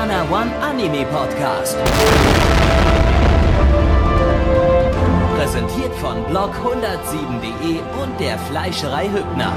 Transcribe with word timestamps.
Nana 0.00 0.24
One 0.30 0.50
Anime 0.62 1.04
Podcast. 1.04 1.76
Präsentiert 5.36 5.94
von 5.96 6.16
blog107.de 6.24 7.80
und 8.02 8.18
der 8.18 8.38
Fleischerei 8.38 9.10
Hübner. 9.10 9.52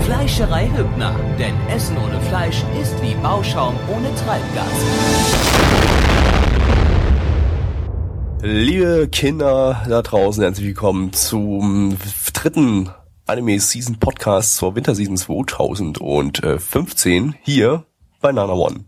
Fleischerei 0.00 0.70
Hübner, 0.74 1.14
denn 1.38 1.54
Essen 1.68 1.98
ohne 1.98 2.18
Fleisch 2.30 2.64
ist 2.80 2.94
wie 3.02 3.14
Bauschaum 3.16 3.74
ohne 3.94 4.08
Treibgas. 4.24 5.68
Liebe 8.40 9.08
Kinder 9.10 9.84
da 9.88 10.00
draußen, 10.00 10.44
herzlich 10.44 10.68
willkommen 10.68 11.12
zum 11.12 11.96
dritten 12.32 12.90
Anime 13.26 13.60
Season 13.60 13.98
Podcast 13.98 14.56
zur 14.56 14.74
Winterseason 14.74 15.16
2015 15.16 17.34
hier 17.42 17.84
bei 18.20 18.32
Nana 18.32 18.54
One 18.54 18.84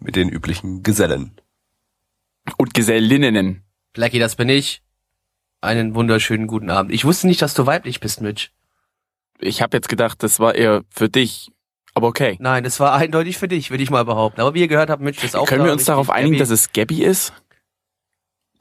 mit 0.00 0.16
den 0.16 0.28
üblichen 0.28 0.82
Gesellen. 0.82 1.32
Und 2.56 2.74
Gesellinnen. 2.74 3.62
Blackie, 3.92 4.18
das 4.18 4.36
bin 4.36 4.48
ich. 4.48 4.82
Einen 5.60 5.94
wunderschönen 5.94 6.48
guten 6.48 6.70
Abend. 6.70 6.92
Ich 6.92 7.04
wusste 7.04 7.28
nicht, 7.28 7.40
dass 7.40 7.54
du 7.54 7.66
weiblich 7.66 8.00
bist, 8.00 8.20
Mitch. 8.20 8.48
Ich 9.38 9.62
habe 9.62 9.76
jetzt 9.76 9.88
gedacht, 9.88 10.22
das 10.22 10.40
war 10.40 10.54
eher 10.54 10.82
für 10.90 11.08
dich. 11.08 11.50
Aber 11.94 12.08
okay. 12.08 12.36
Nein, 12.40 12.64
es 12.64 12.80
war 12.80 12.94
eindeutig 12.94 13.38
für 13.38 13.48
dich, 13.48 13.70
würde 13.70 13.82
ich 13.84 13.90
mal 13.90 14.04
behaupten. 14.04 14.40
Aber 14.40 14.54
wie 14.54 14.60
ihr 14.60 14.68
gehört 14.68 14.90
habt, 14.90 15.02
Mitch 15.02 15.24
ist 15.24 15.36
auch 15.36 15.46
Können 15.46 15.60
da, 15.60 15.66
wir 15.66 15.72
uns 15.72 15.84
darauf 15.84 16.10
einigen, 16.10 16.34
Gabby- 16.34 16.38
dass 16.38 16.50
es 16.50 16.72
Gabby 16.72 17.04
ist? 17.04 17.32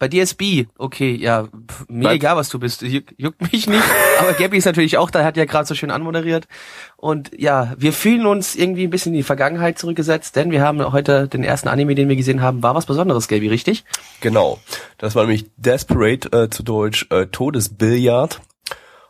Bei 0.01 0.07
dir 0.07 0.23
ist 0.23 0.33
B. 0.33 0.65
Okay, 0.79 1.13
ja, 1.13 1.43
pff, 1.43 1.85
mir 1.87 2.05
Was? 2.05 2.15
egal, 2.15 2.35
was 2.35 2.49
du 2.49 2.57
bist. 2.57 2.81
Juck, 2.81 3.03
juckt 3.17 3.39
mich 3.53 3.67
nicht. 3.67 3.83
Aber 4.19 4.33
Gabby 4.33 4.57
ist 4.57 4.65
natürlich 4.65 4.97
auch 4.97 5.11
da, 5.11 5.23
hat 5.23 5.37
ja 5.37 5.45
gerade 5.45 5.67
so 5.67 5.75
schön 5.75 5.91
anmoderiert. 5.91 6.47
Und 6.97 7.29
ja, 7.39 7.75
wir 7.77 7.93
fühlen 7.93 8.25
uns 8.25 8.55
irgendwie 8.55 8.85
ein 8.85 8.89
bisschen 8.89 9.13
in 9.13 9.17
die 9.17 9.23
Vergangenheit 9.23 9.77
zurückgesetzt, 9.77 10.35
denn 10.35 10.49
wir 10.49 10.63
haben 10.63 10.91
heute 10.91 11.27
den 11.27 11.43
ersten 11.43 11.67
Anime, 11.67 11.93
den 11.93 12.09
wir 12.09 12.15
gesehen 12.15 12.41
haben, 12.41 12.63
war 12.63 12.73
was 12.73 12.87
Besonderes, 12.87 13.27
Gabby, 13.27 13.47
richtig? 13.47 13.85
Genau, 14.21 14.59
das 14.97 15.13
war 15.13 15.21
nämlich 15.21 15.45
Desperate, 15.57 16.35
äh, 16.35 16.49
zu 16.49 16.63
Deutsch 16.63 17.05
äh, 17.11 17.27
Todesbillard. 17.27 18.41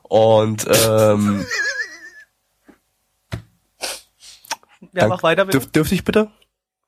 Und 0.01 0.67
ähm, 0.89 1.45
Ja, 4.91 5.07
mach 5.07 5.23
weiter 5.23 5.45
bitte. 5.45 5.59
Dürf, 5.59 5.71
dürfte 5.71 5.95
ich 5.95 6.03
bitte? 6.03 6.29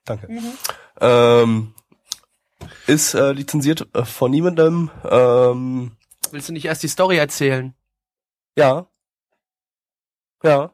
Danke. 0.04 0.28
Ähm, 1.00 1.74
ist 2.88 3.14
äh, 3.14 3.32
lizenziert 3.32 3.88
äh, 3.94 4.06
von 4.06 4.32
niemandem. 4.32 4.90
Ähm, 5.10 5.92
Willst 6.32 6.50
du 6.50 6.54
nicht 6.54 6.66
erst 6.66 6.84
die 6.84 6.88
Story 6.88 7.18
erzählen? 7.18 7.74
ja. 8.58 8.88
Ja. 10.44 10.74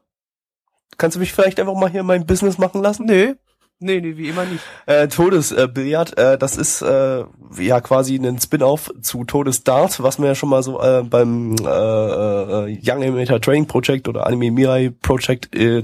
Kannst 0.98 1.14
du 1.14 1.20
mich 1.20 1.32
vielleicht 1.32 1.60
einfach 1.60 1.74
mal 1.74 1.88
hier 1.88 2.02
mein 2.02 2.26
Business 2.26 2.58
machen 2.58 2.82
lassen? 2.82 3.06
Nö. 3.06 3.34
Nee, 3.82 4.02
nee, 4.02 4.18
wie 4.18 4.28
immer 4.28 4.44
nicht. 4.44 4.62
Äh, 4.84 5.08
Todesbillard, 5.08 6.18
äh, 6.18 6.36
das 6.36 6.58
ist 6.58 6.82
äh, 6.82 7.24
ja 7.58 7.80
quasi 7.80 8.16
ein 8.16 8.38
Spin-off 8.38 8.92
zu 9.00 9.24
Todesdart, 9.24 10.02
was 10.02 10.18
wir 10.18 10.26
ja 10.26 10.34
schon 10.34 10.50
mal 10.50 10.62
so 10.62 10.82
äh, 10.82 11.02
beim 11.02 11.56
äh, 11.56 11.64
äh, 11.64 12.78
Young 12.84 13.02
Animator 13.02 13.40
Training 13.40 13.66
Project 13.66 14.06
oder 14.06 14.26
Anime 14.26 14.50
Mirai 14.50 14.90
Project 15.00 15.56
äh, 15.56 15.82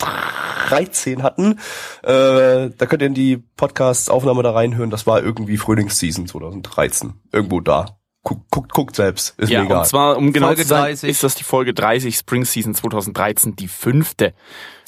2013 0.00 1.22
hatten. 1.22 1.58
Äh, 2.02 2.70
da 2.76 2.86
könnt 2.86 3.02
ihr 3.02 3.06
in 3.08 3.14
die 3.14 3.36
Podcast-Aufnahme 3.36 4.42
da 4.42 4.52
reinhören. 4.52 4.90
Das 4.90 5.06
war 5.06 5.22
irgendwie 5.22 5.56
Frühlingsseason 5.56 6.26
2013. 6.26 7.14
Irgendwo 7.32 7.60
da. 7.60 7.96
Guckt, 8.22 8.50
guckt, 8.50 8.72
guckt 8.72 8.96
selbst. 8.96 9.38
Ist 9.38 9.50
ja, 9.50 9.60
mir 9.60 9.66
egal. 9.66 9.78
und 9.78 9.86
zwar, 9.86 10.16
um 10.16 10.32
genau 10.32 10.48
Folge 10.48 10.62
zu 10.62 10.68
sein, 10.68 10.82
30. 10.82 11.08
ist 11.10 11.22
das 11.24 11.34
die 11.36 11.44
Folge 11.44 11.72
30 11.72 12.16
Spring 12.16 12.44
Season 12.44 12.74
2013, 12.74 13.56
die 13.56 13.68
fünfte. 13.68 14.34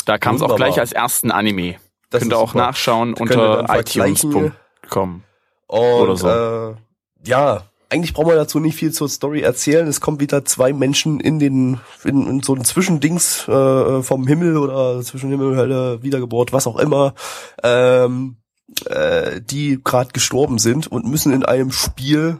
Da 0.04 0.18
kam 0.18 0.36
es 0.36 0.42
auch 0.42 0.56
gleich 0.56 0.78
als 0.78 0.92
ersten 0.92 1.30
Anime. 1.30 1.76
Das 2.10 2.20
Könnt 2.20 2.32
ihr 2.32 2.38
auch 2.38 2.48
super. 2.52 2.66
nachschauen 2.66 3.14
unter 3.14 3.66
itunes.com. 3.74 5.22
Und 5.66 5.78
Oder 5.78 6.16
so. 6.16 6.28
äh, 6.28 6.74
ja, 7.26 7.62
eigentlich 7.92 8.14
braucht 8.14 8.28
man 8.28 8.36
dazu 8.36 8.58
nicht 8.58 8.76
viel 8.76 8.90
zur 8.90 9.08
Story 9.08 9.42
erzählen. 9.42 9.86
Es 9.86 10.00
kommen 10.00 10.18
wieder 10.18 10.46
zwei 10.46 10.72
Menschen 10.72 11.20
in 11.20 11.38
den 11.38 11.78
in, 12.04 12.26
in 12.26 12.42
so 12.42 12.54
ein 12.54 12.64
Zwischendings 12.64 13.46
äh, 13.48 14.02
vom 14.02 14.26
Himmel 14.26 14.56
oder 14.56 15.02
zwischen 15.02 15.28
Himmel, 15.28 15.56
Hölle, 15.56 16.02
Wiedergeburt, 16.02 16.54
was 16.54 16.66
auch 16.66 16.78
immer, 16.78 17.14
ähm, 17.62 18.36
äh, 18.86 19.42
die 19.42 19.78
gerade 19.84 20.10
gestorben 20.12 20.58
sind 20.58 20.86
und 20.86 21.06
müssen 21.06 21.34
in 21.34 21.44
einem 21.44 21.70
Spiel 21.70 22.38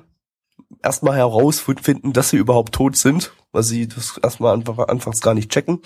erstmal 0.82 1.16
herausfinden, 1.16 2.14
dass 2.14 2.30
sie 2.30 2.38
überhaupt 2.38 2.74
tot 2.74 2.96
sind, 2.96 3.32
weil 3.52 3.62
sie 3.62 3.86
das 3.88 4.19
erstmal 4.22 4.54
anfangs 4.54 5.20
gar 5.20 5.34
nicht 5.34 5.50
checken 5.50 5.80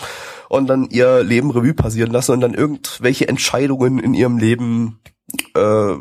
und 0.48 0.68
dann 0.68 0.88
ihr 0.90 1.24
Leben 1.24 1.50
Revue 1.50 1.74
passieren 1.74 2.12
lassen 2.12 2.32
und 2.32 2.40
dann 2.40 2.54
irgendwelche 2.54 3.26
Entscheidungen 3.26 3.98
in 3.98 4.14
ihrem 4.14 4.38
Leben 4.38 5.00
äh, 5.54 5.96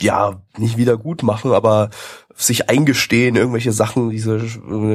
ja, 0.00 0.42
nicht 0.56 0.76
wieder 0.76 0.96
gut 0.96 1.22
machen, 1.22 1.52
aber 1.52 1.90
sich 2.34 2.70
eingestehen, 2.70 3.36
irgendwelche 3.36 3.72
Sachen, 3.72 4.10
diese 4.10 4.40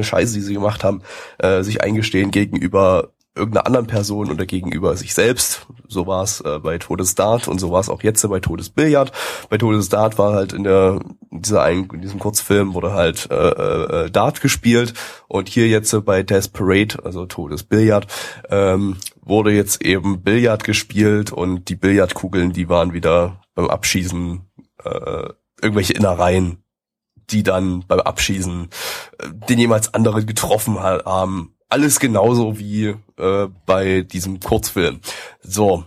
Scheiße, 0.02 0.34
die 0.34 0.40
sie 0.40 0.54
gemacht 0.54 0.82
haben, 0.82 1.02
äh, 1.38 1.62
sich 1.62 1.82
eingestehen 1.82 2.30
gegenüber 2.30 3.10
irgendeiner 3.36 3.66
anderen 3.66 3.86
Person 3.86 4.30
oder 4.30 4.46
gegenüber 4.46 4.96
sich 4.96 5.12
selbst. 5.12 5.66
So 5.88 6.06
war 6.06 6.22
es 6.22 6.40
äh, 6.40 6.60
bei 6.60 6.78
Todesdart 6.78 7.48
und 7.48 7.58
so 7.58 7.72
war 7.72 7.80
es 7.80 7.88
auch 7.88 8.02
jetzt 8.02 8.26
bei 8.28 8.40
Todesbillard. 8.40 9.12
Bei 9.50 9.58
Todesdart 9.58 10.18
war 10.18 10.34
halt 10.34 10.52
in 10.52 10.62
der 10.62 11.00
in 11.30 11.42
dieser 11.42 11.62
einen, 11.62 11.90
in 11.90 12.00
diesem 12.00 12.20
Kurzfilm 12.20 12.74
wurde 12.74 12.92
halt 12.92 13.28
äh, 13.30 14.04
äh, 14.04 14.10
Dart 14.10 14.40
gespielt 14.40 14.94
und 15.26 15.48
hier 15.48 15.66
jetzt 15.66 15.92
äh, 15.92 16.00
bei 16.00 16.22
Desperate, 16.22 17.04
also 17.04 17.26
Todesbillard, 17.26 18.06
ähm, 18.50 18.96
wurde 19.20 19.50
jetzt 19.50 19.82
eben 19.82 20.22
Billard 20.22 20.62
gespielt 20.62 21.32
und 21.32 21.68
die 21.68 21.76
Billardkugeln, 21.76 22.52
die 22.52 22.68
waren 22.68 22.92
wieder 22.92 23.40
beim 23.56 23.68
Abschießen 23.68 24.42
äh, 24.84 25.32
irgendwelche 25.62 25.94
Innereien, 25.94 26.62
die 27.30 27.42
dann 27.42 27.84
beim 27.86 28.00
Abschießen 28.00 28.68
äh, 29.18 29.28
den 29.48 29.58
jemals 29.58 29.94
anderen 29.94 30.26
getroffen 30.26 30.80
ha- 30.80 31.04
haben. 31.04 31.54
Alles 31.68 31.98
genauso 31.98 32.58
wie 32.58 32.94
äh, 33.18 33.48
bei 33.66 34.02
diesem 34.02 34.40
Kurzfilm. 34.40 35.00
So. 35.42 35.84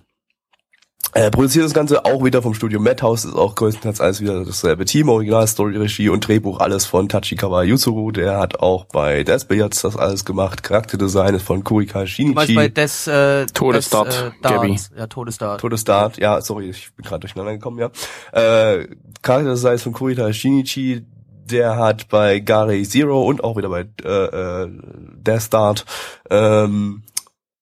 Äh, 1.13 1.31
produziert 1.31 1.65
das 1.65 1.73
Ganze 1.73 2.05
auch 2.05 2.23
wieder 2.23 2.41
vom 2.41 2.53
Studio 2.53 2.79
Madhouse, 2.79 3.25
ist 3.25 3.35
auch 3.35 3.55
größtenteils 3.55 4.01
alles 4.01 4.21
wieder 4.21 4.43
dasselbe 4.43 4.85
Team, 4.85 5.09
Original, 5.09 5.47
Story, 5.47 5.77
Regie 5.77 6.09
und 6.09 6.27
Drehbuch, 6.27 6.59
alles 6.59 6.85
von 6.85 7.07
Tachikawa 7.07 7.63
Yuzuru, 7.63 8.11
der 8.11 8.37
hat 8.37 8.59
auch 8.59 8.85
bei 8.85 9.23
Death 9.23 9.47
Billiards 9.47 9.81
das 9.81 9.95
alles 9.95 10.25
gemacht, 10.25 10.63
Charakterdesign 10.63 11.35
ist 11.35 11.43
von 11.43 11.63
Kurika 11.63 12.03
Du 12.03 12.23
meinst 12.33 12.35
bei 12.35 12.45
Shinichi, 12.45 12.73
Des, 12.73 13.07
äh, 13.07 13.45
Todesdart, 13.47 14.07
Des, 14.07 14.17
äh, 14.17 14.31
Gabby. 14.41 14.67
Darts. 14.69 14.91
Ja, 14.97 15.07
Todesdart. 15.07 15.61
Todesdart, 15.61 16.17
ja, 16.17 16.41
sorry, 16.41 16.69
ich 16.69 16.93
bin 16.95 17.05
gerade 17.05 17.21
durcheinander 17.21 17.53
gekommen, 17.53 17.79
ja. 17.79 17.89
Äh, 18.33 18.87
Charakterdesign 19.21 19.75
ist 19.75 19.83
von 19.83 19.93
Kurita 19.93 20.31
Shinichi, 20.33 21.05
der 21.49 21.77
hat 21.77 22.09
bei 22.09 22.39
Gare 22.39 22.81
Zero 22.83 23.23
und 23.23 23.43
auch 23.43 23.57
wieder 23.57 23.69
bei 23.69 23.85
äh, 24.03 24.63
äh, 24.63 24.69
Death 25.15 25.43
Start 25.43 25.85
ähm, 26.29 27.03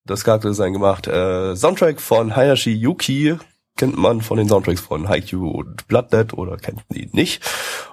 das 0.06 0.24
Charakterdesign 0.24 0.72
gemacht. 0.72 1.06
Äh, 1.06 1.56
Soundtrack 1.56 2.00
von 2.00 2.34
Hayashi 2.34 2.72
Yuki 2.72 3.36
kennt 3.76 3.98
man 3.98 4.22
von 4.22 4.38
den 4.38 4.48
Soundtracks 4.48 4.80
von 4.80 5.08
Haikyuu 5.08 5.50
und 5.50 5.86
Blood 5.88 6.12
Dead 6.12 6.32
oder 6.34 6.56
kennt 6.56 6.82
ihn 6.92 7.10
nicht. 7.12 7.42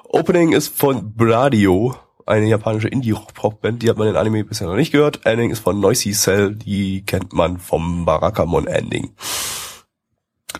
Opening 0.05 0.53
ist 0.53 0.75
von 0.77 1.13
Bradio, 1.15 1.95
eine 2.25 2.47
japanische 2.47 2.87
Indie-Rock-Band, 2.87 3.81
die 3.83 3.89
hat 3.89 3.97
man 3.97 4.07
in 4.07 4.15
Anime 4.15 4.45
bisher 4.45 4.67
noch 4.67 4.75
nicht 4.75 4.91
gehört. 4.91 5.25
Ending 5.25 5.51
ist 5.51 5.59
von 5.59 5.79
Noisy 5.79 6.11
Cell, 6.11 6.55
die 6.55 7.03
kennt 7.05 7.33
man 7.33 7.57
vom 7.57 8.05
Barakamon 8.05 8.67
Ending. 8.67 9.13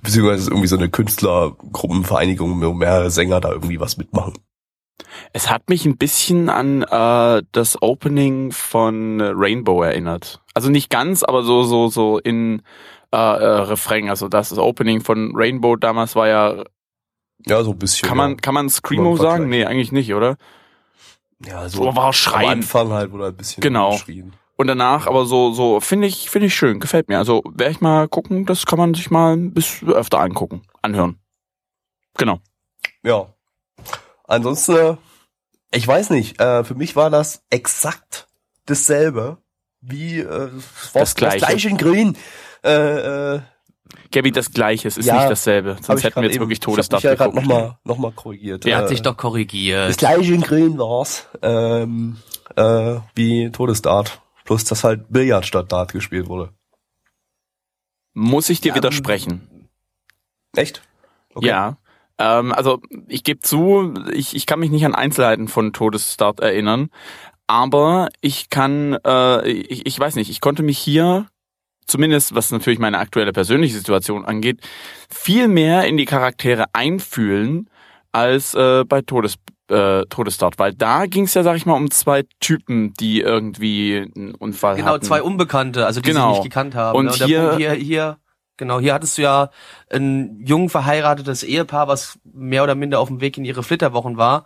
Beziehungsweise 0.02 0.42
ist 0.42 0.50
irgendwie 0.50 0.68
so 0.68 0.76
eine 0.76 0.90
Künstlergruppenvereinigung, 0.90 2.62
wo 2.62 2.74
mehrere 2.74 3.12
Sänger 3.12 3.40
da 3.40 3.52
irgendwie 3.52 3.80
was 3.80 3.98
mitmachen. 3.98 4.34
Es 5.34 5.50
hat 5.50 5.70
mich 5.70 5.86
ein 5.86 5.98
bisschen 5.98 6.50
an 6.50 6.84
äh, 6.84 7.44
das 7.52 7.82
Opening 7.82 8.52
von 8.52 9.22
Rainbow 9.22 9.82
erinnert. 9.84 10.42
Also 10.54 10.70
nicht 10.70 10.90
ganz, 10.90 11.24
aber 11.24 11.44
so 11.44 11.64
so 11.64 11.88
so 11.88 12.20
in 12.20 12.62
äh, 13.12 13.18
äh, 13.18 13.20
Refrain. 13.62 14.10
Also 14.10 14.28
das, 14.28 14.50
das 14.50 14.60
Opening 14.60 15.02
von 15.02 15.34
Rainbow 15.36 15.76
damals 15.76 16.16
war 16.16 16.28
ja. 16.28 16.64
Ja, 17.46 17.64
so 17.64 17.72
ein 17.72 17.80
bisschen. 17.80 18.08
Kann 18.08 18.18
ja. 18.18 18.24
man 18.24 18.38
kann 18.38 18.54
man 18.54 18.70
Screamo 18.70 19.18
sagen? 19.18 19.50
Nee, 19.50 19.66
eigentlich 19.66 19.92
nicht, 19.92 20.14
oder? 20.14 20.38
ja, 21.46 21.68
So 21.68 21.84
war 21.96 22.06
am 22.06 22.14
Schreien. 22.14 22.50
Anfang 22.50 22.92
halt, 22.92 23.12
wurde 23.12 23.28
ein 23.28 23.36
bisschen 23.36 23.62
Genau. 23.62 23.92
geschrien. 23.92 24.34
Und 24.56 24.68
danach 24.68 25.08
aber 25.08 25.26
so 25.26 25.52
so 25.52 25.80
finde 25.80 26.08
ich 26.08 26.30
finde 26.30 26.48
ich 26.48 26.56
schön, 26.56 26.80
gefällt 26.80 27.10
mir. 27.10 27.18
Also 27.18 27.44
werde 27.54 27.72
ich 27.72 27.82
mal 27.82 28.08
gucken. 28.08 28.46
Das 28.46 28.66
kann 28.66 28.80
man 28.80 28.94
sich 28.94 29.12
mal 29.12 29.36
ein 29.36 29.54
bisschen 29.54 29.90
öfter 29.90 30.20
angucken, 30.20 30.62
anhören. 30.82 31.18
Genau. 32.18 32.40
Ja. 33.04 33.33
Ansonsten, 34.24 34.76
äh, 34.76 34.96
ich 35.72 35.88
weiß 35.88 36.10
nicht, 36.12 36.40
äh, 36.40 36.64
für 36.64 36.76
mich 36.76 36.96
war 36.96 37.10
das 37.10 37.44
exakt 37.50 38.28
dasselbe 38.66 39.38
wie 39.82 40.20
äh, 40.20 40.30
war 40.30 41.02
Das 41.02 41.16
Gleiche. 41.16 41.40
das 41.40 41.48
gleiche 41.50 41.70
in 41.70 41.78
Grün. 41.78 42.18
Äh, 42.64 43.36
äh, 43.36 43.42
Gabby, 44.12 44.32
das 44.32 44.52
Gleiche, 44.52 44.88
es 44.88 44.98
ist 44.98 45.06
Ja, 45.06 45.16
nicht 45.18 45.30
dasselbe. 45.30 45.76
Sonst 45.82 46.04
hätten 46.04 46.16
wir 46.16 46.24
jetzt 46.24 46.36
eben- 46.36 46.44
wirklich 46.44 46.60
ich 46.60 46.66
hab 46.66 46.74
Todesdart 46.74 47.04
mich 47.04 47.10
ja 47.12 47.16
gerade 47.16 47.32
geguckt. 47.32 47.48
nochmal 47.48 47.78
noch 47.84 47.98
mal 47.98 48.12
korrigiert. 48.12 48.64
Der 48.64 48.78
Äh, 48.78 48.82
hat 48.82 48.90
sich 48.90 49.02
doch 49.02 49.18
korrigiert. 49.18 49.90
Das 49.90 49.98
gleiche 49.98 50.34
in 50.34 50.42
Grün 50.42 50.78
war's. 50.78 51.28
Ähm, 51.42 52.18
äh, 52.56 52.96
wie 53.16 53.52
Todesdart. 53.52 54.22
Plus, 54.46 54.64
dass 54.64 54.84
halt 54.84 55.12
Billard 55.12 55.46
statt 55.46 55.72
Dart 55.72 55.92
gespielt 55.94 56.28
wurde. 56.28 56.54
Muss 58.14 58.50
ich 58.50 58.62
dir 58.62 58.76
widersprechen. 58.76 59.70
Echt? 60.56 60.82
Okay. 61.34 61.48
Ja. 61.48 61.78
Ähm, 62.20 62.52
also 62.54 62.80
ich 63.08 63.24
gebe 63.24 63.40
zu, 63.40 63.94
ich, 64.14 64.36
ich 64.36 64.46
kann 64.46 64.60
mich 64.60 64.70
nicht 64.72 64.86
an 64.86 64.96
Einzelheiten 64.96 65.48
von 65.48 65.74
Todesstart 65.74 66.40
erinnern, 66.40 66.90
aber 67.48 68.10
ich 68.22 68.50
kann, 68.50 68.98
äh, 69.06 69.48
ich, 69.50 69.86
ich 69.86 70.00
weiß 70.00 70.16
nicht, 70.16 70.30
ich 70.30 70.40
konnte 70.42 70.64
mich 70.64 70.78
hier 70.78 71.28
zumindest 71.86 72.34
was 72.34 72.50
natürlich 72.52 72.80
meine 72.80 72.98
aktuelle 73.00 73.34
persönliche 73.34 73.76
Situation 73.76 74.24
angeht, 74.26 74.62
viel 75.10 75.48
mehr 75.50 75.86
in 75.86 75.98
die 75.98 76.06
Charaktere 76.06 76.66
einfühlen 76.74 77.70
als 78.14 78.54
äh, 78.54 78.86
bei 78.88 79.02
Todes, 79.02 79.36
äh, 79.70 80.06
Todesstart, 80.06 80.60
weil 80.60 80.74
da 80.74 81.08
ging 81.08 81.26
es 81.26 81.34
ja, 81.34 81.44
sag 81.44 81.58
ich 81.58 81.66
mal, 81.66 81.74
um 81.74 81.92
zwei 81.92 82.24
Typen, 82.40 82.94
die 83.00 83.20
irgendwie 83.20 84.10
einen 84.16 84.34
Unfall 84.36 84.76
Genau, 84.78 84.94
hatten. 84.94 85.04
zwei 85.06 85.22
Unbekannte, 85.22 85.86
also 85.86 86.00
die 86.00 86.10
Genau. 86.12 86.28
sie 86.30 86.40
nicht 86.40 86.44
gekannt 86.44 86.74
haben. 86.76 86.98
Und 86.98 87.06
ne? 87.08 87.12
der 87.18 87.28
hier- 87.28 87.42
Punkt 87.42 87.58
hier, 87.58 87.72
hier, 87.74 88.18
genau, 88.64 88.80
hier 88.80 88.94
hattest 88.94 89.18
du 89.18 89.22
ja 89.22 89.50
ein 89.92 90.40
jung 90.46 90.70
verheiratetes 90.70 91.44
Ehepaar, 91.44 91.88
was 91.88 92.18
mehr 92.24 92.64
oder 92.64 92.76
minder 92.76 93.00
auf 93.00 93.10
dem 93.10 93.22
Weg 93.22 93.38
in 93.38 93.46
ihre 93.46 93.64
Flitterwochen 93.64 94.18
war. 94.18 94.46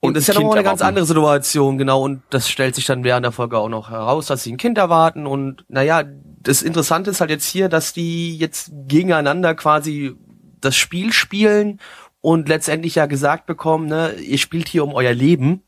Und, 0.00 0.08
Und 0.08 0.16
das 0.16 0.22
ist 0.22 0.34
ja 0.34 0.34
nochmal 0.34 0.58
eine 0.58 0.64
ganz 0.64 0.82
andere 0.82 1.04
Situation, 1.04 1.78
genau. 1.78 2.02
Und 2.02 2.22
das 2.30 2.48
stellt 2.48 2.74
sich 2.74 2.86
dann 2.86 3.04
während 3.04 3.24
der 3.24 3.30
Folge 3.30 3.58
auch 3.58 3.68
noch 3.68 3.90
heraus, 3.90 4.26
dass 4.26 4.42
sie 4.42 4.52
ein 4.52 4.56
Kind 4.56 4.76
erwarten. 4.78 5.26
Und 5.26 5.64
naja, 5.68 6.02
das 6.40 6.62
Interessante 6.62 7.10
ist 7.10 7.20
halt 7.20 7.30
jetzt 7.30 7.46
hier, 7.46 7.68
dass 7.68 7.92
die 7.92 8.36
jetzt 8.36 8.72
gegeneinander 8.88 9.54
quasi 9.54 10.16
das 10.60 10.74
Spiel 10.74 11.12
spielen 11.12 11.78
und 12.20 12.48
letztendlich 12.48 12.96
ja 12.96 13.06
gesagt 13.06 13.46
bekommen, 13.46 13.86
ne, 13.86 14.14
ihr 14.14 14.38
spielt 14.38 14.68
hier 14.68 14.82
um 14.82 14.92
euer 14.92 15.12
Leben. 15.12 15.62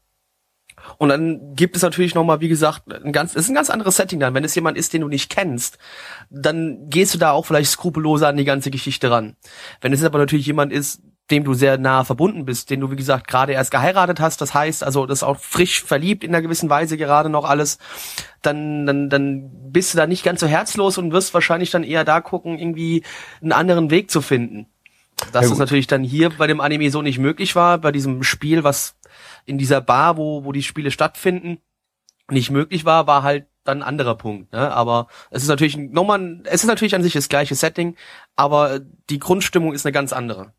Und 0.98 1.08
dann 1.08 1.54
gibt 1.54 1.76
es 1.76 1.82
natürlich 1.82 2.14
nochmal, 2.14 2.40
wie 2.40 2.48
gesagt, 2.48 2.82
ein 2.92 3.12
ganz, 3.12 3.32
es 3.34 3.44
ist 3.44 3.48
ein 3.48 3.54
ganz 3.54 3.70
anderes 3.70 3.96
Setting 3.96 4.20
dann. 4.20 4.34
Wenn 4.34 4.44
es 4.44 4.54
jemand 4.54 4.76
ist, 4.78 4.92
den 4.92 5.02
du 5.02 5.08
nicht 5.08 5.30
kennst, 5.30 5.78
dann 6.30 6.88
gehst 6.88 7.14
du 7.14 7.18
da 7.18 7.32
auch 7.32 7.46
vielleicht 7.46 7.70
skrupelloser 7.70 8.28
an 8.28 8.36
die 8.36 8.44
ganze 8.44 8.70
Geschichte 8.70 9.10
ran. 9.10 9.36
Wenn 9.80 9.92
es 9.92 10.04
aber 10.04 10.18
natürlich 10.18 10.46
jemand 10.46 10.72
ist, 10.72 11.00
dem 11.30 11.44
du 11.44 11.54
sehr 11.54 11.78
nah 11.78 12.04
verbunden 12.04 12.44
bist, 12.44 12.68
den 12.68 12.80
du, 12.80 12.90
wie 12.90 12.96
gesagt, 12.96 13.28
gerade 13.28 13.52
erst 13.52 13.70
geheiratet 13.70 14.20
hast, 14.20 14.40
das 14.42 14.52
heißt, 14.52 14.84
also 14.84 15.06
das 15.06 15.20
ist 15.20 15.22
auch 15.22 15.38
frisch 15.38 15.82
verliebt 15.82 16.22
in 16.22 16.34
einer 16.34 16.42
gewissen 16.42 16.68
Weise 16.68 16.98
gerade 16.98 17.30
noch 17.30 17.44
alles, 17.44 17.78
dann, 18.42 18.84
dann, 18.84 19.08
dann 19.08 19.50
bist 19.72 19.94
du 19.94 19.98
da 19.98 20.06
nicht 20.06 20.22
ganz 20.22 20.40
so 20.40 20.46
herzlos 20.46 20.98
und 20.98 21.12
wirst 21.12 21.32
wahrscheinlich 21.32 21.70
dann 21.70 21.82
eher 21.82 22.04
da 22.04 22.20
gucken, 22.20 22.58
irgendwie 22.58 23.04
einen 23.40 23.52
anderen 23.52 23.90
Weg 23.90 24.10
zu 24.10 24.20
finden. 24.20 24.66
Dass 25.32 25.34
Ja, 25.34 25.40
das 25.42 25.50
gut. 25.50 25.58
natürlich 25.60 25.86
dann 25.86 26.02
hier 26.02 26.28
bei 26.30 26.46
dem 26.46 26.60
Anime 26.60 26.90
so 26.90 27.00
nicht 27.00 27.18
möglich 27.18 27.56
war, 27.56 27.78
bei 27.78 27.90
diesem 27.92 28.22
Spiel, 28.22 28.62
was 28.64 28.96
in 29.46 29.58
dieser 29.58 29.80
Bar, 29.80 30.16
wo, 30.16 30.44
wo 30.44 30.52
die 30.52 30.62
Spiele 30.62 30.90
stattfinden, 30.90 31.58
nicht 32.30 32.50
möglich 32.50 32.84
war, 32.84 33.06
war 33.06 33.22
halt 33.22 33.46
dann 33.64 33.78
ein 33.78 33.88
anderer 33.88 34.14
Punkt. 34.14 34.52
Ne? 34.52 34.72
Aber 34.72 35.08
es 35.30 35.42
ist 35.42 35.48
natürlich 35.48 35.76
nochmal, 35.76 36.40
es 36.44 36.62
ist 36.62 36.68
natürlich 36.68 36.94
an 36.94 37.02
sich 37.02 37.12
das 37.12 37.28
gleiche 37.28 37.54
Setting, 37.54 37.96
aber 38.36 38.80
die 39.10 39.18
Grundstimmung 39.18 39.72
ist 39.72 39.84
eine 39.86 39.92
ganz 39.92 40.12
andere. 40.12 40.52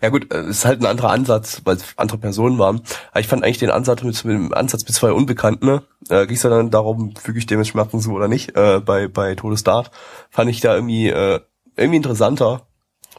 Ja 0.00 0.10
gut, 0.10 0.32
äh, 0.32 0.38
es 0.38 0.58
ist 0.58 0.64
halt 0.64 0.80
ein 0.80 0.86
anderer 0.86 1.10
Ansatz, 1.10 1.62
weil 1.64 1.76
es 1.76 1.84
andere 1.96 2.18
Personen 2.18 2.58
waren. 2.58 2.82
Aber 3.10 3.20
ich 3.20 3.26
fand 3.26 3.44
eigentlich 3.44 3.58
den 3.58 3.70
Ansatz 3.70 4.02
mit, 4.02 4.24
mit 4.24 4.34
dem 4.34 4.54
Ansatz 4.54 4.84
mit 4.84 4.94
zwei 4.94 5.12
Unbekannten, 5.12 5.66
ne? 5.66 5.82
Äh, 6.08 6.26
ging 6.26 6.36
es 6.36 6.42
dann 6.42 6.70
darum, 6.70 7.14
füge 7.16 7.38
ich 7.38 7.46
dem 7.46 7.58
jetzt 7.58 7.68
Schmerzen 7.68 8.00
zu 8.00 8.12
oder 8.12 8.28
nicht, 8.28 8.56
äh, 8.56 8.80
bei, 8.80 9.08
bei 9.08 9.34
Todesdart, 9.34 9.90
fand 10.30 10.50
ich 10.50 10.60
da 10.60 10.74
irgendwie, 10.74 11.08
äh, 11.08 11.40
irgendwie 11.76 11.96
interessanter, 11.96 12.66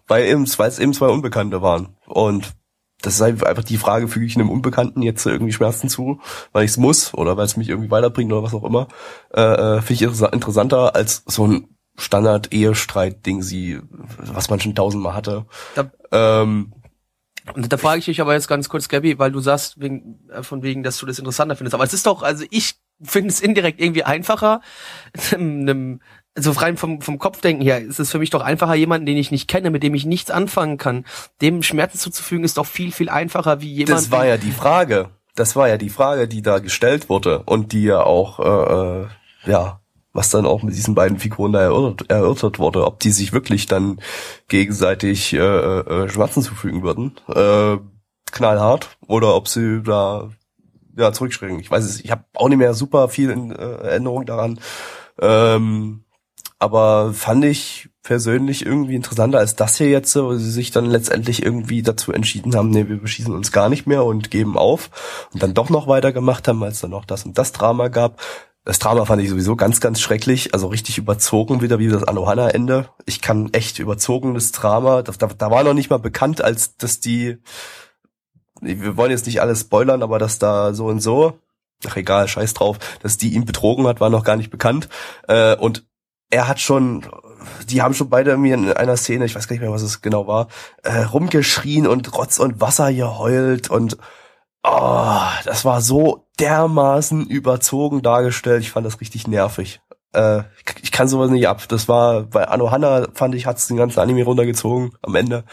weil 0.08 0.26
eben, 0.26 0.46
weil 0.58 0.70
es 0.70 0.80
eben 0.80 0.94
zwei 0.94 1.08
Unbekannte 1.08 1.62
waren. 1.62 1.96
Und 2.06 2.54
das 3.02 3.16
ist 3.16 3.22
einfach 3.22 3.64
die 3.64 3.78
Frage, 3.78 4.08
füge 4.08 4.26
ich 4.26 4.36
einem 4.36 4.50
Unbekannten 4.50 5.02
jetzt 5.02 5.26
irgendwie 5.26 5.54
Schmerzen 5.54 5.90
zu, 5.90 6.20
weil 6.54 6.66
ich 6.66 6.72
es 6.72 6.78
muss 6.78 7.14
oder 7.14 7.38
weil 7.38 7.46
es 7.46 7.58
mich 7.58 7.70
irgendwie 7.70 7.92
weiterbringt 7.92 8.32
oder 8.32 8.44
was 8.44 8.54
auch 8.54 8.64
immer, 8.64 8.88
äh, 9.34 9.42
äh, 9.42 9.82
finde 9.82 9.94
ich 9.94 10.10
interessa- 10.10 10.34
interessanter 10.34 10.96
als 10.96 11.24
so 11.28 11.48
ein 11.48 11.68
Standard-Ehestreit-Ding, 11.98 13.42
sie, 13.42 13.80
was 14.18 14.50
man 14.50 14.60
schon 14.60 14.76
tausendmal 14.76 15.14
hatte. 15.14 15.46
Da, 15.76 15.92
Ähm, 16.12 16.74
und 17.54 17.72
da 17.72 17.78
frage 17.78 18.00
ich 18.00 18.06
dich 18.06 18.22
aber 18.22 18.34
jetzt 18.34 18.48
ganz 18.48 18.70
kurz, 18.70 18.90
Gabby, 18.90 19.20
weil 19.20 19.32
du 19.32 19.40
sagst, 19.40 19.80
wegen, 19.80 20.28
äh, 20.30 20.42
von 20.42 20.64
wegen, 20.64 20.82
dass 20.84 20.98
du 20.98 21.06
das 21.06 21.20
interessanter 21.20 21.56
findest. 21.56 21.76
Aber 21.76 21.84
es 21.84 21.94
ist 21.94 22.08
doch, 22.08 22.24
also 22.24 22.44
ich 22.50 22.76
finde 23.02 23.30
es 23.30 23.40
indirekt 23.42 23.80
irgendwie 23.80 24.04
einfacher, 24.04 24.62
einem, 25.34 26.02
also 26.36 26.52
rein 26.52 26.78
vom, 26.78 27.02
vom 27.02 27.18
Kopfdenken 27.18 27.64
her, 27.64 27.80
ist 27.80 28.00
es 28.00 28.12
für 28.12 28.20
mich 28.20 28.30
doch 28.30 28.42
einfacher, 28.42 28.76
jemanden, 28.76 29.06
den 29.06 29.18
ich 29.18 29.32
nicht 29.32 29.48
kenne, 29.48 29.72
mit 29.72 29.84
dem 29.84 29.96
ich 29.96 30.06
nichts 30.06 30.32
anfangen 30.32 30.78
kann, 30.78 31.06
dem 31.42 31.64
Schmerzen 31.64 31.98
zuzufügen, 31.98 32.44
ist 32.44 32.58
doch 32.58 32.66
viel, 32.66 32.92
viel 32.92 33.10
einfacher 33.10 33.62
wie 33.62 33.72
jemand. 33.72 33.98
Das 33.98 34.12
war 34.12 34.26
ja 34.26 34.38
die 34.38 34.52
Frage. 34.52 35.10
Das 35.36 35.56
war 35.56 35.68
ja 35.68 35.78
die 35.78 35.90
Frage, 35.90 36.28
die 36.28 36.42
da 36.42 36.60
gestellt 36.60 37.10
wurde 37.10 37.40
und 37.46 37.72
die 37.72 37.84
ja 37.84 38.02
auch, 38.02 38.40
äh, 38.40 39.02
äh, 39.04 39.08
ja, 39.46 39.82
was 40.14 40.30
dann 40.30 40.46
auch 40.46 40.64
mit 40.64 40.74
diesen 40.76 40.96
beiden 40.96 41.20
Figuren 41.20 41.52
da 41.52 41.60
erörtert, 41.60 42.10
erörtert 42.10 42.58
wurde, 42.58 42.86
ob 42.86 43.02
die 43.02 43.12
sich 43.12 43.34
wirklich 43.34 43.66
dann 43.66 44.00
gegenseitig 44.48 45.34
äh, 45.34 45.40
äh, 45.40 46.10
Schmerzen 46.10 46.42
zufügen 46.42 46.84
würden, 46.84 47.16
äh, 47.28 47.78
knallhart, 48.32 48.98
oder 49.08 49.36
ob 49.36 49.50
sie 49.50 49.84
da 49.84 50.30
ja 50.98 51.12
zurückschrecken. 51.12 51.60
Ich 51.60 51.70
weiß 51.70 51.84
es, 51.84 52.00
ich 52.00 52.12
habe 52.12 52.24
auch 52.34 52.48
nicht 52.48 52.58
mehr 52.58 52.74
super 52.74 53.10
viel 53.10 53.30
in 53.30 53.52
äh, 53.52 53.56
Erinnerung 53.56 54.26
daran. 54.26 54.62
Ähm, 55.20 56.05
aber 56.60 57.14
fand 57.14 57.44
ich 57.46 57.90
persönlich 58.02 58.66
irgendwie 58.66 58.96
interessanter 58.96 59.40
als 59.40 59.56
das 59.56 59.78
hier 59.78 59.90
jetzt, 59.90 60.16
wo 60.16 60.36
sie 60.36 60.52
sich 60.52 60.72
dann 60.72 60.86
letztendlich 60.86 61.44
irgendwie 61.44 61.82
dazu 61.82 62.14
entschieden 62.14 62.56
haben, 62.56 62.70
nee, 62.70 62.88
wir 62.88 63.02
beschießen 63.02 63.34
uns 63.34 63.52
gar 63.52 63.68
nicht 63.68 63.88
mehr 63.88 64.06
und 64.06 64.32
geben 64.32 64.58
auf 64.58 64.90
und 65.34 65.42
dann 65.44 65.54
doch 65.54 65.70
noch 65.70 65.88
weitergemacht 65.88 66.48
haben, 66.48 66.64
als 66.64 66.80
dann 66.82 66.92
noch 66.92 67.06
das 67.06 67.26
und 67.26 67.38
das 67.38 67.52
Drama 67.52 67.88
gab. 67.90 68.22
Das 68.64 68.80
Drama 68.80 69.06
fand 69.06 69.22
ich 69.22 69.30
sowieso 69.30 69.56
ganz, 69.56 69.80
ganz 69.80 70.00
schrecklich, 70.02 70.54
also 70.54 70.68
richtig 70.68 70.98
überzogen 70.98 71.62
wieder, 71.62 71.78
wie 71.78 71.88
das 71.88 72.04
Anohana-Ende. 72.04 72.90
Ich 73.06 73.22
kann 73.22 73.54
echt 73.54 73.80
überzogenes 73.80 74.52
Drama, 74.52 75.04
da, 75.04 75.12
da, 75.12 75.28
da 75.28 75.52
war 75.52 75.64
noch 75.64 75.74
nicht 75.74 75.90
mal 75.90 76.00
bekannt, 76.00 76.42
als 76.42 76.78
dass 76.78 77.00
die, 77.00 77.38
wir 78.62 78.98
wollen 78.98 79.12
jetzt 79.12 79.28
nicht 79.28 79.42
alles 79.42 79.62
spoilern, 79.62 80.02
aber 80.02 80.20
dass 80.20 80.40
da 80.40 80.74
so 80.74 80.88
und 80.88 81.00
so, 81.00 81.40
ach 81.88 81.96
egal, 81.98 82.28
scheiß 82.28 82.54
drauf, 82.54 82.80
dass 83.02 83.18
die 83.18 83.34
ihn 83.34 83.46
betrogen 83.46 83.86
hat, 83.88 84.00
war 84.00 84.10
noch 84.10 84.24
gar 84.24 84.36
nicht 84.36 84.50
bekannt. 84.50 84.90
Äh, 85.28 85.56
und 85.58 85.86
er 86.30 86.48
hat 86.48 86.60
schon, 86.60 87.06
die 87.70 87.82
haben 87.82 87.94
schon 87.94 88.10
beide 88.10 88.38
mir 88.38 88.56
in 88.56 88.72
einer 88.72 88.98
Szene, 88.98 89.26
ich 89.26 89.36
weiß 89.36 89.48
gar 89.48 89.54
nicht 89.54 89.62
mehr, 89.62 89.72
was 89.72 89.82
es 89.82 90.02
genau 90.02 90.28
war, 90.28 90.48
äh, 90.84 91.02
rumgeschrien 91.02 91.88
und 91.88 92.16
Rotz 92.18 92.40
und 92.40 92.62
Wasser 92.62 92.92
geheult 92.94 93.70
und 93.70 93.98
oh, 94.64 95.20
das 95.46 95.66
war 95.66 95.82
so 95.82 96.28
dermaßen 96.40 97.28
überzogen 97.28 98.02
dargestellt. 98.02 98.62
Ich 98.62 98.72
fand 98.72 98.86
das 98.86 99.00
richtig 99.00 99.28
nervig. 99.28 99.82
Äh, 100.14 100.44
ich 100.82 100.92
kann 100.92 101.08
sowas 101.08 101.30
nicht 101.30 101.48
ab. 101.48 101.68
Das 101.68 101.88
war 101.88 102.24
bei 102.24 102.48
Anohana 102.48 103.08
fand 103.14 103.36
ich 103.36 103.46
hat's 103.46 103.68
den 103.68 103.78
ganzen 103.78 104.00
Anime 104.00 104.24
runtergezogen 104.24 104.92
am 105.02 105.16
Ende 105.16 105.44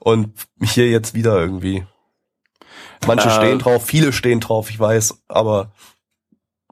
und 0.00 0.32
hier 0.62 0.88
jetzt 0.90 1.14
wieder 1.14 1.38
irgendwie. 1.38 1.86
Manche 3.06 3.28
Äh, 3.28 3.32
stehen 3.32 3.58
drauf, 3.58 3.84
viele 3.84 4.12
stehen 4.12 4.40
drauf, 4.40 4.70
ich 4.70 4.80
weiß, 4.80 5.22
aber 5.28 5.72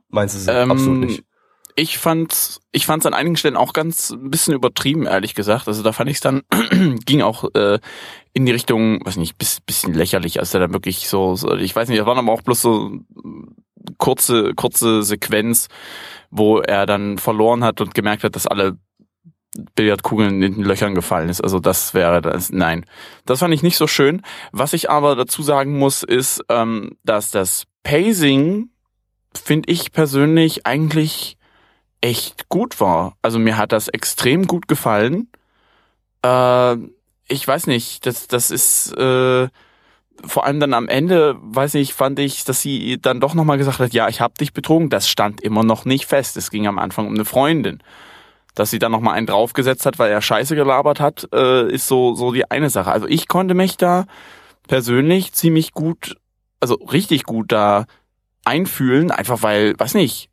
meinst 0.09 0.35
du 0.35 0.39
es 0.39 0.47
Ähm, 0.49 0.71
absolut 0.71 1.01
nicht? 1.01 1.25
Ich 1.77 1.99
fand's, 1.99 2.61
ich 2.71 2.87
fand's 2.87 3.07
an 3.07 3.15
einigen 3.15 3.37
Stellen 3.37 3.57
auch 3.57 3.73
ganz 3.73 4.11
ein 4.11 4.31
bisschen 4.31 4.55
übertrieben, 4.55 5.07
ehrlich 5.07 5.35
gesagt. 5.35 5.67
Also 5.67 5.83
da 5.83 5.93
fand 5.93 6.09
ich 6.09 6.21
dann 6.21 6.43
ging 7.05 7.23
auch 7.23 7.45
äh, 7.55 7.81
in 8.33 8.47
die 8.47 8.53
Richtung, 8.53 9.05
weiß 9.05 9.17
nicht, 9.17 9.39
bis, 9.39 9.61
bisschen 9.61 9.95
lächerlich, 9.95 10.39
als 10.39 10.55
er 10.55 10.61
dann 10.61 10.73
wirklich 10.73 11.09
so, 11.09 11.35
so, 11.35 11.55
ich 11.55 11.75
weiß 11.75 11.89
nicht, 11.89 11.99
das 11.99 12.07
waren 12.07 12.19
aber 12.19 12.33
auch 12.33 12.43
bloß 12.43 12.63
so 12.63 12.93
kurze, 13.99 14.55
kurze 14.55 15.03
Sequenz, 15.03 15.69
wo 16.31 16.59
er 16.61 16.87
dann 16.87 17.19
verloren 17.19 17.65
hat 17.65 17.81
und 17.81 17.95
gemerkt 17.95 18.25
hat, 18.25 18.37
dass 18.37 18.47
alle 18.47 18.79
Billardkugeln 19.75 20.43
in 20.43 20.55
den 20.55 20.65
Löchern 20.65 20.95
gefallen 20.95 21.29
ist. 21.29 21.41
Also 21.41 21.61
das 21.61 21.95
wäre 21.95 22.21
das, 22.21 22.51
nein. 22.51 22.85
Das 23.25 23.41
fand 23.41 23.55
ich 23.55 23.63
nicht 23.63 23.77
so 23.77 23.87
schön. 23.87 24.23
Was 24.53 24.73
ich 24.73 24.91
aber 24.91 25.17
dazu 25.17 25.43
sagen 25.43 25.79
muss, 25.79 26.03
ist, 26.03 26.43
ähm, 26.49 26.97
dass 27.05 27.31
das 27.31 27.65
Pacing, 27.83 28.71
finde 29.35 29.71
ich 29.71 29.93
persönlich 29.93 30.67
eigentlich 30.67 31.37
echt 32.05 32.51
gut 32.51 32.81
war. 32.81 33.17
Also 33.23 33.39
mir 33.39 33.57
hat 33.57 33.73
das 33.73 33.89
extrem 33.89 34.47
gut 34.47 34.69
gefallen. 34.69 35.29
Äh, 36.23 36.77
ich 37.29 37.49
weiß 37.49 37.67
nicht, 37.67 38.05
das, 38.05 38.29
das 38.29 38.51
ist 38.51 38.93
äh, 38.99 39.49
vor 40.23 40.45
allem 40.45 40.61
dann 40.61 40.75
am 40.75 40.87
Ende, 40.87 41.37
weiß 41.41 41.73
nicht, 41.75 41.95
fand 41.95 42.19
ich, 42.19 42.45
dass 42.45 42.61
sie 42.61 43.01
dann 43.01 43.21
doch 43.21 43.33
nochmal 43.33 43.57
gesagt 43.57 43.79
hat, 43.79 43.95
ja, 43.95 44.07
ich 44.09 44.21
hab 44.21 44.37
dich 44.37 44.53
betrogen. 44.53 44.91
Das 44.91 45.09
stand 45.09 45.41
immer 45.41 45.65
noch 45.65 45.87
nicht 45.87 46.05
fest. 46.05 46.37
Es 46.37 46.51
ging 46.51 46.67
am 46.67 46.79
Anfang 46.79 47.07
um 47.07 47.15
eine 47.15 47.25
Freundin. 47.25 47.83
Dass 48.55 48.71
sie 48.71 48.79
dann 48.79 48.93
nochmal 48.93 49.15
einen 49.15 49.27
draufgesetzt 49.27 49.87
hat, 49.87 49.99
weil 49.99 50.13
er 50.13 50.21
Scheiße 50.21 50.55
gelabert 50.55 51.01
hat, 51.01 51.27
äh, 51.33 51.73
ist 51.73 51.89
so, 51.89 52.15
so 52.15 52.33
die 52.33 52.51
eine 52.51 52.69
Sache. 52.69 52.93
Also 52.93 53.07
ich 53.07 53.29
konnte 53.29 53.55
mich 53.55 53.79
da 53.79 54.05
persönlich 54.69 55.33
ziemlich 55.33 55.73
gut, 55.73 56.19
also 56.61 56.75
richtig 56.75 57.25
gut 57.25 57.51
da 57.51 57.87
einfühlen, 58.45 59.11
einfach 59.11 59.43
weil, 59.43 59.73
weiß 59.79 59.95
nicht, 59.95 60.29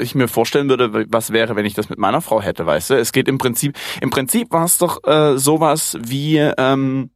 ich 0.00 0.14
mir 0.14 0.28
vorstellen 0.28 0.68
würde, 0.68 1.06
was 1.10 1.32
wäre, 1.32 1.56
wenn 1.56 1.66
ich 1.66 1.74
das 1.74 1.88
mit 1.88 1.98
meiner 1.98 2.20
Frau 2.20 2.40
hätte, 2.40 2.66
weißt 2.66 2.90
du? 2.90 2.94
Es 2.94 3.12
geht 3.12 3.28
im 3.28 3.38
Prinzip, 3.38 3.76
im 4.00 4.10
Prinzip 4.10 4.52
war 4.52 4.64
es 4.64 4.78
doch 4.78 5.02
äh, 5.04 5.36
sowas 5.38 5.96
wie, 6.00 6.36
ähm, 6.36 7.10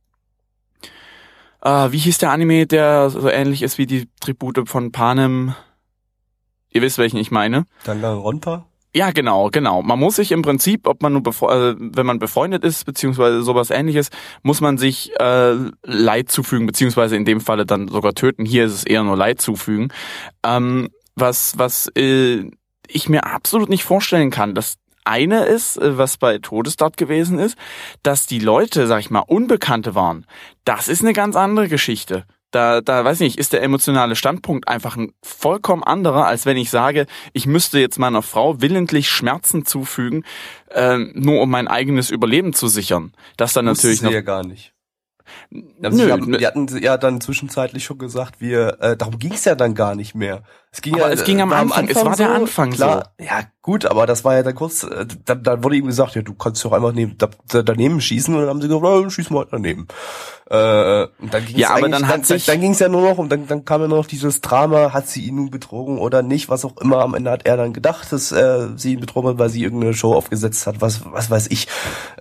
äh, 1.62 1.92
wie 1.92 1.98
hieß 1.98 2.18
der 2.18 2.30
Anime, 2.30 2.66
der 2.66 3.10
so 3.10 3.28
ähnlich 3.28 3.62
ist 3.62 3.78
wie 3.78 3.86
die 3.86 4.08
Tribute 4.20 4.68
von 4.68 4.92
Panem? 4.92 5.54
Ihr 6.70 6.82
wisst, 6.82 6.98
welchen 6.98 7.18
ich 7.18 7.30
meine. 7.30 7.66
Danganronpa? 7.84 8.66
Ja, 8.94 9.10
genau, 9.10 9.48
genau. 9.48 9.80
Man 9.80 9.98
muss 9.98 10.16
sich 10.16 10.32
im 10.32 10.42
Prinzip, 10.42 10.86
ob 10.86 11.00
man 11.00 11.14
nur 11.14 11.22
äh, 11.26 11.74
wenn 11.78 12.04
man 12.04 12.18
befreundet 12.18 12.62
ist, 12.62 12.84
beziehungsweise 12.84 13.42
sowas 13.42 13.70
ähnliches, 13.70 14.10
muss 14.42 14.60
man 14.60 14.76
sich 14.76 15.18
äh, 15.18 15.54
Leid 15.82 16.30
zufügen, 16.30 16.66
beziehungsweise 16.66 17.16
in 17.16 17.24
dem 17.24 17.40
Falle 17.40 17.64
dann 17.64 17.88
sogar 17.88 18.12
töten. 18.12 18.44
Hier 18.44 18.66
ist 18.66 18.74
es 18.74 18.84
eher 18.84 19.02
nur 19.02 19.16
Leid 19.16 19.40
zufügen. 19.40 19.90
Ähm, 20.44 20.90
was, 21.14 21.58
was 21.58 21.90
äh, 21.96 22.50
ich 22.88 23.08
mir 23.08 23.26
absolut 23.26 23.68
nicht 23.68 23.84
vorstellen 23.84 24.30
kann, 24.30 24.54
dass 24.54 24.76
eine 25.04 25.44
ist, 25.44 25.76
äh, 25.78 25.98
was 25.98 26.16
bei 26.16 26.38
Todesdart 26.38 26.96
gewesen 26.96 27.38
ist, 27.38 27.56
dass 28.02 28.26
die 28.26 28.38
Leute, 28.38 28.86
sag 28.86 29.00
ich 29.00 29.10
mal, 29.10 29.20
Unbekannte 29.20 29.94
waren. 29.94 30.26
Das 30.64 30.88
ist 30.88 31.02
eine 31.02 31.12
ganz 31.12 31.36
andere 31.36 31.68
Geschichte. 31.68 32.24
Da, 32.52 32.82
da 32.82 33.02
weiß 33.02 33.22
ich 33.22 33.28
nicht, 33.28 33.38
ist 33.38 33.54
der 33.54 33.62
emotionale 33.62 34.14
Standpunkt 34.14 34.68
einfach 34.68 34.96
ein 34.96 35.14
vollkommen 35.22 35.82
anderer, 35.82 36.26
als 36.26 36.44
wenn 36.44 36.58
ich 36.58 36.68
sage, 36.68 37.06
ich 37.32 37.46
müsste 37.46 37.80
jetzt 37.80 37.98
meiner 37.98 38.20
Frau 38.20 38.60
willentlich 38.60 39.08
Schmerzen 39.08 39.64
zufügen, 39.64 40.24
äh, 40.68 40.98
nur 40.98 41.40
um 41.40 41.50
mein 41.50 41.66
eigenes 41.66 42.10
Überleben 42.10 42.52
zu 42.52 42.68
sichern. 42.68 43.12
Das 43.38 43.54
dann 43.54 43.64
natürlich 43.64 44.02
noch. 44.02 44.12
ja 44.12 44.20
gar 44.20 44.44
nicht. 44.44 44.74
Also 45.82 46.02
Nö, 46.02 46.10
haben, 46.10 46.38
die 46.38 46.46
hatten 46.46 46.66
ja 46.80 46.96
dann 46.96 47.20
zwischenzeitlich 47.20 47.84
schon 47.84 47.98
gesagt, 47.98 48.40
wir, 48.40 48.78
äh, 48.80 48.96
darum 48.96 49.18
ging 49.18 49.32
es 49.32 49.44
ja 49.44 49.54
dann 49.54 49.74
gar 49.74 49.94
nicht 49.94 50.14
mehr. 50.14 50.42
Es 50.70 50.80
ging 50.80 50.94
Aber 50.94 51.08
ja, 51.08 51.12
es 51.12 51.24
ging 51.24 51.40
am 51.42 51.52
Anfang, 51.52 51.86
es 51.88 51.96
war 51.96 52.16
der 52.16 52.30
Anfang 52.30 52.70
klar, 52.70 53.12
Ja, 53.20 53.42
gut, 53.60 53.84
aber 53.84 54.06
das 54.06 54.24
war 54.24 54.34
ja 54.36 54.42
dann 54.42 54.54
kurz, 54.54 54.84
äh, 54.84 55.04
dann, 55.26 55.42
dann 55.42 55.62
wurde 55.62 55.76
ihm 55.76 55.86
gesagt, 55.86 56.14
ja, 56.14 56.22
du 56.22 56.32
kannst 56.34 56.64
doch 56.64 56.72
einfach 56.72 56.92
neben, 56.92 57.18
da, 57.18 57.28
da, 57.48 57.62
daneben 57.62 58.00
schießen 58.00 58.34
und 58.34 58.40
dann 58.40 58.48
haben 58.48 58.62
sie 58.62 58.68
gesagt, 58.68 58.84
ja, 58.84 59.10
schieß 59.10 59.30
mal 59.30 59.46
daneben. 59.50 59.86
Äh, 60.48 61.02
und 61.20 61.32
dann 61.34 61.44
ging 61.44 61.58
Ja, 61.58 61.68
es 61.68 61.76
aber 61.76 61.88
dann 61.88 62.06
hat 62.08 62.14
dann, 62.14 62.24
sich- 62.24 62.46
dann 62.46 62.60
ging 62.60 62.72
es 62.72 62.78
ja 62.78 62.88
nur 62.88 63.02
noch 63.02 63.18
und 63.18 63.30
dann, 63.30 63.46
dann 63.46 63.64
kam 63.64 63.82
ja 63.82 63.88
nur 63.88 63.98
noch 63.98 64.06
dieses 64.06 64.40
Drama, 64.40 64.92
hat 64.92 65.08
sie 65.08 65.22
ihn 65.26 65.36
nun 65.36 65.50
betrogen 65.50 65.98
oder 65.98 66.22
nicht, 66.22 66.48
was 66.48 66.64
auch 66.64 66.76
immer. 66.78 67.00
Am 67.00 67.14
Ende 67.14 67.30
hat 67.30 67.46
er 67.46 67.56
dann 67.58 67.72
gedacht, 67.74 68.10
dass 68.12 68.32
äh, 68.32 68.68
sie 68.76 68.94
ihn 68.94 69.00
betrogen 69.00 69.30
hat, 69.30 69.38
weil 69.38 69.50
sie 69.50 69.62
irgendeine 69.62 69.94
Show 69.94 70.14
aufgesetzt 70.14 70.66
hat, 70.66 70.80
was, 70.80 71.02
was 71.04 71.30
weiß 71.30 71.48
ich. 71.50 71.68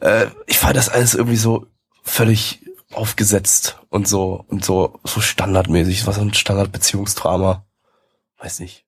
Äh, 0.02 0.28
ich 0.46 0.60
fand 0.60 0.76
das 0.76 0.90
alles 0.90 1.16
irgendwie 1.16 1.38
so 1.38 1.68
völlig 2.04 2.62
aufgesetzt 2.94 3.78
und 3.90 4.08
so 4.08 4.46
und 4.48 4.64
so 4.66 5.00
so 5.04 5.22
standardmäßig, 5.22 6.06
was 6.08 6.20
ein 6.20 6.34
Standardbeziehungsdrama. 6.34 7.66
Weiß 8.38 8.60
nicht. 8.60 8.86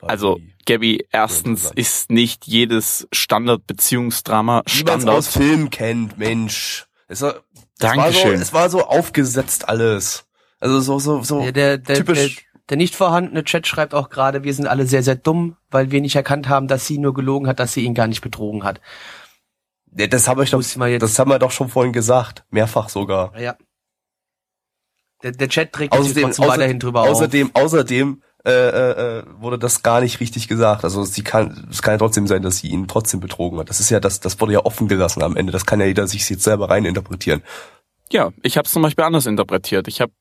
War 0.00 0.10
Also, 0.10 0.40
Gabby, 0.66 1.06
erstens 1.10 1.70
ist 1.74 2.10
nicht 2.10 2.46
jedes 2.46 3.06
Standard-Beziehungsdrama 3.12 4.62
wie 4.66 4.84
man 4.84 4.98
es 5.00 5.06
aus 5.06 5.30
Standard. 5.30 5.50
Film 5.50 5.70
kennt, 5.70 6.18
Mensch. 6.18 6.86
Es 7.08 7.20
war, 7.20 7.30
es 7.34 7.36
war 7.36 7.42
so, 7.42 8.00
Dankeschön. 8.02 8.40
es 8.40 8.52
war 8.52 8.70
so 8.70 8.84
aufgesetzt 8.86 9.68
alles. 9.68 10.24
Also 10.60 10.80
so 10.80 10.98
so 10.98 11.22
so 11.22 11.40
Der, 11.42 11.52
der, 11.52 11.78
der, 11.78 11.78
der, 11.78 11.96
typisch. 11.96 12.46
der 12.70 12.76
nicht 12.78 12.94
vorhandene 12.94 13.44
Chat 13.44 13.66
schreibt 13.66 13.92
auch 13.94 14.08
gerade, 14.08 14.42
wir 14.44 14.54
sind 14.54 14.66
alle 14.66 14.86
sehr, 14.86 15.02
sehr 15.02 15.16
dumm, 15.16 15.56
weil 15.70 15.90
wir 15.90 16.00
nicht 16.00 16.16
erkannt 16.16 16.48
haben, 16.48 16.66
dass 16.68 16.86
sie 16.86 16.96
nur 16.98 17.12
gelogen 17.12 17.46
hat, 17.46 17.60
dass 17.60 17.74
sie 17.74 17.84
ihn 17.84 17.94
gar 17.94 18.06
nicht 18.06 18.22
betrogen 18.22 18.64
hat. 18.64 18.80
Ja, 19.96 20.06
das 20.06 20.28
habe 20.28 20.44
ich 20.44 20.50
doch, 20.50 20.60
das 20.62 21.18
haben 21.18 21.30
wir 21.30 21.38
doch 21.38 21.50
schon 21.52 21.68
vorhin 21.68 21.92
gesagt, 21.92 22.44
mehrfach 22.50 22.88
sogar. 22.88 23.38
Ja. 23.38 23.56
Der, 25.22 25.32
der 25.32 25.48
Chat 25.48 25.72
trägt 25.72 25.94
sich 25.94 26.00
Außerdem, 26.02 26.24
trotzdem 26.24 26.48
weiterhin 26.48 26.78
drüber 26.78 27.02
außerdem, 27.02 27.50
außerdem 27.54 28.22
äh, 28.44 28.50
äh, 28.50 29.18
äh, 29.20 29.24
wurde 29.38 29.58
das 29.58 29.82
gar 29.82 30.02
nicht 30.02 30.20
richtig 30.20 30.48
gesagt. 30.48 30.84
Also 30.84 31.04
sie 31.04 31.22
kann, 31.22 31.66
es 31.70 31.80
kann 31.80 31.94
ja 31.94 31.98
trotzdem 31.98 32.26
sein, 32.26 32.42
dass 32.42 32.58
sie 32.58 32.68
ihn 32.68 32.86
trotzdem 32.88 33.20
betrogen 33.20 33.58
hat. 33.58 33.70
Das 33.70 33.80
ist 33.80 33.88
ja 33.88 34.00
das, 34.00 34.20
das 34.20 34.38
wurde 34.38 34.52
ja 34.52 34.64
offen 34.66 34.86
gelassen 34.86 35.22
am 35.22 35.34
Ende. 35.36 35.50
Das 35.50 35.64
kann 35.64 35.80
ja 35.80 35.86
jeder 35.86 36.06
sich 36.06 36.28
jetzt 36.28 36.42
selber 36.42 36.68
reininterpretieren. 36.68 37.42
Ja, 38.12 38.32
ich 38.42 38.58
habe 38.58 38.66
es 38.66 38.72
zum 38.72 38.82
Beispiel 38.82 39.04
anders 39.04 39.24
interpretiert. 39.24 39.88
Ich 39.88 40.02
habe 40.02 40.12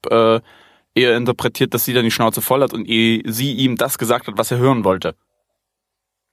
äh, 0.96 1.01
eher 1.01 1.18
interpretiert, 1.18 1.74
dass 1.74 1.84
sie 1.84 1.94
dann 1.94 2.06
die 2.06 2.12
Schnauze 2.12 2.42
voll 2.42 2.62
hat 2.62 2.74
und 2.74 2.88
eh- 2.88 3.24
sie 3.25 3.53
ihm 3.53 3.75
das 3.75 3.98
gesagt 3.98 4.27
hat, 4.27 4.38
was 4.38 4.51
er 4.51 4.58
hören 4.58 4.86
wollte. 4.86 5.15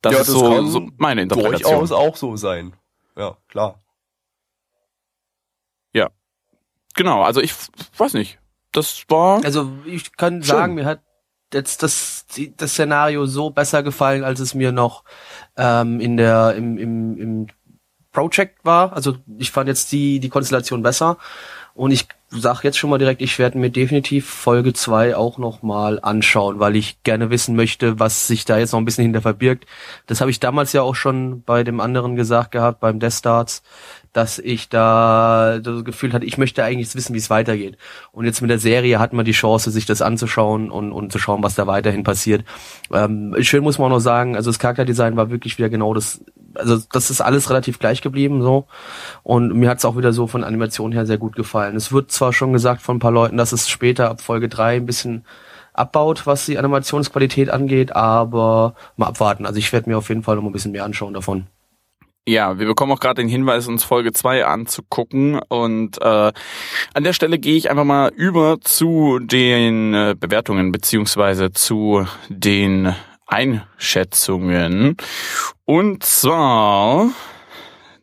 Das 0.01 0.13
Ja, 0.13 0.21
ist 0.21 0.29
das 0.29 0.35
so, 0.37 0.49
kann 0.49 0.69
so 0.69 0.89
meine 0.97 1.23
Interpretation. 1.23 1.73
Durchaus 1.73 1.91
auch 1.91 2.17
so 2.17 2.37
sein. 2.37 2.75
Ja, 3.21 3.37
klar. 3.49 3.81
Genau, 6.95 7.23
also 7.23 7.41
ich 7.41 7.55
weiß 7.97 8.15
nicht. 8.15 8.39
Das 8.73 9.05
war 9.09 9.45
Also 9.45 9.73
ich 9.85 10.17
kann 10.17 10.43
sagen, 10.43 10.75
mir 10.75 10.85
hat 10.85 11.00
jetzt 11.53 11.83
das, 11.83 12.27
das 12.57 12.73
Szenario 12.73 13.27
so 13.27 13.50
besser 13.50 13.83
gefallen, 13.83 14.23
als 14.23 14.39
es 14.39 14.55
mir 14.55 14.71
noch 14.71 15.05
ähm, 15.57 16.00
in 16.00 16.17
der 16.17 16.55
im, 16.55 16.79
im, 16.79 17.17
im 17.19 17.47
Project 18.12 18.65
war. 18.65 18.93
Also 18.93 19.17
ich 19.39 19.50
fand 19.50 19.69
jetzt 19.69 19.91
die, 19.93 20.21
die 20.21 20.29
Konstellation 20.29 20.83
besser. 20.83 21.17
Und 21.75 21.91
ich 21.91 22.07
sag 22.31 22.63
jetzt 22.63 22.79
schon 22.79 22.91
mal 22.91 22.99
direkt, 22.99 23.23
ich 23.23 23.39
werde 23.41 23.59
mir 23.59 23.71
definitiv 23.71 24.29
Folge 24.29 24.73
2 24.73 25.17
auch 25.17 25.37
noch 25.39 25.63
mal 25.63 25.99
anschauen, 26.01 26.61
weil 26.61 26.77
ich 26.77 27.03
gerne 27.03 27.29
wissen 27.31 27.57
möchte, 27.57 27.99
was 27.99 28.29
sich 28.29 28.45
da 28.45 28.59
jetzt 28.59 28.73
noch 28.73 28.79
ein 28.79 28.85
bisschen 28.85 29.03
hinter 29.03 29.21
verbirgt. 29.21 29.67
Das 30.07 30.21
habe 30.21 30.31
ich 30.31 30.39
damals 30.39 30.73
ja 30.73 30.83
auch 30.83 30.95
schon 30.95 31.43
bei 31.43 31.65
dem 31.65 31.81
anderen 31.81 32.15
gesagt 32.15 32.53
gehabt, 32.53 32.79
beim 32.81 33.01
Death 33.01 33.15
Starts, 33.15 33.63
dass 34.13 34.39
ich 34.39 34.69
da 34.69 35.59
das 35.61 35.85
Gefühl 35.85 36.13
hatte, 36.13 36.25
ich 36.25 36.39
möchte 36.39 36.63
eigentlich 36.63 36.95
wissen, 36.95 37.15
wie 37.15 37.19
es 37.19 37.31
weitergeht. 37.31 37.77
Und 38.13 38.25
jetzt 38.25 38.41
mit 38.41 38.51
der 38.51 38.59
Serie 38.59 39.01
hat 39.01 39.13
man 39.13 39.25
die 39.25 39.33
Chance, 39.33 39.71
sich 39.73 39.87
das 39.87 40.03
anzuschauen 40.03 40.71
und, 40.71 40.93
und 40.93 41.11
zu 41.11 41.19
schauen, 41.19 41.43
was 41.43 41.57
da 41.57 41.67
weiterhin 41.67 42.05
passiert. 42.05 42.45
Ähm, 42.93 43.35
schön 43.41 43.63
muss 43.65 43.79
man 43.79 43.87
auch 43.87 43.97
noch 43.97 44.01
sagen, 44.01 44.37
also 44.37 44.51
das 44.51 44.59
Charakterdesign 44.59 45.17
war 45.17 45.31
wirklich 45.31 45.59
wieder 45.59 45.69
genau 45.69 45.95
das, 45.95 46.25
also 46.54 46.78
das 46.92 47.11
ist 47.11 47.21
alles 47.21 47.50
relativ 47.50 47.78
gleich 47.78 48.02
geblieben 48.02 48.42
so. 48.42 48.66
Und 49.23 49.54
mir 49.54 49.71
hat 49.71 49.78
es 49.78 49.85
auch 49.85 49.97
wieder 49.97 50.12
so 50.12 50.26
von 50.26 50.45
Animation 50.45 50.92
her 50.92 51.07
sehr 51.07 51.19
gut 51.19 51.37
gefallen. 51.37 51.76
Es 51.76 51.92
wird 51.92 52.11
zwar 52.11 52.33
schon 52.33 52.52
gesagt 52.52 52.83
von 52.83 52.97
ein 52.97 53.00
paar 53.00 53.12
Leuten, 53.12 53.37
dass 53.37 53.52
es 53.52 53.69
später 53.69 54.11
ab 54.11 54.21
Folge 54.21 54.49
3 54.49 54.76
ein 54.76 54.87
bisschen 54.87 55.25
abbaut, 55.73 56.26
was 56.26 56.47
die 56.47 56.59
Animationsqualität 56.59 57.50
angeht, 57.50 57.95
aber 57.95 58.75
mal 58.97 59.07
abwarten. 59.07 59.47
Also 59.47 59.59
ich 59.59 59.73
werde 59.73 59.88
mir 59.88 59.99
auf 59.99 60.09
jeden 60.09 60.23
Fall 60.23 60.37
noch 60.37 60.45
ein 60.45 60.52
bisschen 60.52 60.73
mehr 60.73 60.85
anschauen 60.85 61.14
davon. 61.14 61.47
Ja, 62.28 62.59
wir 62.59 62.66
bekommen 62.66 62.92
auch 62.92 63.00
gerade 63.00 63.23
den 63.23 63.28
Hinweis, 63.28 63.66
uns 63.66 63.83
Folge 63.83 64.12
2 64.12 64.45
anzugucken. 64.45 65.40
Und 65.49 66.00
äh, 66.02 66.33
an 66.95 67.04
der 67.04 67.12
Stelle 67.12 67.38
gehe 67.38 67.57
ich 67.57 67.71
einfach 67.71 67.85
mal 67.85 68.12
über 68.14 68.61
zu 68.61 69.19
den 69.21 69.95
äh, 69.95 70.14
Bewertungen 70.19 70.71
beziehungsweise 70.71 71.50
zu 71.50 72.07
den 72.28 72.95
Einschätzungen. 73.31 74.97
Und 75.65 76.05
zwar 76.05 77.11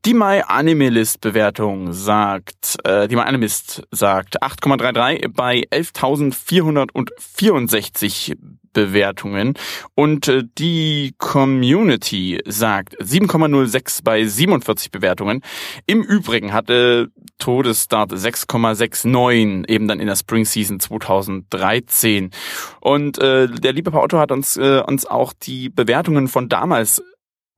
die 0.06 0.14
My 0.14 0.44
Animalist 0.48 1.22
Bewertung 1.22 1.92
sagt, 1.92 2.78
äh, 2.86 3.08
die 3.10 3.16
My 3.16 3.24
Animalist 3.24 3.82
sagt 3.92 4.40
8,33 4.42 5.34
bei 5.34 5.64
11.464 5.72 8.38
Bewertungen 8.74 9.54
und 9.96 10.28
äh, 10.28 10.44
die 10.58 11.14
Community 11.18 12.40
sagt 12.46 12.98
7,06 13.02 14.04
bei 14.04 14.26
47 14.26 14.92
Bewertungen. 14.92 15.42
Im 15.86 16.04
Übrigen 16.04 16.54
hatte 16.54 17.10
Todesstart 17.40 18.12
6,69 18.12 19.68
eben 19.70 19.88
dann 19.88 20.00
in 20.00 20.08
der 20.08 20.16
Spring 20.16 20.46
Season 20.46 20.80
2013 20.80 22.32
und 22.80 23.18
äh, 23.20 23.48
der 23.48 23.74
liebe 23.74 23.92
Paar 23.92 24.04
Otto 24.04 24.20
hat 24.20 24.32
uns 24.32 24.58
äh, 24.58 24.82
uns 24.86 25.06
auch 25.06 25.34
die 25.34 25.70
Bewertungen 25.70 26.28
von 26.28 26.50
damals 26.50 27.02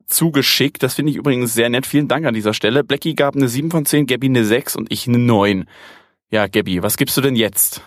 zugeschickt. 0.09 0.83
Das 0.83 0.95
finde 0.95 1.11
ich 1.11 1.17
übrigens 1.17 1.53
sehr 1.53 1.69
nett. 1.69 1.85
Vielen 1.85 2.07
Dank 2.07 2.25
an 2.25 2.33
dieser 2.33 2.53
Stelle. 2.53 2.83
Blackie 2.83 3.15
gab 3.15 3.35
eine 3.35 3.47
7 3.47 3.71
von 3.71 3.85
10, 3.85 4.07
Gabby 4.07 4.27
eine 4.27 4.43
6 4.43 4.75
und 4.75 4.91
ich 4.91 5.07
eine 5.07 5.19
9. 5.19 5.65
Ja, 6.31 6.47
Gabby, 6.47 6.83
was 6.83 6.97
gibst 6.97 7.17
du 7.17 7.21
denn 7.21 7.35
jetzt? 7.35 7.81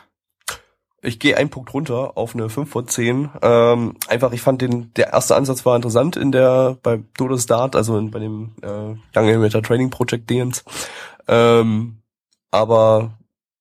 Ich 1.05 1.19
gehe 1.19 1.37
einen 1.37 1.51
Punkt 1.51 1.75
runter 1.75 2.17
auf 2.17 2.35
eine 2.35 2.49
5 2.49 2.71
von 2.71 2.87
10. 2.87 3.31
Ähm, 3.43 3.97
einfach, 4.07 4.33
ich 4.33 4.41
fand 4.41 4.63
den, 4.63 4.95
der 4.95 5.13
erste 5.13 5.35
Ansatz 5.35 5.67
war 5.67 5.75
interessant 5.75 6.17
in 6.17 6.31
der, 6.31 6.79
bei 6.81 7.03
Dodos 7.17 7.47
Dart, 7.47 7.75
also 7.75 7.99
in, 7.99 8.13
bei 8.13 8.21
dem 8.21 8.53
äh, 8.63 8.69
Young 8.69 9.29
Animator 9.29 9.63
Training 9.65 9.91
Project 9.91 10.31
Dingens. 10.31 10.65
Ähm, 11.27 11.99
aber 12.53 13.19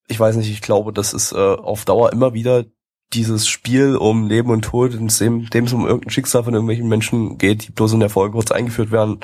ich 0.08 0.20
weiß 0.20 0.36
nicht, 0.36 0.52
ich 0.52 0.62
glaube, 0.62 0.94
das 0.94 1.14
ist 1.14 1.32
äh, 1.32 1.38
auf 1.38 1.84
Dauer 1.84 2.14
immer 2.14 2.36
wieder 2.36 2.66
dieses 3.14 3.48
Spiel 3.48 3.96
um 3.96 4.28
Leben 4.28 4.52
und 4.52 4.62
Tod, 4.64 4.94
in 4.94 5.08
dem, 5.08 5.50
dem 5.50 5.66
es 5.66 5.74
um 5.74 5.88
irgendein 5.88 6.12
Schicksal 6.12 6.44
von 6.44 6.54
irgendwelchen 6.54 6.88
Menschen 6.88 7.40
geht, 7.40 7.68
die 7.68 7.72
bloß 7.72 7.94
in 7.94 8.00
der 8.02 8.10
Folge 8.10 8.34
kurz 8.34 8.52
eingeführt 8.52 8.92
werden. 8.92 9.20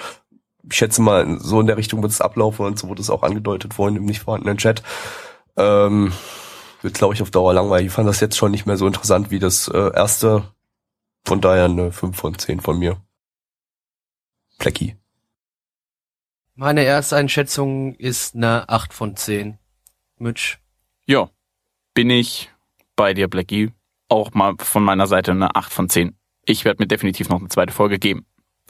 Ich 0.70 0.76
schätze 0.76 1.02
mal, 1.02 1.40
so 1.40 1.62
in 1.62 1.68
der 1.68 1.78
Richtung 1.78 2.02
wird 2.02 2.12
es 2.12 2.20
ablaufen 2.20 2.66
und 2.66 2.80
so 2.80 2.90
wurde 2.90 3.02
es 3.02 3.10
auch 3.10 3.24
angedeutet 3.24 3.76
vorhin 3.76 3.96
im 3.96 4.06
nicht 4.06 4.22
vorhandenen 4.22 4.58
Chat. 4.58 4.82
Ähm, 5.56 6.12
wird, 6.82 6.96
glaube 6.96 7.14
ich, 7.14 7.22
auf 7.22 7.32
Dauer 7.32 7.54
langweilig. 7.54 7.88
Ich 7.88 7.94
fand 7.94 8.08
das 8.08 8.20
jetzt 8.20 8.38
schon 8.38 8.52
nicht 8.52 8.66
mehr 8.66 8.78
so 8.78 8.88
interessant 8.88 9.32
wie 9.32 9.40
das 9.40 9.68
äh, 9.68 9.92
erste. 9.94 10.44
Von 11.26 11.42
daher 11.42 11.66
eine 11.66 11.92
5 11.92 12.16
von 12.16 12.38
10 12.38 12.62
von 12.62 12.80
mir. 12.80 12.98
Plecki. 14.58 14.96
Meine 16.56 16.84
erste 16.84 17.16
Einschätzung 17.16 17.94
ist 17.96 18.36
eine 18.36 18.70
8 18.70 18.94
von 18.94 19.16
10. 19.16 19.58
Mitch. 20.18 20.58
Ja, 21.06 21.30
bin 21.94 22.10
ich 22.10 22.50
bei 22.96 23.14
dir, 23.14 23.28
Blackie. 23.28 23.72
Auch 24.10 24.34
mal 24.34 24.56
von 24.58 24.84
meiner 24.84 25.08
Seite 25.08 25.32
eine 25.32 25.56
8 25.56 25.72
von 25.72 25.90
10. 25.90 26.18
Ich 26.46 26.66
werde 26.66 26.82
mir 26.82 26.88
definitiv 26.88 27.30
noch 27.30 27.40
eine 27.40 27.50
zweite 27.50 27.74
Folge 27.74 28.00
geben. 28.00 28.26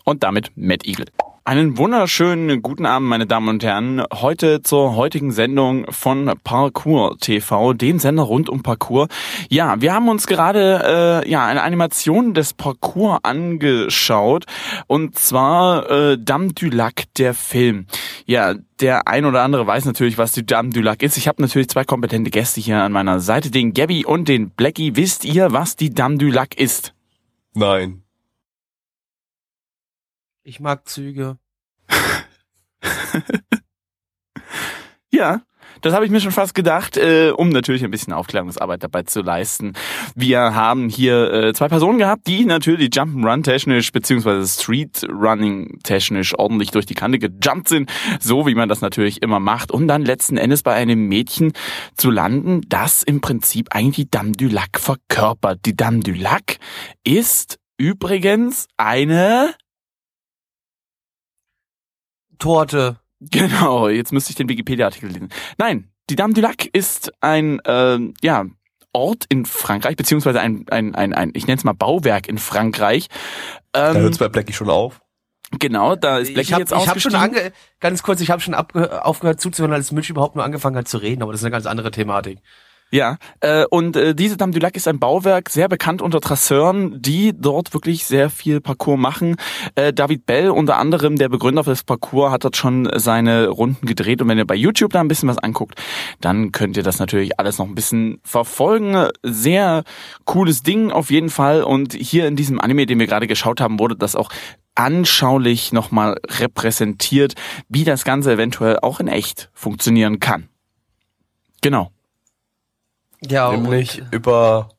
Und 0.08 0.24
damit 0.24 0.52
Matt 0.56 0.88
Eagle. 0.88 1.06
Einen 1.44 1.78
wunderschönen 1.78 2.62
guten 2.62 2.86
Abend, 2.86 3.08
meine 3.08 3.26
Damen 3.26 3.48
und 3.50 3.64
Herren. 3.64 4.04
Heute 4.14 4.62
zur 4.62 4.96
heutigen 4.96 5.32
Sendung 5.32 5.86
von 5.92 6.34
Parkour 6.44 7.18
TV, 7.20 7.74
den 7.74 8.00
Sender 8.00 8.24
rund 8.24 8.50
um 8.50 8.64
Parkour. 8.64 9.08
Ja, 9.50 9.80
wir 9.82 9.94
haben 9.94 10.10
uns 10.10 10.28
gerade 10.28 11.24
äh, 11.26 11.30
ja 11.30 11.46
eine 11.46 11.64
Animation 11.64 12.34
des 12.34 12.54
Parkour 12.54 13.20
angeschaut 13.24 14.46
und 14.88 15.18
zwar 15.18 15.90
äh, 15.90 16.18
Dame 16.18 16.54
du 16.54 16.68
Lac, 16.68 17.04
der 17.18 17.34
Film. 17.34 17.86
Ja, 18.26 18.56
der 18.82 19.08
ein 19.08 19.26
oder 19.26 19.42
andere 19.42 19.68
weiß 19.68 19.86
natürlich, 19.86 20.18
was 20.18 20.32
die 20.32 20.46
Dame 20.46 20.70
du 20.70 20.82
Lac 20.82 21.02
ist. 21.02 21.18
Ich 21.18 21.28
habe 21.28 21.42
natürlich 21.42 21.70
zwei 21.70 21.84
kompetente 21.84 22.30
Gäste 22.30 22.62
hier 22.62 22.82
an 22.82 22.92
meiner 22.92 23.20
Seite, 23.20 23.52
den 23.52 23.74
Gabby 23.74 24.06
und 24.06 24.28
den 24.28 24.52
Blackie. 24.52 24.96
Wisst 24.96 25.26
ihr, 25.26 25.52
was 25.52 25.76
die 25.76 25.94
Dame 25.94 26.18
du 26.18 26.28
Lac 26.28 26.56
ist? 26.58 26.94
Nein. 27.54 28.04
Ich 30.48 30.62
mag 30.62 30.88
Züge. 30.88 31.38
ja, 35.12 35.42
das 35.82 35.94
habe 35.94 36.06
ich 36.06 36.12
mir 36.12 36.22
schon 36.22 36.32
fast 36.32 36.56
gedacht, 36.56 36.96
äh, 36.96 37.32
um 37.32 37.50
natürlich 37.50 37.84
ein 37.84 37.92
bisschen 37.92 38.14
Aufklärungsarbeit 38.14 38.82
dabei 38.82 39.04
zu 39.04 39.20
leisten. 39.20 39.74
Wir 40.16 40.56
haben 40.56 40.88
hier 40.88 41.34
äh, 41.34 41.54
zwei 41.54 41.68
Personen 41.68 41.98
gehabt, 41.98 42.28
die 42.28 42.46
natürlich 42.46 42.92
Jump'n'Run 42.92 43.44
technisch 43.44 43.92
beziehungsweise 43.92 44.48
Street 44.48 45.06
Running 45.10 45.80
technisch 45.84 46.34
ordentlich 46.40 46.72
durch 46.72 46.86
die 46.86 46.96
Kante 46.96 47.20
gejumpt 47.20 47.68
sind, 47.68 47.92
so 48.22 48.48
wie 48.48 48.56
man 48.56 48.70
das 48.70 48.80
natürlich 48.80 49.22
immer 49.22 49.42
macht, 49.42 49.72
um 49.72 49.86
dann 49.86 50.06
letzten 50.06 50.38
Endes 50.38 50.64
bei 50.64 50.74
einem 50.74 51.10
Mädchen 51.10 51.52
zu 51.98 52.10
landen, 52.10 52.62
das 52.70 53.04
im 53.04 53.20
Prinzip 53.20 53.68
eigentlich 53.72 53.98
die 53.98 54.12
Dame 54.12 54.32
du 54.32 54.48
Lac 54.48 54.80
verkörpert. 54.80 55.66
Die 55.66 55.76
Dame 55.76 56.00
du 56.00 56.14
Lac 56.14 56.58
ist 57.04 57.60
übrigens 57.78 58.70
eine 58.78 59.54
Torte. 62.38 62.98
Genau, 63.20 63.88
jetzt 63.90 64.14
müsste 64.14 64.30
ich 64.30 64.36
den 64.36 64.50
Wikipedia-Artikel 64.50 65.10
lesen. 65.10 65.30
Nein, 65.58 65.90
die 66.10 66.16
Dame 66.16 66.34
du 66.34 66.42
Lac 66.42 66.66
ist 66.66 67.12
ein, 67.22 67.60
äh, 67.62 68.00
ja, 68.22 68.46
Ort 68.94 69.26
in 69.30 69.46
Frankreich, 69.46 69.96
beziehungsweise 69.96 70.40
ein, 70.40 70.66
ein, 70.70 70.96
ein, 70.96 71.14
ein 71.14 71.32
ich 71.36 71.46
nenne 71.46 71.58
es 71.58 71.64
mal 71.64 71.74
Bauwerk 71.74 72.28
in 72.28 72.38
Frankreich. 72.40 73.10
Ähm, 73.74 73.94
da 73.94 74.00
hört 74.00 74.14
es 74.14 74.18
bei 74.18 74.28
Blackie 74.28 74.54
schon 74.54 74.70
auf. 74.70 75.02
Genau, 75.60 75.96
da 75.96 76.18
ist 76.18 76.34
Blackie 76.34 76.50
ich 76.50 76.54
hab, 76.54 76.60
jetzt 76.60 76.72
Ich 76.72 76.88
habe 76.88 77.00
schon 77.00 77.16
ange 77.16 77.52
ganz 77.80 78.02
kurz, 78.02 78.22
ich 78.22 78.32
habe 78.32 78.42
schon 78.42 78.56
aufgehört 78.56 79.40
zuzuhören, 79.40 79.74
als 79.74 79.92
Mitch 79.92 80.12
überhaupt 80.12 80.36
nur 80.36 80.44
angefangen 80.44 80.76
hat 80.78 80.88
zu 80.88 80.98
reden, 80.98 81.22
aber 81.22 81.32
das 81.32 81.42
ist 81.42 81.46
eine 81.46 81.52
ganz 81.52 81.66
andere 81.66 81.92
Thematik. 81.92 82.40
Ja, 82.90 83.18
äh, 83.42 83.66
und 83.70 83.98
äh, 83.98 84.16
diese 84.16 84.38
Dame 84.38 84.54
du 84.54 84.60
Lac 84.60 84.78
ist 84.78 84.88
ein 84.88 85.00
Bauwerk, 85.00 85.50
sehr 85.50 85.68
bekannt 85.68 86.02
unter 86.02 86.22
Trasseuren, 86.22 87.02
die 87.02 87.34
dort 87.38 87.74
wirklich 87.74 88.06
sehr 88.06 88.30
viel 88.30 88.62
Parcours 88.62 88.98
machen. 88.98 89.36
Äh, 89.76 89.92
David 89.92 90.26
Bell, 90.26 90.50
unter 90.50 90.78
anderem 90.78 91.18
der 91.18 91.28
Begründer 91.28 91.64
des 91.64 91.84
Parcours, 91.84 92.32
hat 92.32 92.46
dort 92.46 92.56
schon 92.56 92.90
seine 92.96 93.50
Runden 93.50 93.86
gedreht. 93.86 94.22
Und 94.22 94.30
wenn 94.30 94.38
ihr 94.38 94.48
bei 94.48 94.56
YouTube 94.56 94.94
da 94.94 95.02
ein 95.02 95.10
bisschen 95.10 95.28
was 95.28 95.38
anguckt, 95.38 95.82
dann 96.22 96.54
könnt 96.54 96.78
ihr 96.78 96.84
das 96.84 97.00
natürlich 97.00 97.38
alles 97.40 97.58
noch 97.58 97.68
ein 97.68 97.76
bisschen 97.76 98.22
verfolgen. 98.24 99.10
Sehr 99.22 99.84
cooles 100.24 100.64
Ding 100.64 100.90
auf 100.90 101.12
jeden 101.12 101.30
Fall. 101.30 101.64
Und 101.64 101.94
hier 101.94 102.26
in 102.26 102.38
diesem 102.38 102.62
Anime, 102.62 102.86
den 102.86 103.00
wir 103.00 103.08
gerade 103.08 103.28
geschaut 103.28 103.60
haben, 103.60 103.80
wurde 103.80 103.98
das 103.98 104.16
auch 104.16 104.30
anschaulich 104.76 105.74
nochmal 105.74 106.18
repräsentiert, 106.26 107.34
wie 107.68 107.84
das 107.84 108.06
Ganze 108.06 108.32
eventuell 108.32 108.80
auch 108.80 109.02
in 109.02 109.10
echt 109.10 109.50
funktionieren 109.54 110.22
kann. 110.22 110.48
Genau. 111.62 111.92
Ja, 113.22 113.52
Nämlich 113.52 114.02
über, 114.12 114.70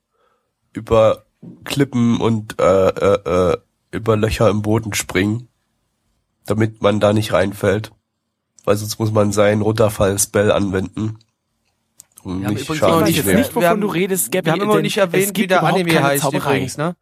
über 0.72 1.24
Klippen 1.64 2.20
und 2.20 2.60
äh, 2.60 2.88
äh, 2.88 3.50
äh, 3.52 3.56
über 3.90 4.16
Löcher 4.16 4.48
im 4.48 4.62
Boden 4.62 4.94
springen, 4.94 5.48
damit 6.46 6.82
man 6.82 7.00
da 7.00 7.12
nicht 7.12 7.32
reinfällt. 7.32 7.92
Weil 8.64 8.76
sonst 8.76 8.98
muss 8.98 9.10
man 9.12 9.32
seinen 9.32 9.62
Runterfall-Spell 9.62 10.52
anwenden. 10.52 11.18
Um 12.22 12.42
Ja, 12.42 12.50
nicht 12.50 12.62
übrigens 12.62 12.78
Schaden 12.78 12.94
Ich 12.94 13.00
weiß 13.00 13.08
zu 13.10 13.16
jetzt 13.16 13.26
nehmen. 13.26 13.38
nicht, 13.38 13.54
wovon 13.54 13.68
haben- 13.68 13.80
du 13.80 13.86
redest, 13.88 14.30
Gabby. 14.32 14.46
wir 14.46 14.52
haben 14.52 14.60
immer 14.62 14.80
nicht 14.82 14.96
erwähnt, 14.98 15.28
wie 15.28 15.32
gibt 15.32 15.50
der 15.52 15.62
Anime 15.62 16.02
heißt 16.02 16.22
Zauberei. 16.22 16.50
übrigens, 16.56 16.76
ne? 16.76 16.96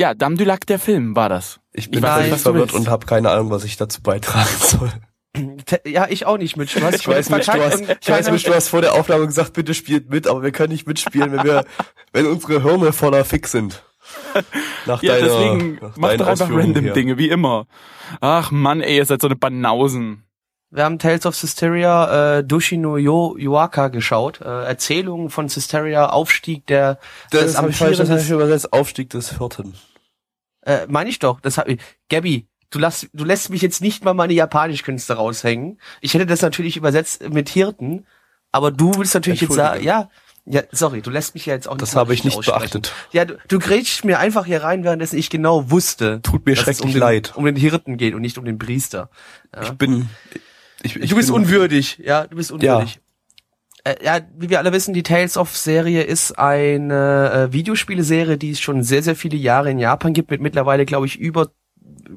Ja, 0.00 0.12
Dame 0.14 0.36
du 0.36 0.44
Lac, 0.44 0.66
der 0.66 0.78
Film, 0.78 1.14
war 1.16 1.28
das. 1.28 1.60
Ich 1.72 1.90
bin 1.90 2.02
völlig 2.02 2.40
verwirrt 2.40 2.72
und 2.72 2.88
habe 2.88 3.06
keine 3.06 3.30
Ahnung, 3.30 3.50
was 3.50 3.64
ich 3.64 3.76
dazu 3.76 4.02
beitragen 4.02 4.48
soll. 4.60 4.92
Ja, 5.84 6.06
ich 6.08 6.26
auch 6.26 6.38
nicht, 6.38 6.56
Mitch. 6.56 6.78
Du 6.78 6.84
hast 6.86 6.94
Ich 6.94 7.08
weiß, 7.08 7.30
Mitch, 7.30 7.50
du 7.50 7.64
hast, 7.64 7.80
ich 7.80 8.08
weiß, 8.08 8.30
Mitch, 8.30 8.44
du 8.48 8.54
hast 8.54 8.68
vor 8.68 8.80
der 8.80 8.92
Aufnahme 8.94 9.26
gesagt, 9.26 9.52
bitte 9.54 9.74
spielt 9.74 10.10
mit, 10.10 10.26
aber 10.28 10.42
wir 10.42 10.52
können 10.52 10.72
nicht 10.72 10.86
mitspielen, 10.86 11.32
wenn 11.32 11.44
wir, 11.44 11.64
wenn 12.12 12.26
unsere 12.26 12.62
Hirne 12.62 12.92
voller 12.92 13.24
Fix 13.24 13.52
sind. 13.52 13.82
Nach 14.86 15.02
Ja, 15.02 15.14
deiner, 15.14 15.26
deswegen 15.26 15.78
nach 15.80 15.96
mach 15.96 16.08
deinen 16.10 16.18
doch 16.18 16.26
einfach 16.28 16.50
random 16.50 16.84
hier. 16.84 16.92
Dinge, 16.92 17.18
wie 17.18 17.30
immer. 17.30 17.66
Ach 18.20 18.50
Mann, 18.50 18.80
ey, 18.80 18.96
ihr 18.96 19.06
seid 19.06 19.20
so 19.22 19.26
eine 19.28 19.36
Banausen. 19.36 20.22
Wir 20.70 20.84
haben 20.84 20.98
Tales 20.98 21.24
of 21.24 21.34
Systeria, 21.36 22.38
äh, 22.38 22.44
Dushi 22.44 22.76
no 22.76 22.96
Yo 22.96 23.36
Yuaka 23.38 23.88
geschaut. 23.88 24.40
Äh, 24.40 24.64
Erzählungen 24.64 25.30
von 25.30 25.48
Systeria, 25.48 26.10
Aufstieg 26.10 26.66
der 26.66 26.98
Das, 27.30 27.40
des 27.40 27.52
das 27.52 27.58
habe 27.58 27.70
ich 27.70 27.76
falsch, 27.76 27.98
das 27.98 28.10
hab 28.10 28.18
ich 28.18 28.28
übersetzt, 28.30 28.72
Aufstieg 28.72 29.10
des 29.10 29.30
Vierten. 29.30 29.74
Äh, 30.62 30.86
meine 30.88 31.10
ich 31.10 31.18
doch. 31.18 31.40
Das 31.40 31.58
hab 31.58 31.68
ich. 31.68 31.80
Gabby, 32.10 32.48
du 32.70 32.78
lässt, 32.78 33.08
du 33.12 33.24
lässt 33.24 33.50
mich 33.50 33.62
jetzt 33.62 33.80
nicht 33.80 34.04
mal 34.04 34.14
meine 34.14 34.32
Japanischkünste 34.32 35.14
raushängen. 35.14 35.78
Ich 36.00 36.14
hätte 36.14 36.26
das 36.26 36.42
natürlich 36.42 36.76
übersetzt 36.76 37.28
mit 37.30 37.48
Hirten, 37.48 38.06
aber 38.52 38.70
du 38.70 38.94
willst 38.96 39.14
natürlich 39.14 39.40
jetzt 39.40 39.54
sagen, 39.54 39.82
ja, 39.82 40.08
ja, 40.46 40.62
sorry, 40.72 41.00
du 41.00 41.10
lässt 41.10 41.34
mich 41.34 41.46
ja 41.46 41.54
jetzt 41.54 41.66
auch 41.66 41.72
nicht 41.72 41.82
Das 41.82 41.96
habe 41.96 42.12
ich 42.12 42.22
nicht 42.22 42.44
beachtet. 42.44 42.92
Ja, 43.12 43.24
du, 43.24 43.38
du 43.48 43.58
grätschst 43.58 44.04
mir 44.04 44.18
einfach 44.18 44.44
hier 44.44 44.62
rein, 44.62 44.84
währenddessen 44.84 45.18
ich 45.18 45.30
genau 45.30 45.70
wusste, 45.70 46.20
Tut 46.22 46.44
mir 46.44 46.54
schrecklich 46.54 46.84
um 46.84 46.92
den, 46.92 47.00
leid. 47.00 47.32
um 47.34 47.44
den 47.46 47.56
Hirten 47.56 47.96
geht 47.96 48.14
und 48.14 48.20
nicht 48.20 48.36
um 48.36 48.44
den 48.44 48.58
Priester. 48.58 49.08
Ich 49.62 49.70
bin, 49.70 50.10
ich, 50.82 50.96
ich 50.96 51.10
du 51.10 51.16
bist 51.16 51.28
bin, 51.28 51.36
unwürdig, 51.36 51.98
ja, 52.04 52.26
du 52.26 52.36
bist 52.36 52.52
unwürdig. 52.52 53.00
Äh, 53.84 54.04
ja, 54.04 54.20
wie 54.36 54.50
wir 54.50 54.58
alle 54.58 54.72
wissen, 54.72 54.92
die 54.92 55.02
Tales 55.02 55.36
of 55.36 55.56
Serie 55.56 56.02
ist 56.02 56.38
eine 56.38 57.48
äh, 57.48 57.52
Videospieleserie, 57.52 58.36
die 58.36 58.50
es 58.50 58.60
schon 58.60 58.82
sehr, 58.82 59.02
sehr 59.02 59.16
viele 59.16 59.36
Jahre 59.36 59.70
in 59.70 59.78
Japan 59.78 60.12
gibt, 60.12 60.30
mit 60.30 60.40
mittlerweile, 60.42 60.84
glaube 60.84 61.06
ich, 61.06 61.18
über 61.18 61.50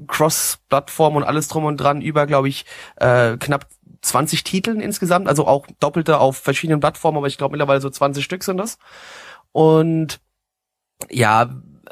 Cross-Plattform 0.08 1.16
und 1.16 1.24
alles 1.24 1.48
drum 1.48 1.66
und 1.66 1.78
dran, 1.78 2.02
über, 2.02 2.26
glaube 2.28 2.50
ich, 2.50 2.66
äh, 2.98 3.38
knapp 3.38 3.68
20 4.02 4.44
Titeln 4.44 4.80
insgesamt, 4.80 5.28
also 5.28 5.48
auch 5.48 5.68
doppelte 5.80 6.20
auf 6.20 6.38
verschiedenen 6.38 6.80
Plattformen, 6.80 7.18
aber 7.18 7.28
ich 7.28 7.38
glaube 7.38 7.54
mittlerweile 7.54 7.82
so 7.82 7.90
20 7.90 8.24
Stück 8.24 8.44
sind 8.44 8.58
das. 8.58 8.78
Und 9.52 10.20
ja, 11.10 11.50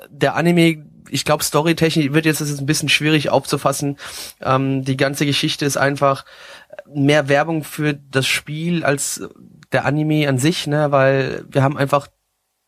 der 0.09 0.35
Anime, 0.35 0.85
ich 1.09 1.25
glaube, 1.25 1.43
storytechnisch 1.43 2.13
wird 2.13 2.25
jetzt 2.25 2.41
das 2.41 2.49
ist 2.49 2.59
ein 2.59 2.65
bisschen 2.65 2.89
schwierig 2.89 3.29
aufzufassen. 3.29 3.97
Ähm, 4.41 4.83
die 4.83 4.97
ganze 4.97 5.25
Geschichte 5.25 5.65
ist 5.65 5.77
einfach 5.77 6.25
mehr 6.85 7.27
Werbung 7.29 7.63
für 7.63 7.93
das 7.93 8.27
Spiel 8.27 8.83
als 8.83 9.27
der 9.71 9.85
Anime 9.85 10.27
an 10.27 10.37
sich, 10.37 10.67
ne, 10.67 10.91
weil 10.91 11.45
wir 11.49 11.63
haben 11.63 11.77
einfach 11.77 12.07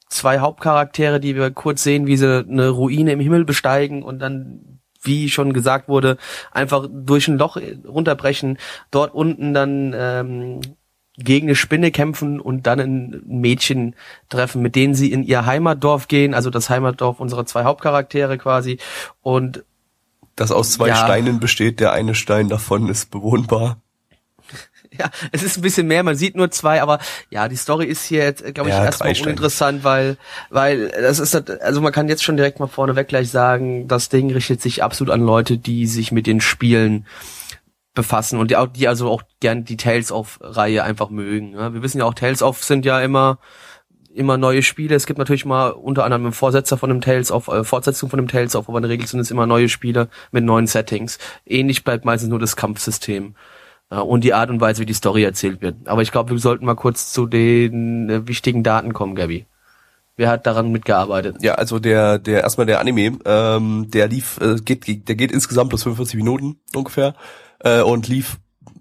zwei 0.09 0.39
Hauptcharaktere, 0.39 1.19
die 1.19 1.35
wir 1.35 1.51
kurz 1.51 1.83
sehen, 1.83 2.07
wie 2.07 2.17
sie 2.17 2.45
eine 2.47 2.69
Ruine 2.69 3.11
im 3.11 3.19
Himmel 3.19 3.45
besteigen 3.45 4.03
und 4.03 4.19
dann, 4.19 4.76
wie 5.07 5.29
schon 5.29 5.53
gesagt 5.53 5.89
wurde, 5.89 6.17
einfach 6.51 6.87
durch 6.91 7.27
ein 7.27 7.37
Loch 7.39 7.57
runterbrechen, 7.87 8.57
dort 8.91 9.13
unten 9.13 9.53
dann 9.53 9.93
ähm, 9.97 10.61
gegen 11.17 11.47
eine 11.47 11.55
Spinne 11.55 11.91
kämpfen 11.91 12.39
und 12.39 12.67
dann 12.67 12.79
ein 12.79 13.21
Mädchen 13.25 13.95
treffen, 14.29 14.61
mit 14.61 14.75
denen 14.75 14.93
sie 14.93 15.11
in 15.11 15.23
ihr 15.23 15.45
Heimatdorf 15.45 16.07
gehen, 16.07 16.33
also 16.33 16.49
das 16.49 16.69
Heimatdorf 16.69 17.19
unserer 17.19 17.45
zwei 17.45 17.63
Hauptcharaktere 17.63 18.37
quasi 18.37 18.77
und 19.21 19.63
das 20.35 20.51
aus 20.51 20.73
zwei 20.73 20.89
Ja. 20.89 20.95
Steinen 20.95 21.39
besteht, 21.39 21.79
der 21.79 21.91
eine 21.91 22.13
Stein 22.13 22.47
davon 22.47 22.87
ist 22.89 23.09
bewohnbar. 23.09 23.81
Ja, 24.99 25.09
es 25.31 25.43
ist 25.43 25.57
ein 25.57 25.61
bisschen 25.61 25.87
mehr, 25.87 26.03
man 26.03 26.15
sieht 26.15 26.35
nur 26.35 26.49
zwei, 26.51 26.81
aber 26.81 26.99
ja, 27.29 27.47
die 27.47 27.55
Story 27.55 27.85
ist 27.85 28.03
hier 28.05 28.23
jetzt, 28.23 28.43
glaube 28.55 28.69
ich, 28.69 28.75
Ja, 28.75 28.85
erstmal 28.85 29.09
uninteressant, 29.27 29.83
weil, 29.83 30.17
weil 30.49 30.89
das 30.89 31.19
ist, 31.19 31.33
halt- 31.33 31.61
also 31.61 31.81
man 31.81 31.91
kann 31.93 32.07
jetzt 32.09 32.23
schon 32.23 32.37
direkt 32.37 32.59
mal 32.59 32.67
vorneweg 32.67 33.07
gleich 33.07 33.29
sagen, 33.29 33.87
das 33.87 34.09
Ding 34.09 34.31
richtet 34.31 34.61
sich 34.61 34.83
absolut 34.83 35.13
an 35.13 35.21
Leute, 35.21 35.57
die 35.57 35.85
sich 35.87 36.11
mit 36.11 36.25
den 36.27 36.41
Spielen 36.41 37.05
befassen 37.93 38.39
und 38.39 38.51
die, 38.51 38.55
auch, 38.57 38.67
die 38.67 38.87
also 38.87 39.09
auch 39.09 39.23
gern 39.39 39.65
die 39.65 39.77
Tales 39.77 40.11
of 40.11 40.37
Reihe 40.41 40.83
einfach 40.83 41.09
mögen. 41.09 41.53
Ja, 41.53 41.73
wir 41.73 41.81
wissen 41.81 41.97
ja 41.99 42.05
auch, 42.05 42.13
Tales 42.13 42.43
of 42.43 42.63
sind 42.63 42.85
ja 42.85 42.99
immer 43.01 43.39
immer 44.13 44.37
neue 44.37 44.63
Spiele. 44.63 44.95
Es 44.95 45.05
gibt 45.05 45.19
natürlich 45.19 45.45
mal 45.45 45.69
unter 45.69 46.03
anderem 46.03 46.23
einen 46.25 46.33
Vorsetzer 46.33 46.75
von 46.77 46.89
dem 46.89 47.01
Tales 47.01 47.31
of, 47.31 47.47
äh, 47.49 47.63
Fortsetzung 47.63 48.09
von 48.09 48.17
dem 48.17 48.27
Tales 48.27 48.55
of, 48.55 48.67
aber 48.67 48.79
in 48.79 48.81
der 48.81 48.89
Regel 48.89 49.05
sind 49.05 49.19
es 49.19 49.29
immer 49.29 49.45
neue 49.45 49.69
Spiele 49.69 50.09
mit 50.31 50.43
neuen 50.43 50.65
Settings. 50.65 51.19
Ähnlich 51.45 51.83
bleibt 51.83 52.03
meistens 52.03 52.29
nur 52.29 52.39
das 52.39 52.55
Kampfsystem 52.55 53.35
äh, 53.35 53.56
und 53.95 54.23
die 54.23 54.33
Art 54.33 54.49
und 54.49 54.59
Weise, 54.59 54.81
wie 54.81 54.85
die 54.85 54.93
Story 54.93 55.23
erzählt 55.23 55.61
wird. 55.61 55.75
Aber 55.85 56.01
ich 56.01 56.11
glaube, 56.11 56.31
wir 56.31 56.39
sollten 56.39 56.65
mal 56.65 56.75
kurz 56.75 57.13
zu 57.13 57.25
den 57.25 58.09
äh, 58.09 58.27
wichtigen 58.27 58.63
Daten 58.63 58.93
kommen, 58.93 59.15
Gabi. 59.15 59.45
Wer 60.17 60.29
hat 60.29 60.47
daran 60.47 60.71
mitgearbeitet? 60.71 61.37
Ja, 61.41 61.53
also 61.55 61.77
der, 61.77 62.17
der 62.17 62.41
erstmal 62.41 62.65
der 62.65 62.79
Anime, 62.79 63.19
ähm, 63.23 63.89
der 63.91 64.07
lief, 64.07 64.39
äh, 64.41 64.55
geht, 64.55 65.07
der 65.07 65.15
geht 65.15 65.31
insgesamt 65.31 65.69
bloß 65.69 65.83
45 65.83 66.15
Minuten 66.15 66.59
ungefähr 66.75 67.13
äh, 67.59 67.81
und 67.81 68.07
lief 68.07 68.37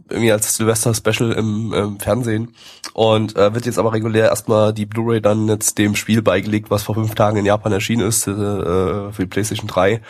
irgendwie 0.09 0.33
als 0.33 0.57
Silvester 0.57 0.95
Special 0.95 1.33
im, 1.33 1.73
im 1.73 2.01
Fernsehen 2.01 2.55
und 2.95 3.37
äh, 3.37 3.53
wird 3.55 3.67
jetzt 3.67 3.79
aber 3.79 3.93
regulär 3.93 4.29
erstmal 4.29 4.73
die 4.73 4.87
Blu-ray 4.87 5.21
dann 5.21 5.49
jetzt 5.49 5.79
dem 5.79 5.95
Spiel 5.95 6.23
beigelegt, 6.23 6.71
was 6.71 6.85
vor 6.85 6.95
fünf 6.95 7.15
Tagen 7.15 7.37
in 7.37 7.45
Japan 7.45 7.73
erschienen 7.73 8.07
ist 8.07 8.27
äh, 8.27 8.31
äh, 8.31 9.13
für 9.13 9.23
die 9.23 9.27
PlayStation 9.27 9.69
3. 9.69 10.01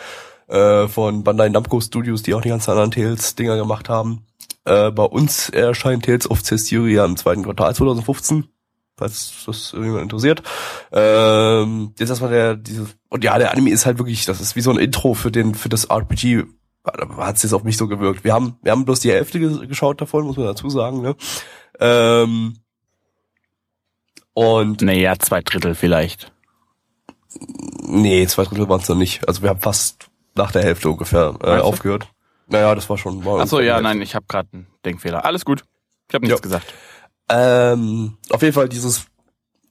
äh, 0.47 0.87
von 0.87 1.23
Bandai 1.23 1.49
Namco 1.49 1.81
Studios, 1.81 2.23
die 2.23 2.33
auch 2.35 2.41
die 2.41 2.49
ganzen 2.49 2.71
anderen 2.71 2.91
Tales-Dinger 2.91 3.57
gemacht 3.57 3.89
haben. 3.89 4.23
Äh, 4.67 4.91
bei 4.91 5.03
uns 5.03 5.49
erscheint 5.49 6.05
Tales 6.05 6.29
of 6.29 6.43
Cestiria 6.43 7.05
im 7.05 7.17
zweiten 7.17 7.43
Quartal 7.43 7.73
2015 7.73 8.47
falls 8.97 9.43
das 9.45 9.73
irgendjemand 9.73 10.03
interessiert. 10.03 10.41
Ähm, 10.91 11.93
jetzt 11.99 12.09
erstmal 12.09 12.31
der, 12.31 12.55
diese, 12.55 12.87
und 13.09 13.23
ja, 13.23 13.37
der 13.37 13.51
Anime 13.51 13.69
ist 13.69 13.85
halt 13.85 13.99
wirklich, 13.99 14.25
das 14.25 14.41
ist 14.41 14.55
wie 14.55 14.61
so 14.61 14.71
ein 14.71 14.79
Intro 14.79 15.13
für 15.13 15.31
den, 15.31 15.53
für 15.53 15.69
das 15.69 15.85
RPG, 15.85 16.45
hat 17.17 17.35
es 17.35 17.43
jetzt 17.43 17.53
auf 17.53 17.63
mich 17.63 17.77
so 17.77 17.87
gewirkt. 17.87 18.23
Wir 18.23 18.33
haben, 18.33 18.57
wir 18.61 18.71
haben 18.71 18.85
bloß 18.85 19.01
die 19.01 19.11
Hälfte 19.11 19.39
geschaut 19.67 20.01
davon, 20.01 20.25
muss 20.25 20.37
man 20.37 20.47
dazu 20.47 20.69
sagen, 20.69 21.01
ne? 21.01 21.15
Ähm, 21.79 22.57
und. 24.33 24.81
Naja, 24.81 25.17
zwei 25.19 25.41
Drittel 25.41 25.75
vielleicht. 25.75 26.31
Nee, 27.81 28.25
zwei 28.27 28.45
Drittel 28.45 28.69
waren 28.69 28.81
es 28.81 28.89
noch 28.89 28.95
nicht. 28.95 29.27
Also 29.27 29.41
wir 29.41 29.49
haben 29.49 29.59
fast 29.59 30.09
nach 30.35 30.51
der 30.51 30.63
Hälfte 30.63 30.89
ungefähr 30.89 31.35
äh, 31.43 31.59
aufgehört. 31.59 32.07
Naja, 32.47 32.73
das 32.75 32.89
war 32.89 32.97
schon. 32.97 33.25
War 33.25 33.39
Achso, 33.41 33.59
ja, 33.59 33.79
nein, 33.81 34.01
ich 34.01 34.15
habe 34.15 34.25
gerade 34.27 34.49
einen 34.53 34.67
Denkfehler. 34.85 35.25
Alles 35.25 35.45
gut. 35.45 35.63
Ich 36.07 36.15
habe 36.15 36.25
nichts 36.25 36.39
ja. 36.39 36.41
gesagt. 36.41 36.73
Ähm, 37.29 38.17
auf 38.29 38.41
jeden 38.41 38.53
Fall 38.53 38.69
dieses 38.69 39.05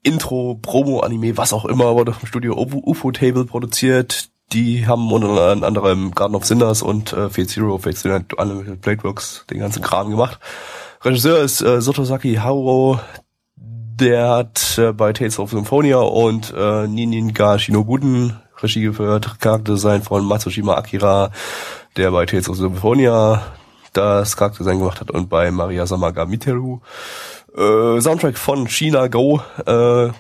Intro, 0.03 0.59
Promo-Anime, 0.61 1.37
was 1.37 1.53
auch 1.53 1.65
immer, 1.65 1.95
wurde 1.95 2.12
vom 2.12 2.29
Studio 2.29 2.55
UFO 2.55 3.11
Table 3.12 3.45
produziert. 3.45 4.29
Die 4.53 4.87
haben 4.87 5.11
unter 5.11 5.51
anderem 5.67 6.12
Garden 6.12 6.37
of 6.37 6.45
Sinners 6.45 6.83
und 6.83 7.12
äh, 7.12 7.29
Fate 7.31 7.51
Zero, 7.51 7.79
Fate 7.79 7.99
Zero, 7.99 8.21
alle 8.37 8.55
Bladeworks, 8.77 9.45
den 9.51 9.59
ganzen 9.59 9.83
Kram 9.83 10.11
gemacht. 10.11 10.39
Regisseur 11.03 11.41
ist 11.43 11.62
äh, 11.62 11.81
Sotosaki 11.81 12.35
Haro, 12.35 13.01
der 13.57 14.29
hat 14.29 14.79
äh, 14.79 14.93
bei 14.93 15.12
Tales 15.12 15.39
of 15.39 15.51
Symphonia 15.51 15.99
und 15.99 16.53
äh, 16.57 16.87
Nininga 16.87 17.59
Shinobuden 17.59 18.41
Regie 18.62 18.83
geführt, 18.83 19.37
Charakterdesign 19.41 20.03
von 20.03 20.25
Matsushima 20.25 20.75
Akira, 20.77 21.31
der 21.97 22.11
bei 22.11 22.27
Tales 22.27 22.49
of 22.49 22.57
Symphonia 22.57 23.43
das 23.93 24.37
Charakterdesign 24.37 24.79
gemacht 24.79 25.01
hat 25.01 25.11
und 25.11 25.29
bei 25.29 25.51
Maria 25.51 25.87
Samaga 25.87 26.27
Miteru 26.27 26.81
äh, 27.57 28.01
Soundtrack 28.01 28.37
von 28.37 28.69
China 28.69 29.09
Go, 29.09 29.41
äh, 29.65 30.11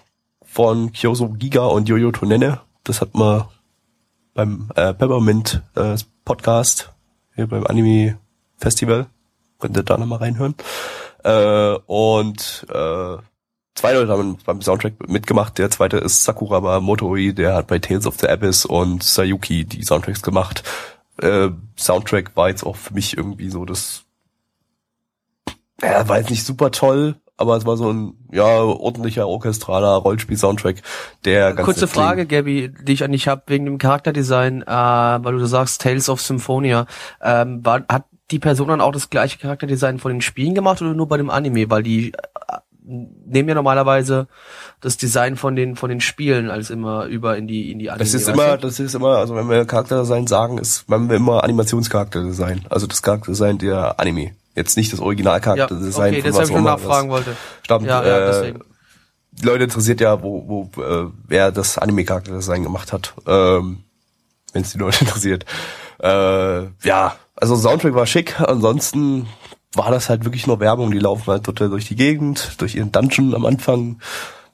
von 0.44 0.92
Kyoso 0.92 1.28
Giga 1.28 1.66
und 1.66 1.88
Yoyo 1.88 2.12
Tonenne. 2.12 2.60
Das 2.84 3.00
hat 3.00 3.14
man 3.14 3.44
beim 4.34 4.70
äh, 4.74 4.94
Peppermint 4.94 5.62
äh, 5.74 5.96
Podcast 6.24 6.92
hier 7.34 7.46
beim 7.46 7.66
Anime 7.66 8.18
Festival. 8.56 9.06
Könnt 9.58 9.76
ihr 9.76 9.82
da 9.82 9.98
nochmal 9.98 10.18
reinhören. 10.18 10.54
Äh, 11.24 11.76
und 11.86 12.66
äh, 12.70 13.16
zwei 13.74 13.92
Leute 13.92 14.12
haben 14.12 14.38
beim 14.44 14.62
Soundtrack 14.62 15.08
mitgemacht. 15.08 15.58
Der 15.58 15.70
zweite 15.70 15.98
ist 15.98 16.24
Sakuraba 16.24 16.80
Motoi, 16.80 17.32
der 17.32 17.54
hat 17.54 17.66
bei 17.66 17.78
Tales 17.78 18.06
of 18.06 18.16
the 18.18 18.28
Abyss 18.28 18.64
und 18.64 19.02
Sayuki 19.02 19.64
die 19.64 19.82
Soundtracks 19.82 20.22
gemacht. 20.22 20.62
Äh, 21.20 21.50
Soundtrack 21.76 22.36
war 22.36 22.48
jetzt 22.48 22.64
auch 22.64 22.76
für 22.76 22.94
mich 22.94 23.16
irgendwie 23.16 23.48
so 23.50 23.64
das 23.64 24.06
ja, 25.82 26.08
war 26.08 26.18
jetzt 26.18 26.30
nicht 26.30 26.44
super 26.44 26.70
toll, 26.70 27.16
aber 27.36 27.56
es 27.56 27.66
war 27.66 27.76
so 27.76 27.92
ein 27.92 28.14
ja 28.32 28.62
ordentlicher 28.62 29.28
orchestraler 29.28 29.96
Rollspiel-Soundtrack, 29.96 30.82
der 31.24 31.52
ganz 31.52 31.66
Kurze 31.66 31.86
Frage, 31.86 32.26
Gabby, 32.26 32.72
die 32.82 32.92
ich 32.92 33.04
an 33.04 33.12
dich 33.12 33.28
habe 33.28 33.42
wegen 33.46 33.66
dem 33.66 33.78
Charakterdesign, 33.78 34.62
äh, 34.62 34.66
weil 34.66 35.32
du 35.32 35.46
sagst 35.46 35.82
Tales 35.82 36.08
of 36.08 36.20
Symphonia. 36.20 36.86
Ähm, 37.22 37.64
war, 37.64 37.84
hat 37.88 38.06
die 38.30 38.38
Person 38.38 38.68
dann 38.68 38.80
auch 38.80 38.92
das 38.92 39.10
gleiche 39.10 39.38
Charakterdesign 39.38 39.98
von 39.98 40.12
den 40.12 40.22
Spielen 40.22 40.54
gemacht 40.54 40.80
oder 40.80 40.94
nur 40.94 41.08
bei 41.08 41.16
dem 41.16 41.30
Anime? 41.30 41.70
Weil 41.70 41.82
die 41.82 42.12
nehmen 42.86 43.48
ja 43.48 43.54
normalerweise 43.54 44.28
das 44.80 44.96
Design 44.96 45.36
von 45.36 45.56
den 45.56 45.76
von 45.76 45.90
den 45.90 46.00
Spielen 46.00 46.50
als 46.50 46.70
immer 46.70 47.06
über 47.06 47.36
in 47.36 47.48
die 47.48 47.72
in 47.72 47.78
die 47.78 47.90
Anime. 47.90 48.04
Das 48.04 48.14
ist 48.14 48.28
immer, 48.28 48.56
das 48.56 48.78
ist 48.78 48.94
immer, 48.94 49.16
also 49.16 49.34
wenn 49.34 49.48
wir 49.48 49.64
Charakterdesign 49.64 50.26
sagen, 50.26 50.58
ist, 50.58 50.84
wenn 50.88 51.08
wir 51.08 51.16
immer 51.16 51.42
Animationscharakterdesign, 51.44 52.66
also 52.70 52.86
das 52.86 53.02
Charakterdesign 53.02 53.58
der 53.58 53.98
Anime. 53.98 54.32
Jetzt 54.54 54.76
nicht 54.76 54.92
das 54.92 55.00
Originalcharakterdesign 55.00 56.14
ja, 56.14 56.20
okay, 56.20 56.32
von 56.32 56.40
was 56.40 56.50
ich 56.50 56.56
nachfragen 56.56 57.10
wollte. 57.10 57.36
Stammt, 57.62 57.86
ja, 57.86 58.02
ja, 58.02 58.18
äh, 58.18 58.26
deswegen. 58.26 58.60
Die 59.32 59.44
Leute 59.44 59.64
interessiert 59.64 60.00
ja, 60.00 60.22
wo, 60.22 60.70
wo 60.76 60.82
äh, 60.82 61.10
wer 61.26 61.52
das 61.52 61.76
Anime-Charakterdesign 61.76 62.62
gemacht 62.62 62.92
hat, 62.92 63.12
ähm, 63.26 63.84
wenn 64.54 64.62
es 64.62 64.72
die 64.72 64.78
Leute 64.78 65.00
interessiert. 65.04 65.44
Äh, 66.02 66.62
ja, 66.86 67.16
also 67.34 67.54
Soundtrack 67.54 67.94
war 67.94 68.06
schick, 68.06 68.40
ansonsten 68.40 69.26
war 69.76 69.90
das 69.90 70.08
halt 70.08 70.24
wirklich 70.24 70.46
nur 70.46 70.60
Werbung. 70.60 70.90
Die 70.90 70.98
laufen 70.98 71.30
halt 71.30 71.44
total 71.44 71.70
durch 71.70 71.86
die 71.86 71.96
Gegend, 71.96 72.60
durch 72.60 72.74
ihren 72.74 72.92
Dungeon 72.92 73.34
am 73.34 73.46
Anfang, 73.46 74.00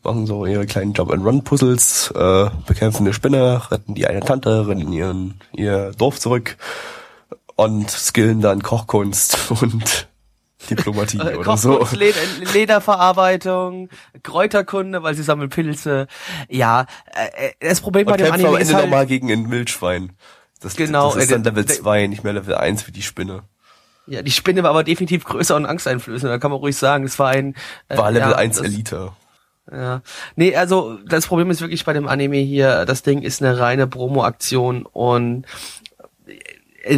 machen 0.03 0.27
so 0.27 0.47
ihre 0.47 0.67
kleinen 0.67 0.95
Jump-and-Run-Puzzles, 0.95 2.13
äh, 2.15 2.51
bekämpfen 2.67 3.05
eine 3.05 3.15
Spinne, 3.15 3.63
retten 3.71 3.95
die 3.95 4.07
eine 4.07 4.21
Tante, 4.21 4.67
rennen 4.67 4.93
ihren, 4.93 5.41
ihr 5.53 5.93
Dorf 5.97 6.19
zurück 6.19 6.57
und 7.57 7.91
skillen 7.91 8.41
dann 8.41 8.63
Kochkunst 8.63 9.51
und 9.63 10.09
Diplomatie 10.71 11.19
äh, 11.19 11.37
oder 11.37 11.57
so. 11.57 11.87
Leder, 11.93 12.21
Lederverarbeitung, 12.53 13.89
Kräuterkunde, 14.23 15.03
weil 15.03 15.15
sie 15.15 15.23
sammeln 15.23 15.51
Pilze. 15.51 16.07
Ja, 16.49 16.87
äh, 17.15 17.49
äh 17.49 17.53
das 17.61 17.81
Problem 17.81 18.07
und 18.07 18.13
bei 18.13 18.17
dem 18.17 18.33
Anime 18.33 18.49
am 18.49 18.57
ist 18.57 18.73
halt 18.73 18.85
nochmal 18.85 19.07
gegen 19.07 19.31
ein 19.31 19.51
Wildschwein. 19.51 20.13
Das, 20.61 20.77
genau, 20.77 21.13
das 21.13 21.25
ist 21.25 21.31
äh, 21.31 21.35
dann 21.35 21.45
Level 21.45 21.67
2, 21.67 22.07
nicht 22.07 22.23
mehr 22.23 22.33
Level 22.33 22.55
1 22.55 22.83
für 22.83 22.93
die 22.93 23.03
Spinne. 23.03 23.43
Ja, 24.13 24.21
die 24.21 24.31
Spinne 24.31 24.63
war 24.63 24.69
aber 24.69 24.85
definitiv 24.85 25.25
größer 25.25 25.57
und 25.57 25.65
angsteinflößend, 25.65 26.31
da 26.31 26.37
kann 26.37 26.51
man 26.51 26.61
ruhig 26.61 26.77
sagen, 26.77 27.05
es 27.05 27.19
war 27.19 27.31
ein... 27.31 27.55
Äh, 27.89 27.97
war 27.97 28.11
Level 28.11 28.33
ja, 28.33 28.37
1 28.37 28.59
das, 28.59 28.67
Elite. 28.67 29.13
Ja. 29.71 30.03
Nee, 30.37 30.55
also 30.55 30.99
das 31.09 31.27
Problem 31.27 31.51
ist 31.51 31.63
wirklich 31.63 31.87
bei 31.87 31.95
dem 31.95 32.07
Anime 32.07 32.37
hier, 32.37 32.85
das 32.85 33.03
Ding 33.03 33.23
ist 33.23 33.43
eine 33.43 33.59
reine 33.59 33.87
Promo-Aktion 33.87 34.85
und 34.85 35.47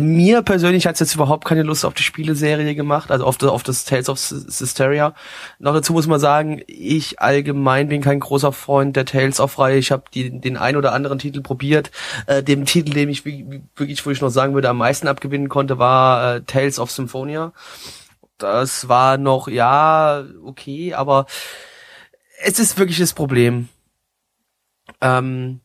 mir 0.01 0.43
persönlich 0.43 0.87
hat 0.87 0.95
es 0.95 1.01
jetzt 1.01 1.15
überhaupt 1.15 1.45
keine 1.45 1.63
Lust 1.63 1.85
auf 1.85 1.95
die 1.95 2.03
Spieleserie 2.03 2.75
gemacht, 2.75 3.11
also 3.11 3.25
auf 3.25 3.37
das, 3.37 3.51
auf 3.51 3.63
das 3.63 3.85
Tales 3.85 4.09
of 4.09 4.19
Systeria. 4.19 5.15
Noch 5.59 5.75
dazu 5.75 5.93
muss 5.93 6.07
man 6.07 6.21
sagen, 6.21 6.63
ich 6.67 7.21
allgemein 7.21 7.89
bin 7.89 8.01
kein 8.01 8.21
großer 8.21 8.53
Freund 8.53 8.97
der 8.97 9.05
Tales 9.05 9.41
of 9.41 9.59
Reihe. 9.59 9.79
Ich 9.79 9.93
habe 9.93 10.05
den 10.13 10.57
ein 10.57 10.77
oder 10.77 10.93
anderen 10.93 11.19
Titel 11.19 11.43
probiert. 11.43 11.91
Äh, 12.27 12.43
dem 12.43 12.65
Titel, 12.65 12.93
dem 12.93 13.09
ich 13.09 13.25
wirklich, 13.25 14.05
wo 14.07 14.11
ich 14.11 14.21
noch 14.21 14.31
sagen 14.31 14.55
würde, 14.55 14.69
am 14.69 14.79
meisten 14.79 15.09
abgewinnen 15.09 15.49
konnte, 15.49 15.79
war 15.79 16.37
äh, 16.37 16.43
Tales 16.43 16.79
of 16.79 16.91
Symphonia. 16.91 17.53
Das 18.39 18.89
war 18.89 19.19
noch, 19.19 19.49
ja, 19.49 20.25
okay, 20.45 20.95
aber 20.95 21.27
es 22.43 22.59
ist 22.59 22.79
wirklich 22.79 22.99
das 22.99 23.13
Problem. 23.13 23.69
Ähm, 25.01 25.61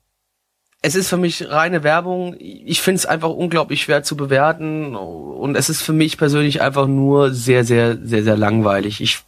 es 0.82 0.96
ist 0.96 1.10
für 1.10 1.18
mich 1.18 1.50
reine 1.50 1.84
Werbung. 1.84 2.36
Ich 2.40 2.82
finde 2.82 3.00
es 3.00 3.06
einfach 3.06 3.30
unglaublich 3.30 3.84
schwer 3.84 4.04
zu 4.04 4.16
bewerten 4.16 4.96
und 4.96 5.56
es 5.56 5.70
ist 5.70 5.82
für 5.82 5.94
mich 5.94 6.18
persönlich 6.18 6.62
einfach 6.62 6.88
nur 6.88 7.34
sehr, 7.34 7.66
sehr, 7.66 7.98
sehr, 8.02 8.24
sehr 8.24 8.38
langweilig. 8.38 9.02
Ich, 9.02 9.20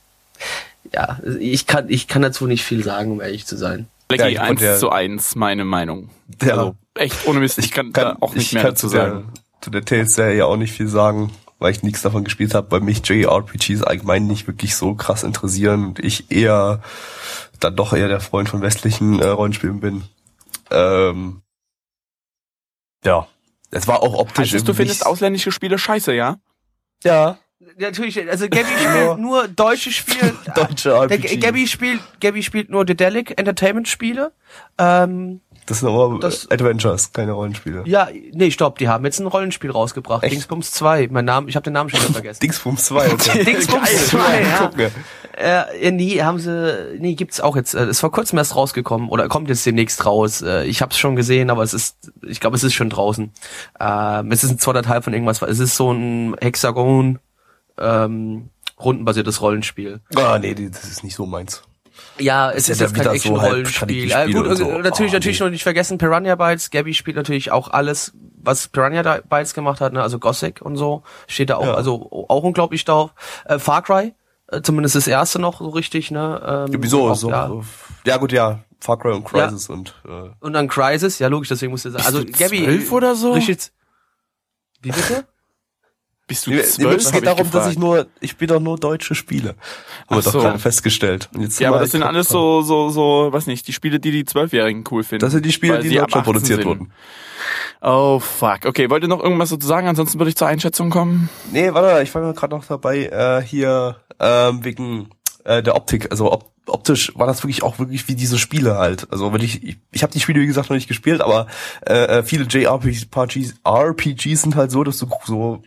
ja, 0.93 1.19
ich 1.39 1.67
kann, 1.67 1.89
ich 1.89 2.07
kann 2.07 2.21
dazu 2.21 2.47
nicht 2.47 2.63
viel 2.63 2.83
sagen, 2.83 3.11
um 3.11 3.21
ehrlich 3.21 3.45
zu 3.45 3.57
sein. 3.57 3.87
Blackie 4.07 4.35
ja, 4.35 4.41
1 4.43 4.79
zu 4.79 4.89
1, 4.89 5.35
meine 5.35 5.65
Meinung. 5.65 6.09
Ja. 6.41 6.51
Also, 6.51 6.75
echt 6.95 7.27
ohne 7.27 7.39
Mist, 7.39 7.57
ich 7.57 7.71
kann, 7.71 7.91
kann 7.91 8.03
da 8.03 8.17
auch 8.19 8.33
nicht 8.33 8.53
mehr 8.53 8.63
dazu 8.63 8.87
sagen. 8.87 9.31
Zu 9.59 9.71
der 9.71 9.85
Tales-Serie 9.85 10.45
auch 10.45 10.57
nicht 10.57 10.73
viel 10.73 10.87
sagen, 10.87 11.31
weil 11.59 11.71
ich 11.71 11.83
nichts 11.83 12.01
davon 12.01 12.23
gespielt 12.23 12.55
habe, 12.55 12.71
weil 12.71 12.81
mich 12.81 13.07
JRPGs 13.07 13.83
allgemein 13.83 14.25
nicht 14.25 14.47
wirklich 14.47 14.75
so 14.75 14.95
krass 14.95 15.23
interessieren 15.23 15.85
und 15.85 15.99
ich 15.99 16.31
eher 16.31 16.81
dann 17.59 17.75
doch 17.75 17.93
eher 17.93 18.07
der 18.07 18.21
Freund 18.21 18.49
von 18.49 18.61
westlichen 18.61 19.19
äh, 19.19 19.27
Rollenspielen 19.27 19.79
bin. 19.79 20.03
Ähm, 20.71 21.41
ja, 23.03 23.27
es 23.71 23.87
war 23.87 24.01
auch 24.03 24.13
optisch. 24.13 24.53
Also, 24.53 24.65
du 24.65 24.73
findest 24.73 25.05
ausländische 25.05 25.51
Spiele 25.51 25.77
scheiße, 25.77 26.13
ja? 26.13 26.37
Ja. 27.03 27.37
Natürlich, 27.77 28.27
also 28.27 28.49
Gabby 28.49 28.65
spielt 28.79 29.17
nur 29.19 29.47
deutsche 29.47 29.91
Spiele. 29.93 30.35
Deutsche 30.55 30.91
RPGs. 30.91 31.39
Gabby 31.39 31.67
spielt, 31.67 32.01
Gabby 32.19 32.43
spielt 32.43 32.69
nur 32.69 32.85
Dedelic 32.85 33.37
Entertainment 33.39 33.87
Spiele. 33.87 34.33
Ähm, 34.77 35.41
das 35.65 35.79
sind 35.79 35.89
aber 35.89 36.19
das, 36.19 36.49
Adventures, 36.49 37.13
keine 37.13 37.33
Rollenspiele. 37.33 37.83
Ja, 37.85 38.09
nee, 38.33 38.51
stopp, 38.51 38.77
die 38.77 38.87
haben 38.87 39.05
jetzt 39.05 39.19
ein 39.19 39.27
Rollenspiel 39.27 39.71
rausgebracht. 39.71 40.23
Echt? 40.23 40.33
Dingsbums 40.33 40.71
2. 40.71 41.09
Mein 41.11 41.25
Name, 41.25 41.49
ich 41.49 41.55
habe 41.55 41.63
den 41.63 41.73
Namen 41.73 41.89
schon 41.89 42.01
wieder 42.01 42.13
vergessen. 42.13 42.39
Dingsbums 42.41 42.85
2. 42.85 43.13
Okay. 43.13 43.43
Dingsbums 43.45 44.07
2, 44.07 44.41
ja. 44.41 44.71
Äh, 45.37 45.91
nee, 45.91 46.21
haben 46.21 46.39
sie, 46.39 46.97
nee, 46.99 47.15
gibt's 47.15 47.39
auch 47.39 47.55
jetzt. 47.55 47.73
Äh, 47.73 47.89
ist 47.89 47.99
vor 47.99 48.11
kurzem 48.11 48.37
erst 48.37 48.55
rausgekommen 48.55 49.09
oder 49.09 49.27
kommt 49.27 49.49
jetzt 49.49 49.65
demnächst 49.65 50.05
raus. 50.05 50.41
Äh, 50.41 50.65
ich 50.65 50.81
habe 50.81 50.91
es 50.91 50.97
schon 50.97 51.15
gesehen, 51.15 51.49
aber 51.49 51.63
es 51.63 51.73
ist, 51.73 52.11
ich 52.27 52.39
glaube, 52.39 52.55
es 52.55 52.63
ist 52.63 52.73
schon 52.73 52.89
draußen. 52.89 53.31
Ähm, 53.79 54.31
es 54.31 54.43
ist 54.43 54.51
ein 54.51 54.59
zweiter 54.59 54.83
Teil 54.83 55.01
von 55.01 55.13
irgendwas. 55.13 55.41
Es 55.41 55.59
ist 55.59 55.75
so 55.75 55.91
ein 55.91 56.35
Hexagon, 56.41 57.19
ähm, 57.77 58.49
rundenbasiertes 58.79 59.41
Rollenspiel. 59.41 60.01
Ah, 60.15 60.37
nee, 60.39 60.53
das 60.53 60.83
ist 60.83 61.03
nicht 61.03 61.15
so 61.15 61.25
meins. 61.25 61.63
Ja, 62.17 62.51
es 62.51 62.63
ist, 62.63 62.69
ist 62.69 62.81
jetzt 62.81 62.95
kein 62.95 63.07
Action-Rollenspiel. 63.07 64.09
So 64.09 64.15
halt 64.15 64.29
ja, 64.29 64.41
gut, 64.41 64.57
so. 64.57 64.77
natürlich, 64.77 65.11
oh, 65.11 65.15
natürlich 65.15 65.39
nee. 65.39 65.45
noch 65.45 65.51
nicht 65.51 65.63
vergessen, 65.63 65.97
Piranha 65.97 66.35
Bytes. 66.35 66.69
Gabby 66.69 66.93
spielt 66.93 67.17
natürlich 67.17 67.51
auch 67.51 67.69
alles, 67.69 68.13
was 68.41 68.67
Piranha 68.67 69.19
Bytes 69.27 69.53
gemacht 69.53 69.81
hat, 69.81 69.93
ne? 69.93 70.01
also 70.01 70.19
Gothic 70.19 70.61
und 70.61 70.77
so. 70.77 71.03
Steht 71.27 71.49
da 71.49 71.57
auch, 71.57 71.65
ja. 71.65 71.73
also 71.73 72.25
auch 72.27 72.43
unglaublich 72.43 72.85
drauf. 72.85 73.11
Äh, 73.45 73.59
Far 73.59 73.81
Cry, 73.81 74.13
äh, 74.47 74.61
zumindest 74.61 74.95
das 74.95 75.07
erste 75.07 75.39
noch 75.39 75.59
so 75.59 75.69
richtig, 75.69 76.11
ne? 76.11 76.67
Ähm, 76.69 76.81
Wieso? 76.81 77.09
Auch, 77.09 77.15
so, 77.15 77.29
ja. 77.29 77.51
ja 78.05 78.17
gut, 78.17 78.31
ja. 78.31 78.59
Far 78.79 78.97
Cry 78.97 79.11
und 79.13 79.25
Crisis 79.25 79.67
ja. 79.67 79.75
und 79.75 79.93
äh. 80.05 80.29
Und 80.39 80.53
dann 80.53 80.67
Crisis, 80.67 81.19
ja 81.19 81.27
logisch, 81.27 81.49
deswegen 81.49 81.71
musste 81.71 81.91
sagen. 81.91 82.03
Also 82.05 82.25
Gabby 82.25 82.63
zwölf 82.63 82.91
oder 82.91 83.15
so? 83.15 83.33
Richtig, 83.33 83.71
Wie 84.81 84.91
bitte? 84.91 85.25
Bist 86.31 86.47
du 86.47 86.51
zwölf? 86.51 86.97
es 86.97 87.11
geht 87.11 87.25
darum, 87.25 87.43
dass 87.43 87.51
gefragt. 87.51 87.71
ich 87.73 87.77
nur, 87.77 88.07
ich 88.21 88.31
spiele 88.31 88.53
doch 88.53 88.61
nur 88.61 88.77
deutsche 88.77 89.15
Spiele. 89.15 89.49
Haben 89.49 89.57
wir 90.09 90.17
Ach 90.17 90.23
doch 90.23 90.31
so. 90.31 90.39
gerade 90.39 90.59
festgestellt. 90.59 91.29
Ja, 91.59 91.67
aber 91.67 91.77
wir 91.77 91.81
das 91.81 91.91
sind 91.91 92.03
alles 92.03 92.29
so, 92.29 92.61
so, 92.61 92.89
so, 92.89 93.27
weiß 93.31 93.47
nicht, 93.47 93.67
die 93.67 93.73
Spiele, 93.73 93.99
die 93.99 94.11
die 94.11 94.23
Zwölfjährigen 94.23 94.85
cool 94.91 95.03
finden. 95.03 95.19
Das 95.19 95.33
sind 95.33 95.45
die 95.45 95.51
Spiele, 95.51 95.79
die 95.79 95.89
in 95.89 95.95
Deutschland 95.95 96.15
18 96.15 96.23
produziert 96.23 96.59
sind. 96.59 96.67
wurden. 96.67 96.93
Oh, 97.81 98.19
fuck. 98.19 98.65
Okay, 98.65 98.89
wollt 98.89 99.03
ihr 99.03 99.09
noch 99.09 99.21
irgendwas 99.21 99.49
dazu 99.49 99.67
sagen? 99.67 99.87
Ansonsten 99.87 100.19
würde 100.19 100.29
ich 100.29 100.37
zur 100.37 100.47
Einschätzung 100.47 100.89
kommen. 100.89 101.29
Nee, 101.51 101.73
warte, 101.73 102.01
ich 102.03 102.15
war 102.15 102.33
gerade 102.33 102.55
noch 102.55 102.65
dabei, 102.65 103.07
äh, 103.07 103.41
hier, 103.41 103.97
ähm, 104.19 104.63
wegen 104.63 105.09
äh, 105.43 105.61
der 105.61 105.75
Optik. 105.75 106.11
Also 106.11 106.31
op 106.31 106.51
optisch 106.67 107.11
war 107.15 107.27
das 107.27 107.43
wirklich 107.43 107.63
auch 107.63 107.79
wirklich 107.79 108.07
wie 108.07 108.15
diese 108.15 108.37
Spiele 108.37 108.77
halt. 108.77 109.11
Also 109.11 109.33
wenn 109.33 109.41
ich, 109.41 109.63
ich, 109.63 109.77
ich 109.91 110.03
habe 110.03 110.13
die 110.13 110.19
Spiele, 110.19 110.39
wie 110.39 110.47
gesagt, 110.47 110.69
noch 110.69 110.75
nicht 110.75 110.87
gespielt, 110.87 111.19
aber 111.19 111.47
äh, 111.85 112.19
äh, 112.19 112.23
viele 112.23 112.45
JRPGs 112.45 113.07
RPGs 113.65 114.41
sind 114.41 114.55
halt 114.55 114.71
so, 114.71 114.83
dass 114.83 114.99
du 114.99 115.07
so 115.25 115.63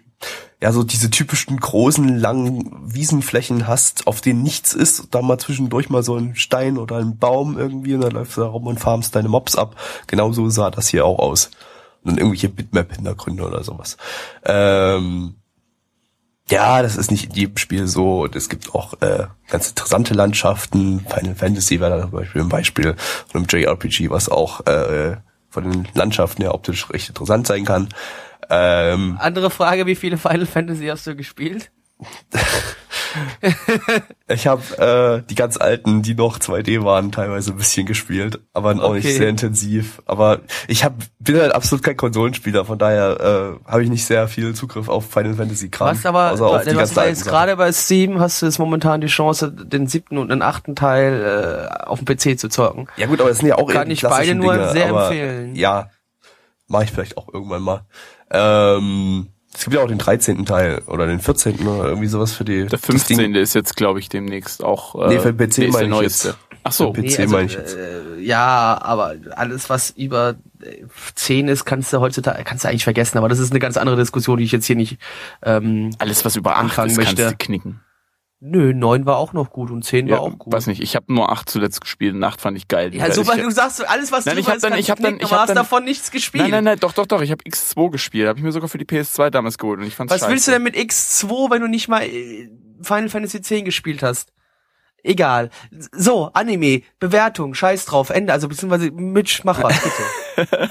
ja, 0.60 0.72
so 0.72 0.82
diese 0.82 1.10
typischen 1.10 1.58
großen, 1.58 2.16
langen 2.18 2.70
Wiesenflächen 2.84 3.66
hast, 3.66 4.06
auf 4.06 4.20
denen 4.20 4.42
nichts 4.42 4.72
ist, 4.72 5.08
dann 5.10 5.26
mal 5.26 5.38
zwischendurch 5.38 5.90
mal 5.90 6.02
so 6.02 6.16
ein 6.16 6.36
Stein 6.36 6.78
oder 6.78 6.96
ein 6.96 7.18
Baum 7.18 7.58
irgendwie 7.58 7.94
und 7.94 8.00
dann 8.00 8.12
läufst 8.12 8.36
du 8.36 8.40
da 8.40 8.46
rum 8.46 8.66
und 8.66 8.80
farmst 8.80 9.14
deine 9.14 9.28
Mobs 9.28 9.56
ab. 9.56 9.76
Genauso 10.06 10.48
sah 10.48 10.70
das 10.70 10.88
hier 10.88 11.04
auch 11.04 11.18
aus. 11.18 11.50
Und 12.02 12.12
dann 12.12 12.18
irgendwelche 12.18 12.48
Bitmap-Hintergründe 12.48 13.46
oder 13.46 13.62
sowas. 13.62 13.96
Ähm, 14.44 15.34
ja, 16.48 16.82
das 16.82 16.96
ist 16.96 17.10
nicht 17.10 17.30
in 17.30 17.32
jedem 17.32 17.56
Spiel 17.56 17.86
so. 17.86 18.22
Und 18.22 18.36
es 18.36 18.48
gibt 18.48 18.74
auch 18.74 18.94
äh, 19.00 19.26
ganz 19.48 19.68
interessante 19.68 20.14
Landschaften. 20.14 21.00
Final 21.00 21.34
Fantasy 21.34 21.80
wäre 21.80 21.96
da 21.96 22.02
zum 22.02 22.10
Beispiel 22.10 22.42
ein 22.42 22.48
Beispiel 22.48 22.96
von 23.28 23.42
einem 23.42 23.48
JRPG, 23.48 24.10
was 24.10 24.28
auch 24.28 24.66
äh, 24.66 25.16
von 25.48 25.70
den 25.70 25.88
Landschaften 25.94 26.42
her 26.42 26.54
optisch 26.54 26.90
recht 26.90 27.08
interessant 27.08 27.46
sein 27.46 27.64
kann. 27.64 27.88
Ähm, 28.50 29.16
Andere 29.20 29.50
Frage, 29.50 29.86
wie 29.86 29.94
viele 29.94 30.18
Final 30.18 30.46
Fantasy 30.46 30.86
hast 30.86 31.06
du 31.06 31.14
gespielt? 31.16 31.70
ich 34.28 34.46
habe 34.46 35.22
äh, 35.22 35.28
die 35.28 35.34
ganz 35.34 35.56
alten, 35.56 36.02
die 36.02 36.14
noch 36.14 36.38
2D 36.38 36.82
waren, 36.84 37.12
teilweise 37.12 37.52
ein 37.52 37.56
bisschen 37.56 37.86
gespielt, 37.86 38.40
aber 38.52 38.72
auch 38.72 38.90
Okay. 38.90 38.94
nicht 39.06 39.16
sehr 39.16 39.28
intensiv. 39.28 40.02
Aber 40.06 40.40
ich 40.66 40.84
hab, 40.84 40.94
bin 41.18 41.38
halt 41.38 41.54
absolut 41.54 41.84
kein 41.84 41.96
Konsolenspieler, 41.96 42.64
von 42.64 42.78
daher 42.78 43.58
äh, 43.64 43.70
habe 43.70 43.84
ich 43.84 43.90
nicht 43.90 44.04
sehr 44.04 44.26
viel 44.28 44.54
Zugriff 44.54 44.88
auf 44.88 45.08
Final 45.08 45.34
Fantasy 45.34 45.68
Kram. 45.68 45.96
Was 45.96 46.04
aber, 46.04 46.32
außer 46.32 46.46
auf 46.46 46.62
die 46.64 46.70
alten 46.70 46.98
jetzt 47.08 47.24
gerade 47.26 47.56
bei 47.56 47.70
Steam 47.72 48.18
hast 48.18 48.42
du 48.42 48.46
jetzt 48.46 48.58
momentan 48.58 49.00
die 49.00 49.06
Chance, 49.06 49.52
den 49.52 49.86
siebten 49.86 50.18
und 50.18 50.30
den 50.30 50.42
achten 50.42 50.74
Teil 50.74 51.70
äh, 51.80 51.84
auf 51.84 52.00
dem 52.02 52.06
PC 52.06 52.38
zu 52.38 52.48
zocken. 52.48 52.88
Ja 52.96 53.06
gut, 53.06 53.20
aber 53.20 53.28
das 53.28 53.38
sind 53.38 53.48
ja 53.48 53.56
auch 53.56 53.70
Kann 53.70 53.90
ich 53.90 54.02
beide 54.02 54.34
nur 54.34 54.54
Dinge, 54.54 54.72
sehr 54.72 54.86
empfehlen. 54.88 55.54
Ja, 55.54 55.90
mache 56.66 56.84
ich 56.84 56.92
vielleicht 56.92 57.16
auch 57.16 57.32
irgendwann 57.32 57.62
mal. 57.62 57.82
Ähm, 58.30 59.28
es 59.52 59.64
gibt 59.64 59.76
ja 59.76 59.82
auch 59.82 59.88
den 59.88 59.98
13. 59.98 60.44
Teil 60.46 60.82
oder 60.86 61.06
den 61.06 61.20
14. 61.20 61.66
oder 61.66 61.88
irgendwie 61.88 62.08
sowas 62.08 62.32
für 62.32 62.44
die. 62.44 62.60
Der 62.62 62.66
das 62.70 62.80
Ding. 62.82 62.98
15. 62.98 63.34
ist 63.36 63.54
jetzt, 63.54 63.76
glaube 63.76 64.00
ich, 64.00 64.08
demnächst 64.08 64.64
auch. 64.64 64.94
Äh, 65.06 65.08
Nee, 65.14 65.20
für 65.20 65.32
den 65.32 65.36
PC 65.48 65.54
der 65.56 65.68
ist 65.68 65.78
der 65.78 65.86
neueste. 65.88 66.28
jetzt. 66.28 66.38
Ach 66.64 66.72
so. 66.72 66.92
Für 66.94 67.02
PC 67.02 67.28
meine 67.30 67.46
ich 67.46 67.52
jetzt. 67.54 67.76
Äh, 67.76 68.20
ja, 68.20 68.78
aber 68.80 69.14
alles, 69.36 69.68
was 69.70 69.90
über 69.90 70.36
äh, 70.62 70.82
10 71.14 71.48
ist, 71.48 71.64
kannst 71.66 71.92
du 71.92 72.00
heutzutage, 72.00 72.42
kannst 72.42 72.64
du 72.64 72.68
eigentlich 72.68 72.84
vergessen. 72.84 73.18
Aber 73.18 73.28
das 73.28 73.38
ist 73.38 73.50
eine 73.50 73.60
ganz 73.60 73.76
andere 73.76 73.96
Diskussion, 73.96 74.38
die 74.38 74.44
ich 74.44 74.52
jetzt 74.52 74.64
hier 74.66 74.76
nicht. 74.76 74.98
Ähm, 75.42 75.90
Alles, 75.98 76.24
was 76.24 76.36
über 76.36 76.52
8 76.56 76.60
anfangen 76.60 76.90
ist, 76.90 76.96
kannst 76.96 77.18
möchte. 77.18 77.30
du 77.30 77.36
knicken. 77.36 77.80
Nö, 78.44 78.74
9 78.74 79.06
war 79.06 79.16
auch 79.16 79.32
noch 79.32 79.50
gut 79.50 79.70
und 79.70 79.84
10 79.84 80.08
war 80.10 80.20
auch 80.20 80.38
gut. 80.38 80.52
weiß 80.52 80.66
nicht. 80.66 80.82
Ich 80.82 80.94
habe 80.96 81.12
nur 81.12 81.32
8 81.32 81.48
zuletzt 81.48 81.80
gespielt. 81.80 82.14
und 82.14 82.22
8 82.22 82.40
fand 82.40 82.56
ich 82.56 82.68
geil. 82.68 82.94
Ja, 82.94 83.02
Weil 83.04 83.12
super, 83.12 83.36
ich, 83.36 83.42
du 83.42 83.50
sagst 83.50 83.88
alles, 83.88 84.12
was 84.12 84.26
Nein, 84.26 84.34
du 84.36 84.40
ich 84.42 84.48
hab 84.48 84.58
dann- 84.60 84.78
ich 84.78 84.90
hab 84.90 85.00
dann- 85.00 85.16
ich 85.18 85.32
hab 85.32 85.40
hast 85.40 85.48
dann- 85.48 85.56
davon 85.56 85.84
nichts 85.84 86.10
gespielt. 86.10 86.42
Nein, 86.44 86.50
nein, 86.50 86.64
nein, 86.64 86.78
doch, 86.78 86.92
doch, 86.92 87.06
doch. 87.06 87.22
Ich 87.22 87.30
habe 87.30 87.42
X2 87.44 87.90
gespielt. 87.90 88.28
Habe 88.28 88.38
ich 88.38 88.44
mir 88.44 88.52
sogar 88.52 88.68
für 88.68 88.78
die 88.78 88.84
PS2 88.84 89.30
damals 89.30 89.58
geholt 89.58 89.80
und 89.80 89.86
ich 89.86 89.94
fand's 89.94 90.12
Was 90.12 90.20
scheiße. 90.20 90.32
willst 90.32 90.46
du 90.48 90.52
denn 90.52 90.62
mit 90.62 90.76
X2, 90.76 91.50
wenn 91.50 91.62
du 91.62 91.68
nicht 91.68 91.88
mal 91.88 92.02
äh, 92.02 92.50
Final 92.82 93.08
Fantasy 93.08 93.38
X 93.38 93.50
gespielt 93.64 94.02
hast? 94.02 94.30
Egal. 95.04 95.50
So, 95.92 96.30
Anime, 96.32 96.82
Bewertung, 96.98 97.54
scheiß 97.54 97.84
drauf, 97.84 98.08
Ende. 98.08 98.32
Also 98.32 98.48
beziehungsweise 98.48 98.90
Mitch, 98.90 99.42
mach 99.44 99.62
was, 99.62 99.78
bitte. 99.80 100.02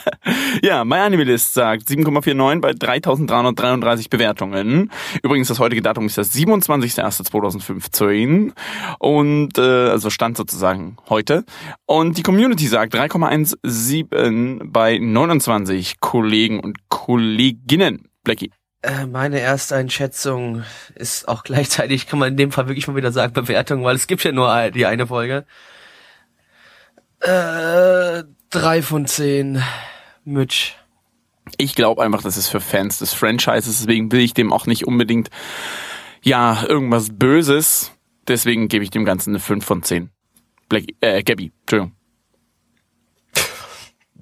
Ja, 0.61 0.83
MyAnimeList 0.83 1.53
sagt 1.53 1.87
7,49 1.87 2.59
bei 2.59 2.73
3333 2.73 4.09
Bewertungen. 4.09 4.91
Übrigens, 5.21 5.47
das 5.47 5.59
heutige 5.59 5.81
Datum 5.81 6.07
ist 6.07 6.17
das 6.17 6.35
27.01.2015 6.35 8.51
und 8.99 9.57
äh, 9.57 9.61
also 9.61 10.09
Stand 10.09 10.35
sozusagen 10.35 10.97
heute. 11.09 11.45
Und 11.85 12.17
die 12.17 12.23
Community 12.23 12.67
sagt 12.67 12.93
3,17 12.95 14.63
bei 14.65 14.97
29 14.97 16.01
Kollegen 16.01 16.59
und 16.59 16.89
Kolleginnen. 16.89 18.09
Blackie. 18.23 18.51
Äh, 18.83 19.05
meine 19.05 19.39
erste 19.39 19.75
Einschätzung 19.75 20.63
ist 20.93 21.27
auch 21.29 21.43
gleichzeitig, 21.45 22.05
kann 22.05 22.19
man 22.19 22.29
in 22.29 22.37
dem 22.37 22.51
Fall 22.51 22.67
wirklich 22.67 22.87
mal 22.87 22.97
wieder 22.97 23.11
sagen, 23.11 23.33
Bewertung, 23.33 23.83
weil 23.83 23.95
es 23.95 24.07
gibt 24.07 24.23
ja 24.23 24.31
nur 24.31 24.71
die 24.71 24.85
eine 24.85 25.07
Folge. 25.07 25.45
Äh, 27.21 28.23
drei 28.49 28.81
von 28.81 29.07
zehn. 29.07 29.63
Mitch. 30.25 30.73
Ich 31.57 31.75
glaube 31.75 32.01
einfach, 32.01 32.21
das 32.21 32.37
ist 32.37 32.47
für 32.47 32.61
Fans 32.61 32.99
des 32.99 33.13
Franchises, 33.13 33.79
deswegen 33.79 34.11
will 34.11 34.21
ich 34.21 34.33
dem 34.33 34.53
auch 34.53 34.65
nicht 34.65 34.85
unbedingt 34.85 35.29
ja 36.21 36.63
irgendwas 36.67 37.09
Böses. 37.11 37.91
Deswegen 38.27 38.69
gebe 38.69 38.85
ich 38.85 38.89
dem 38.89 39.03
Ganzen 39.03 39.31
eine 39.31 39.39
5 39.39 39.65
von 39.65 39.83
10. 39.83 40.09
Blackie, 40.69 40.95
äh, 41.01 41.23
Gabby, 41.23 41.51
Entschuldigung. 41.61 41.93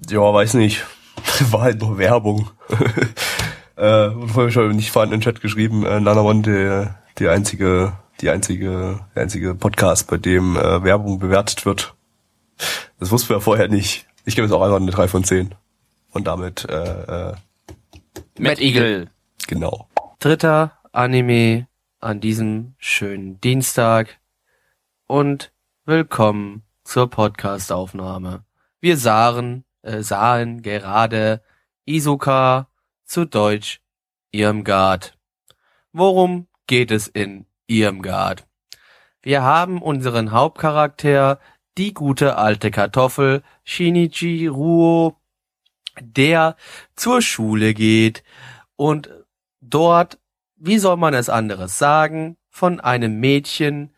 Ja, 0.08 0.34
weiß 0.34 0.54
nicht. 0.54 0.84
War 1.50 1.62
halt 1.62 1.80
nur 1.80 1.98
Werbung. 1.98 2.50
äh, 3.76 4.08
und 4.08 4.28
vorher 4.28 4.50
schon 4.50 4.76
nicht 4.76 4.90
vorhin 4.90 5.12
in 5.12 5.20
den 5.20 5.24
Chat 5.24 5.40
geschrieben, 5.40 5.84
äh, 5.84 6.00
Nana 6.00 6.22
One, 6.22 6.42
der, 6.42 6.98
die 7.18 7.28
einzige, 7.28 7.92
die 8.20 8.30
einzige, 8.30 9.00
der 9.14 9.22
einzige 9.22 9.54
Podcast, 9.54 10.08
bei 10.08 10.18
dem 10.18 10.56
äh, 10.56 10.82
Werbung 10.84 11.18
bewertet 11.18 11.64
wird. 11.66 11.94
Das 12.98 13.10
wussten 13.10 13.30
wir 13.30 13.40
vorher 13.40 13.68
nicht. 13.68 14.06
Ich 14.24 14.36
gebe 14.36 14.46
jetzt 14.46 14.54
auch 14.54 14.62
einfach 14.62 14.76
eine 14.76 14.90
3 14.90 15.08
von 15.08 15.24
10. 15.24 15.54
Und 16.12 16.26
damit, 16.26 16.68
äh, 16.68 17.30
äh, 17.30 17.34
Matt 18.38 18.60
Eagle. 18.60 19.08
genau. 19.46 19.88
Dritter 20.18 20.78
Anime 20.92 21.66
an 22.00 22.20
diesem 22.20 22.74
schönen 22.78 23.40
Dienstag 23.40 24.18
und 25.06 25.52
willkommen 25.84 26.62
zur 26.84 27.08
Podcastaufnahme. 27.08 28.44
Wir 28.80 28.96
sahen, 28.96 29.64
äh, 29.82 30.02
sahen 30.02 30.62
gerade 30.62 31.42
Isoka 31.86 32.68
zu 33.12 33.26
Deutsch 33.26 33.82
Irmgard. 34.30 35.18
Worum 35.92 36.46
geht 36.66 36.90
es 36.90 37.08
in 37.08 37.44
Irmgard? 37.66 38.46
Wir 39.20 39.42
haben 39.42 39.82
unseren 39.82 40.32
Hauptcharakter, 40.32 41.38
die 41.76 41.92
gute 41.92 42.38
alte 42.38 42.70
Kartoffel 42.70 43.42
Shinichi 43.64 44.46
Ruo, 44.46 45.20
der 46.00 46.56
zur 46.96 47.20
Schule 47.20 47.74
geht 47.74 48.24
und 48.76 49.10
dort, 49.60 50.18
wie 50.56 50.78
soll 50.78 50.96
man 50.96 51.12
es 51.12 51.28
anderes 51.28 51.76
sagen, 51.76 52.38
von 52.48 52.80
einem 52.80 53.20
Mädchen, 53.20 53.94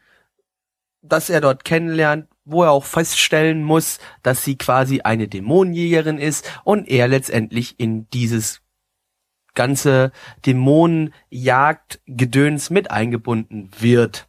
das 1.02 1.30
er 1.30 1.40
dort 1.40 1.64
kennenlernt, 1.64 2.26
wo 2.44 2.64
er 2.64 2.72
auch 2.72 2.84
feststellen 2.84 3.62
muss, 3.62 4.00
dass 4.24 4.42
sie 4.42 4.58
quasi 4.58 5.02
eine 5.02 5.28
Dämonenjägerin 5.28 6.18
ist 6.18 6.50
und 6.64 6.88
er 6.88 7.06
letztendlich 7.06 7.78
in 7.78 8.10
dieses 8.10 8.63
ganze 9.54 10.12
Dämonenjagd-Gedöns 10.46 12.70
mit 12.70 12.90
eingebunden 12.90 13.70
wird. 13.78 14.28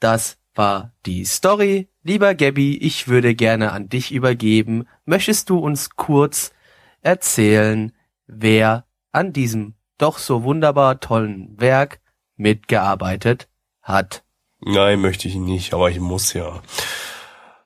Das 0.00 0.38
war 0.54 0.92
die 1.06 1.24
Story. 1.24 1.88
Lieber 2.02 2.34
Gabby, 2.34 2.76
ich 2.76 3.08
würde 3.08 3.34
gerne 3.34 3.72
an 3.72 3.88
dich 3.88 4.12
übergeben. 4.12 4.86
Möchtest 5.04 5.50
du 5.50 5.58
uns 5.58 5.90
kurz 5.96 6.52
erzählen, 7.00 7.92
wer 8.26 8.86
an 9.12 9.32
diesem 9.32 9.74
doch 9.98 10.18
so 10.18 10.42
wunderbar 10.42 11.00
tollen 11.00 11.58
Werk 11.58 12.00
mitgearbeitet 12.36 13.48
hat? 13.80 14.24
Nein, 14.60 15.00
möchte 15.00 15.28
ich 15.28 15.36
nicht, 15.36 15.74
aber 15.74 15.90
ich 15.90 16.00
muss 16.00 16.32
ja. 16.32 16.62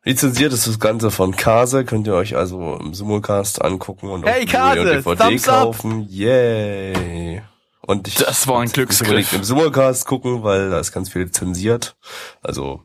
Lizenziert 0.08 0.52
ist 0.54 0.66
das 0.66 0.80
Ganze 0.80 1.10
von 1.10 1.36
Kase, 1.36 1.84
könnt 1.84 2.06
ihr 2.06 2.14
euch 2.14 2.34
also 2.34 2.76
im 2.80 2.94
Simulcast 2.94 3.62
angucken 3.62 4.08
und 4.08 4.24
Hey, 4.26 4.44
auf 4.44 4.50
Kase, 4.50 4.80
und 4.80 4.86
DVD 4.86 5.16
Thumbs 5.24 5.48
up. 5.48 5.62
kaufen. 5.64 6.06
Yay! 6.08 7.42
Und 7.82 8.08
ich, 8.08 8.14
Das 8.14 8.46
war 8.48 8.60
ein 8.60 8.70
Glücksgriff. 8.70 9.32
im 9.34 9.44
Simulcast 9.44 10.06
gucken, 10.06 10.42
weil 10.42 10.70
da 10.70 10.78
ist 10.78 10.92
ganz 10.92 11.10
viel 11.10 11.30
zensiert. 11.30 11.96
Also, 12.42 12.82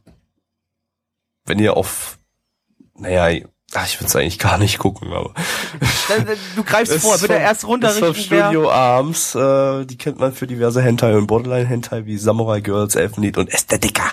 wenn 1.46 1.60
ihr 1.60 1.76
auf, 1.78 2.20
naja, 2.98 3.46
ach, 3.74 3.86
ich 3.88 4.00
würde 4.00 4.08
es 4.08 4.16
eigentlich 4.18 4.40
gar 4.40 4.58
nicht 4.58 4.78
gucken, 4.80 5.14
aber 5.14 5.34
Du 6.58 6.64
greifst 6.64 6.94
vor, 7.00 7.14
bitte 7.14 7.34
vom- 7.34 7.42
erst 7.42 7.46
das 7.54 7.58
ist 7.64 7.68
runterrichten, 7.70 8.26
wer... 8.32 8.44
Studio 8.50 8.70
Arms, 8.72 9.34
äh, 9.36 9.86
die 9.86 9.98
kennt 9.98 10.20
man 10.20 10.34
für 10.34 10.46
diverse 10.48 10.82
Hentai 10.82 11.16
und 11.18 11.28
Borderline 11.28 11.68
Hentai 11.68 12.06
wie 12.06 12.18
Samurai 12.18 12.60
Girls, 12.62 12.96
Elfenlied 12.96 13.38
und 13.38 13.50
Ästhetika. 13.50 14.04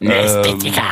Ästhetiker. 0.00 0.82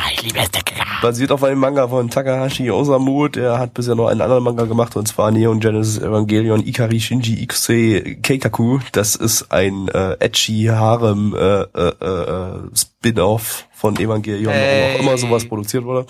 Basiert 1.01 1.31
auf 1.31 1.43
einem 1.43 1.59
Manga 1.59 1.87
von 1.87 2.09
Takahashi 2.09 2.71
Osamu, 2.71 3.27
der 3.27 3.59
hat 3.59 3.73
bisher 3.73 3.95
noch 3.95 4.07
einen 4.07 4.21
anderen 4.21 4.43
Manga 4.43 4.63
gemacht, 4.65 4.95
und 4.95 5.07
zwar 5.07 5.31
Neon 5.31 5.59
Genesis 5.59 6.01
Evangelion 6.01 6.65
Ikari 6.65 6.99
Shinji 6.99 7.41
Ikuse 7.43 8.15
Keikaku. 8.21 8.79
Das 8.93 9.15
ist 9.15 9.51
ein 9.51 9.89
äh, 9.89 10.15
edgy 10.19 10.65
Harem 10.71 11.35
äh, 11.35 11.61
äh, 11.61 11.87
äh, 11.89 12.59
Spin-off 12.75 13.65
von 13.73 13.97
Evangelion, 13.97 14.53
Hey. 14.53 14.93
warum 14.93 14.95
auch 14.95 15.09
immer 15.09 15.17
sowas 15.17 15.45
produziert 15.45 15.83
wurde. 15.83 16.05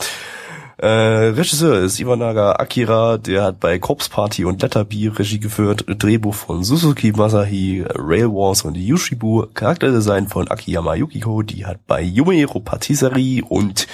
Äh, 0.83 1.29
Regisseur 1.29 1.79
ist 1.79 1.97
Iwanaga 2.01 2.57
Akira, 2.57 3.17
der 3.17 3.43
hat 3.43 3.61
bei 3.61 3.79
Corpse 3.79 4.09
Party 4.09 4.43
und 4.43 4.61
Letterby 4.61 5.07
Regie 5.07 5.39
geführt, 5.39 5.85
Drehbuch 5.87 6.33
von 6.33 6.65
Suzuki 6.65 7.13
Masahi, 7.13 7.85
Rail 7.87 8.27
Wars 8.27 8.63
und 8.63 8.75
Yushibu, 8.75 9.45
Charakterdesign 9.53 10.27
von 10.27 10.49
Akiyama 10.49 10.95
Yukiko, 10.95 11.41
die 11.41 11.65
hat 11.65 11.87
bei 11.87 12.01
Yumero 12.01 12.59
Patisserie 12.59 13.45
und 13.47 13.87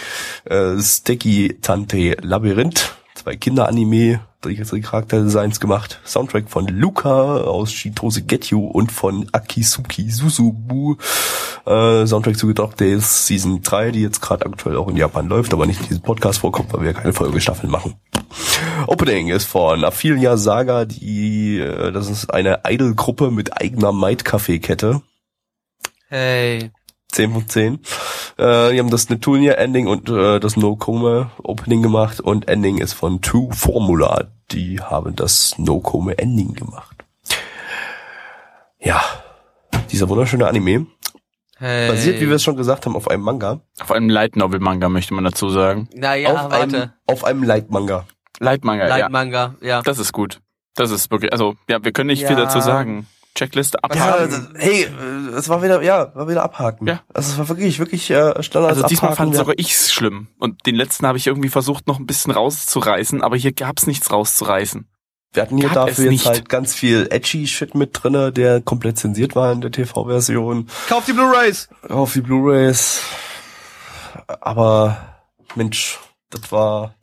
äh, 0.45 0.79
Sticky 0.79 1.59
Tante 1.61 2.17
Labyrinth, 2.23 2.95
zwei 3.13 3.35
Kinderanime, 3.35 4.21
die 4.45 4.81
Charakterdesigns 4.81 5.59
gemacht, 5.59 5.99
Soundtrack 6.05 6.49
von 6.49 6.67
Luca 6.67 7.37
aus 7.41 7.73
Shitose 7.73 8.21
Getyu 8.21 8.65
und 8.65 8.91
von 8.91 9.27
Akisuki 9.33 10.09
Susubu, 10.09 10.95
äh, 11.65 12.07
Soundtrack 12.07 12.37
zu 12.37 12.53
Dog 12.53 12.77
Days 12.77 13.27
Season 13.27 13.61
3, 13.61 13.91
die 13.91 14.01
jetzt 14.01 14.21
gerade 14.21 14.45
aktuell 14.45 14.77
auch 14.77 14.87
in 14.87 14.95
Japan 14.95 15.27
läuft, 15.27 15.53
aber 15.53 15.65
nicht 15.65 15.81
in 15.81 15.87
diesem 15.87 16.03
Podcast 16.03 16.39
vorkommt, 16.39 16.71
weil 16.71 16.83
wir 16.83 16.93
keine 16.93 17.11
Folgestaffeln 17.11 17.69
machen. 17.69 17.95
Opening 18.87 19.27
ist 19.27 19.45
von 19.45 19.83
Aphilia 19.83 20.37
Saga, 20.37 20.85
die, 20.85 21.59
äh, 21.59 21.91
das 21.91 22.09
ist 22.09 22.33
eine 22.33 22.61
Idol-Gruppe 22.65 23.31
mit 23.31 23.59
eigener 23.61 23.91
Might-Café-Kette. 23.91 25.01
Hey. 26.07 26.71
10 27.11 27.33
von 27.33 27.49
10. 27.49 27.79
Äh, 28.39 28.71
die 28.71 28.79
haben 28.79 28.89
das 28.89 29.09
Neptunia-Ending 29.09 29.87
und 29.87 30.07
äh, 30.09 30.39
das 30.39 30.55
No-Kome-Opening 30.55 31.81
gemacht 31.81 32.21
und 32.21 32.47
Ending 32.47 32.77
ist 32.77 32.93
von 32.93 33.21
True 33.21 33.49
Formula. 33.51 34.29
Die 34.51 34.79
haben 34.79 35.13
das 35.15 35.55
No-Kome-Ending 35.57 36.53
gemacht. 36.53 37.03
Ja, 38.79 39.01
dieser 39.91 40.07
wunderschöne 40.07 40.47
Anime 40.47 40.87
Hey. 41.57 41.89
basiert, 41.89 42.21
wie 42.21 42.29
wir 42.29 42.35
es 42.37 42.43
schon 42.43 42.55
gesagt 42.55 42.85
haben, 42.85 42.95
auf 42.95 43.09
einem 43.09 43.23
Manga. 43.23 43.59
Auf 43.81 43.91
einem 43.91 44.07
Light 44.07 44.37
Novel 44.37 44.61
Manga 44.61 44.87
möchte 44.87 45.13
man 45.13 45.25
dazu 45.25 45.49
sagen. 45.49 45.89
Naja, 45.93 46.29
auf, 46.31 46.53
einem, 46.53 46.71
warte. 46.71 46.93
auf 47.05 47.25
einem 47.25 47.43
Light-Manga. 47.43 48.05
Light 48.39 48.63
Manga, 48.63 48.87
Light 48.87 48.99
ja. 49.01 49.09
Manga, 49.09 49.55
ja. 49.61 49.81
Das 49.81 49.99
ist 49.99 50.13
gut. 50.13 50.39
Das 50.75 50.89
ist 50.91 51.11
wirklich, 51.11 51.33
also, 51.33 51.55
ja, 51.67 51.83
wir 51.83 51.91
können 51.91 52.07
nicht 52.07 52.25
viel 52.25 52.37
Ja. 52.37 52.45
dazu 52.45 52.61
sagen. 52.61 53.05
Checkliste 53.39 53.77
Ja, 53.81 53.89
abhaken. 53.89 54.49
das- 54.53 54.61
hey, 54.63 54.87
es 55.35 55.49
war 55.49 55.63
wieder, 55.63 55.81
ja, 55.81 56.13
war 56.15 56.27
wieder 56.27 56.43
abhaken. 56.43 56.87
Ja. 56.87 57.01
Also 57.13 57.31
es 57.31 57.37
war 57.37 57.47
wirklich, 57.49 57.79
wirklich 57.79 58.09
äh, 58.11 58.43
Standard. 58.43 58.71
Also 58.71 58.87
diesmal 58.87 59.11
abhaken. 59.11 59.15
fand 59.17 59.33
Wir- 59.33 59.37
sogar 59.39 59.55
ich's 59.57 59.91
schlimm. 59.93 60.27
Und 60.39 60.65
den 60.65 60.75
letzten 60.75 61.07
habe 61.07 61.17
ich 61.17 61.27
irgendwie 61.27 61.49
versucht, 61.49 61.87
noch 61.87 61.99
ein 61.99 62.05
bisschen 62.05 62.31
rauszureißen, 62.31 63.21
aber 63.23 63.37
hier 63.37 63.51
gab's 63.53 63.87
nichts 63.87 64.11
rauszureißen. 64.11 64.87
Wir 65.33 65.43
hatten 65.43 65.57
hier 65.57 65.69
Gab 65.69 65.87
dafür 65.87 66.05
jetzt 66.05 66.11
nicht. 66.11 66.25
halt 66.25 66.49
ganz 66.49 66.73
viel 66.73 67.07
edgy 67.11 67.45
Shit 67.47 67.75
mit 67.75 67.91
drinne, 67.93 68.31
der 68.31 68.61
komplett 68.61 68.97
zensiert 68.97 69.35
war 69.35 69.51
in 69.51 69.61
der 69.61 69.71
TV-Version. 69.71 70.67
Kauf 70.87 71.05
die 71.05 71.13
Blu-Rays! 71.13 71.69
Auf 71.87 72.13
die 72.13 72.21
Blu-rays. 72.21 73.01
Aber 74.41 74.97
Mensch, 75.55 75.99
das 76.29 76.51
war, 76.51 76.95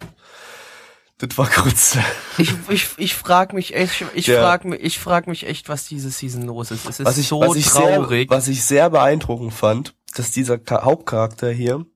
das 1.19 1.37
war 1.39 1.47
Grütze. 1.47 1.99
Ich, 2.39 2.53
ich, 2.69 2.89
ich 2.99 3.15
frag 3.15 3.53
mich 3.53 3.75
echt, 3.75 4.05
ich 4.15 4.27
Ja. 4.27 4.41
frag 4.43 4.65
mich, 4.65 4.81
ich 4.83 4.99
frag 4.99 5.27
mich 5.27 5.47
echt, 5.47 5.69
was 5.69 5.87
diese 5.87 6.11
Season 6.11 6.43
los 6.43 6.71
ist. 6.71 6.87
Es 6.89 7.01
ist 7.01 7.07
Was 7.07 7.17
ich, 7.19 7.27
so 7.29 7.41
was 7.41 7.57
ich 7.57 7.67
traurig. 7.67 8.29
Sehr, 8.29 8.37
was 8.37 8.49
ich 8.49 8.63
sehr 8.65 8.91
beeindruckend 8.91 9.55
fand, 9.55 9.95
dass 10.15 10.31
dieser 10.31 10.59
Ka- 10.59 10.85
Hauptcharakter 10.85 11.51
hier 11.51 11.87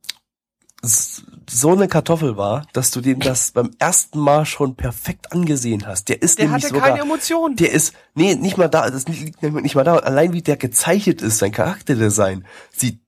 so 0.82 1.72
eine 1.72 1.88
Kartoffel 1.88 2.38
war, 2.38 2.66
dass 2.72 2.90
du 2.90 3.02
den 3.02 3.20
das 3.20 3.50
beim 3.50 3.70
ersten 3.78 4.18
Mal 4.18 4.46
schon 4.46 4.76
perfekt 4.76 5.30
angesehen 5.32 5.86
hast. 5.86 6.08
Der 6.08 6.22
ist 6.22 6.38
der 6.38 6.46
nämlich 6.46 6.64
hatte 6.64 6.74
sogar, 6.74 6.88
keine 6.88 7.02
Emotionen. 7.02 7.56
Der 7.56 7.70
ist, 7.72 7.92
nee, 8.14 8.34
nicht 8.34 8.56
mal 8.56 8.68
da, 8.68 8.90
das 8.90 9.06
liegt 9.06 9.42
nicht 9.42 9.74
mal 9.74 9.84
da, 9.84 9.96
allein 9.96 10.32
wie 10.32 10.40
der 10.40 10.56
gezeichnet 10.56 11.20
ist, 11.20 11.36
sein 11.38 11.52
Charakterdesign, 11.52 12.46
sieht 12.74 13.00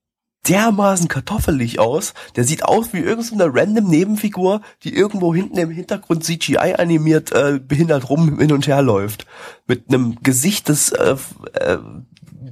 dermaßen 0.49 1.09
kartoffelig 1.09 1.79
aus. 1.79 2.15
Der 2.37 2.45
sieht 2.45 2.65
aus 2.65 2.93
wie 2.93 2.99
irgendeine 2.99 3.55
random 3.55 3.87
Nebenfigur, 3.87 4.61
die 4.83 4.95
irgendwo 4.95 5.35
hinten 5.35 5.59
im 5.59 5.71
Hintergrund 5.71 6.25
CGI 6.25 6.75
animiert 6.79 7.33
äh, 7.33 7.61
behindert 7.61 8.09
rum 8.11 8.39
hin 8.39 8.53
und 8.53 8.67
her 8.67 8.83
läuft. 8.83 9.27
Mit 9.67 9.89
einem 9.89 10.17
Gesicht, 10.23 10.69
das 10.69 10.91
äh, 10.91 11.17
äh, 11.55 11.79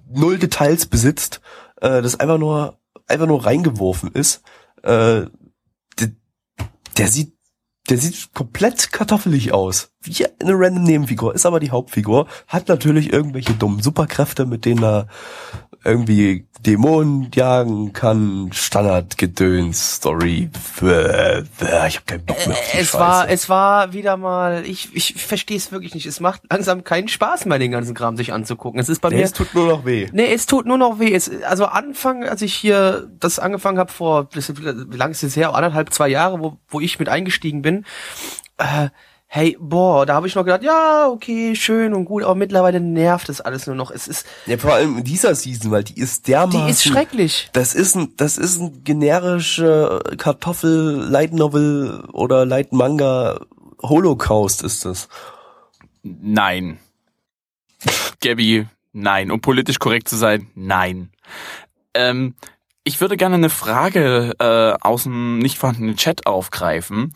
null 0.08 0.38
Details 0.38 0.86
besitzt, 0.86 1.40
äh, 1.80 2.02
das 2.02 2.18
einfach 2.20 2.38
nur 2.38 2.78
einfach 3.06 3.26
nur 3.26 3.44
reingeworfen 3.44 4.12
ist. 4.12 4.42
Äh, 4.82 5.26
der, 5.98 6.10
der 6.96 7.08
sieht 7.08 7.34
der 7.88 7.98
sieht 7.98 8.32
komplett 8.34 8.92
kartoffelig 8.92 9.52
aus. 9.52 9.90
Wie 10.00 10.24
eine 10.40 10.52
random 10.54 10.84
Nebenfigur, 10.84 11.34
ist 11.34 11.44
aber 11.44 11.58
die 11.58 11.72
Hauptfigur, 11.72 12.28
hat 12.46 12.68
natürlich 12.68 13.12
irgendwelche 13.12 13.54
dummen 13.54 13.82
Superkräfte, 13.82 14.46
mit 14.46 14.64
denen 14.64 14.84
er 14.84 15.08
irgendwie 15.84 16.46
Dämonen 16.66 17.30
jagen 17.34 17.94
kann, 17.94 18.50
Standardgedöns, 18.52 19.96
Story. 19.96 20.50
Ich 20.76 21.96
hab 21.96 22.06
keinen 22.06 22.24
Bock 22.26 22.46
mehr 22.46 22.56
auf 22.56 22.70
die 22.72 22.78
es 22.78 22.90
Scheiße. 22.90 22.98
war, 22.98 23.28
es 23.30 23.48
war 23.48 23.92
wieder 23.94 24.18
mal, 24.18 24.66
ich, 24.66 24.94
ich 24.94 25.14
verstehe 25.14 25.56
es 25.56 25.72
wirklich 25.72 25.94
nicht. 25.94 26.04
Es 26.04 26.20
macht 26.20 26.42
langsam 26.50 26.84
keinen 26.84 27.08
Spaß 27.08 27.46
mehr, 27.46 27.58
den 27.58 27.70
ganzen 27.70 27.94
Kram 27.94 28.16
sich 28.18 28.32
anzugucken. 28.32 28.78
Es 28.78 28.90
ist 28.90 29.00
bei 29.00 29.08
nee, 29.08 29.16
mir, 29.16 29.24
es 29.24 29.32
tut 29.32 29.54
nur 29.54 29.66
noch 29.66 29.86
weh. 29.86 30.08
Nee, 30.12 30.32
es 30.34 30.44
tut 30.44 30.66
nur 30.66 30.76
noch 30.76 30.98
weh. 30.98 31.14
Es, 31.14 31.30
also 31.44 31.64
Anfang, 31.64 32.24
als 32.24 32.42
ich 32.42 32.54
hier 32.54 33.08
das 33.18 33.38
angefangen 33.38 33.78
habe 33.78 33.90
vor, 33.90 34.28
wie 34.32 34.96
lange 34.96 35.12
ist 35.12 35.22
es 35.22 35.36
her? 35.36 35.54
Anderthalb, 35.54 35.94
zwei 35.94 36.08
Jahre, 36.08 36.40
wo, 36.40 36.58
wo 36.68 36.80
ich 36.80 36.98
mit 36.98 37.08
eingestiegen 37.08 37.62
bin. 37.62 37.86
Äh, 38.58 38.90
hey, 39.32 39.56
boah, 39.60 40.06
da 40.06 40.14
habe 40.14 40.26
ich 40.26 40.34
noch 40.34 40.44
gedacht, 40.44 40.64
ja, 40.64 41.06
okay, 41.06 41.54
schön 41.54 41.94
und 41.94 42.04
gut, 42.04 42.24
aber 42.24 42.34
mittlerweile 42.34 42.80
nervt 42.80 43.28
es 43.28 43.40
alles 43.40 43.68
nur 43.68 43.76
noch. 43.76 43.92
Es 43.92 44.08
ist, 44.08 44.26
Ja, 44.46 44.58
vor 44.58 44.74
allem 44.74 44.98
in 44.98 45.04
dieser 45.04 45.36
Season, 45.36 45.70
weil 45.70 45.84
die 45.84 46.00
ist 46.00 46.26
dermaßen... 46.26 46.66
die 46.66 46.70
ist 46.72 46.82
schrecklich. 46.82 47.48
Das 47.52 47.72
ist 47.72 47.94
ein, 47.94 48.12
das 48.16 48.38
ist 48.38 48.60
ein 48.60 48.82
generische 48.82 50.00
Kartoffel 50.18 51.06
Light 51.08 51.32
Novel 51.32 52.02
oder 52.12 52.44
Light 52.44 52.72
Manga 52.72 53.46
Holocaust 53.80 54.64
ist 54.64 54.84
das. 54.84 55.08
Nein. 56.02 56.80
Gabby, 58.20 58.66
nein. 58.92 59.30
Um 59.30 59.40
politisch 59.40 59.78
korrekt 59.78 60.08
zu 60.08 60.16
sein, 60.16 60.48
nein. 60.56 61.12
Ähm, 61.94 62.34
ich 62.82 63.00
würde 63.00 63.16
gerne 63.16 63.36
eine 63.36 63.48
Frage 63.48 64.34
äh, 64.40 64.84
aus 64.84 65.04
dem 65.04 65.38
nicht 65.38 65.56
vorhandenen 65.56 65.96
Chat 65.96 66.26
aufgreifen. 66.26 67.14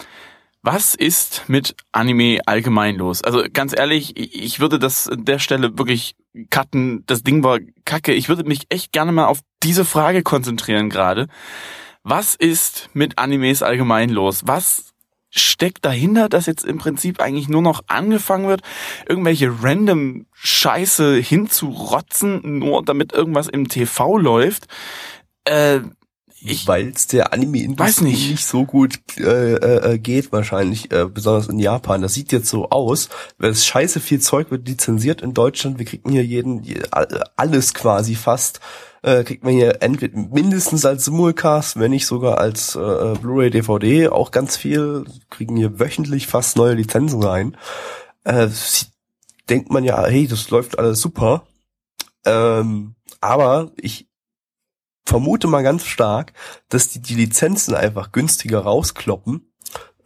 Was 0.66 0.94
ist 0.94 1.42
mit 1.46 1.76
Anime 1.92 2.40
allgemein 2.46 2.96
los? 2.96 3.22
Also 3.22 3.44
ganz 3.52 3.76
ehrlich, 3.76 4.16
ich 4.16 4.60
würde 4.60 4.78
das 4.78 5.06
an 5.10 5.26
der 5.26 5.38
Stelle 5.38 5.76
wirklich 5.76 6.16
cutten. 6.48 7.04
Das 7.04 7.22
Ding 7.22 7.44
war 7.44 7.58
kacke. 7.84 8.14
Ich 8.14 8.30
würde 8.30 8.44
mich 8.44 8.64
echt 8.70 8.90
gerne 8.90 9.12
mal 9.12 9.26
auf 9.26 9.40
diese 9.62 9.84
Frage 9.84 10.22
konzentrieren 10.22 10.88
gerade. 10.88 11.28
Was 12.02 12.34
ist 12.34 12.88
mit 12.94 13.18
Animes 13.18 13.62
allgemein 13.62 14.08
los? 14.08 14.44
Was 14.46 14.94
steckt 15.28 15.84
dahinter, 15.84 16.30
dass 16.30 16.46
jetzt 16.46 16.64
im 16.64 16.78
Prinzip 16.78 17.20
eigentlich 17.20 17.50
nur 17.50 17.60
noch 17.60 17.82
angefangen 17.88 18.48
wird, 18.48 18.62
irgendwelche 19.06 19.52
random 19.62 20.24
Scheiße 20.32 21.16
hinzurotzen, 21.16 22.40
nur 22.58 22.82
damit 22.82 23.12
irgendwas 23.12 23.48
im 23.48 23.68
TV 23.68 24.16
läuft? 24.16 24.68
Äh, 25.44 25.80
Weil 26.66 26.88
es 26.94 27.06
der 27.06 27.32
Anime-Industrie 27.32 28.04
nicht. 28.04 28.30
nicht. 28.30 28.46
so 28.46 28.64
gut 28.64 28.98
äh, 29.18 29.54
äh, 29.54 29.98
geht 29.98 30.30
wahrscheinlich, 30.32 30.90
äh, 30.92 31.06
besonders 31.06 31.48
in 31.48 31.58
Japan. 31.58 32.02
Das 32.02 32.14
sieht 32.14 32.32
jetzt 32.32 32.48
so 32.48 32.68
aus, 32.70 33.08
weil 33.38 33.50
es 33.50 33.64
scheiße 33.64 34.00
viel 34.00 34.20
Zeug 34.20 34.50
wird 34.50 34.68
lizenziert 34.68 35.22
in 35.22 35.32
Deutschland. 35.34 35.78
Wir 35.78 35.86
kriegen 35.86 36.10
hier 36.10 36.24
jeden, 36.24 36.62
je- 36.62 36.82
all- 36.90 37.24
alles 37.36 37.72
quasi 37.72 38.14
fast, 38.14 38.60
äh, 39.02 39.24
kriegt 39.24 39.44
man 39.44 39.52
hier 39.54 39.82
entweder 39.82 40.18
mindestens 40.18 40.84
als 40.84 41.04
Simulcast, 41.06 41.78
wenn 41.78 41.90
nicht 41.92 42.06
sogar 42.06 42.38
als 42.38 42.74
äh, 42.74 43.14
Blu-ray, 43.20 43.50
DVD, 43.50 44.08
auch 44.08 44.30
ganz 44.30 44.56
viel, 44.56 45.04
kriegen 45.30 45.56
hier 45.56 45.78
wöchentlich 45.78 46.26
fast 46.26 46.56
neue 46.56 46.74
Lizenzen 46.74 47.22
rein. 47.22 47.56
Äh, 48.24 48.48
denkt 49.50 49.70
man 49.70 49.84
ja, 49.84 50.04
hey, 50.06 50.26
das 50.26 50.50
läuft 50.50 50.78
alles 50.78 51.00
super. 51.00 51.46
Ähm, 52.26 52.94
aber 53.20 53.72
ich 53.76 54.08
vermute 55.06 55.46
mal 55.46 55.62
ganz 55.62 55.84
stark, 55.84 56.32
dass 56.68 56.88
die 56.88 57.00
die 57.00 57.14
Lizenzen 57.14 57.74
einfach 57.74 58.12
günstiger 58.12 58.60
rauskloppen. 58.60 59.50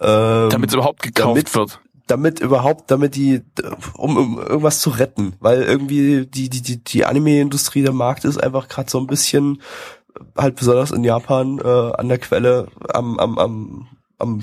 Ähm, 0.01 0.49
damit 0.51 0.71
es 0.71 0.75
überhaupt 0.75 1.03
gekauft 1.03 1.29
damit- 1.37 1.55
wird. 1.55 1.81
damit 2.07 2.41
überhaupt, 2.41 2.91
damit 2.91 3.17
die, 3.17 3.43
um, 3.95 4.17
um 4.17 4.39
irgendwas 4.39 4.81
zu 4.81 4.91
retten, 4.91 5.35
weil 5.41 5.63
irgendwie 5.63 6.27
die 6.27 6.49
die 6.49 6.63
die, 6.63 6.83
die 6.83 7.05
Anime-Industrie, 7.05 7.83
der 7.83 7.93
Markt 7.93 8.25
ist 8.25 8.43
einfach 8.43 8.69
gerade 8.69 8.91
so 8.91 8.99
ein 8.99 9.07
bisschen, 9.07 9.61
halt 10.37 10.57
besonders 10.57 10.91
in 10.91 11.05
Japan 11.05 11.59
äh, 11.59 11.93
an 11.97 12.09
der 12.09 12.19
Quelle 12.19 12.69
am 12.93 13.19
am 13.19 13.39
am 13.39 13.89
am 14.21 14.41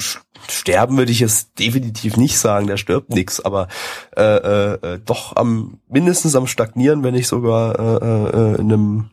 Sterben 0.47 0.95
würde 0.97 1.11
ich 1.11 1.19
jetzt 1.19 1.57
definitiv 1.59 2.15
nicht 2.17 2.37
sagen, 2.37 2.67
der 2.67 2.77
stirbt 2.77 3.09
nix, 3.09 3.39
aber 3.41 3.67
äh, 4.15 4.21
äh, 4.21 4.73
äh, 4.73 4.99
doch 5.03 5.35
am 5.35 5.79
mindestens 5.89 6.35
am 6.35 6.47
Stagnieren, 6.47 7.03
wenn 7.03 7.13
nicht 7.13 7.27
sogar 7.27 7.77
äh, 7.79 8.05
äh, 8.05 8.55
in 8.61 8.71
einem 8.71 9.09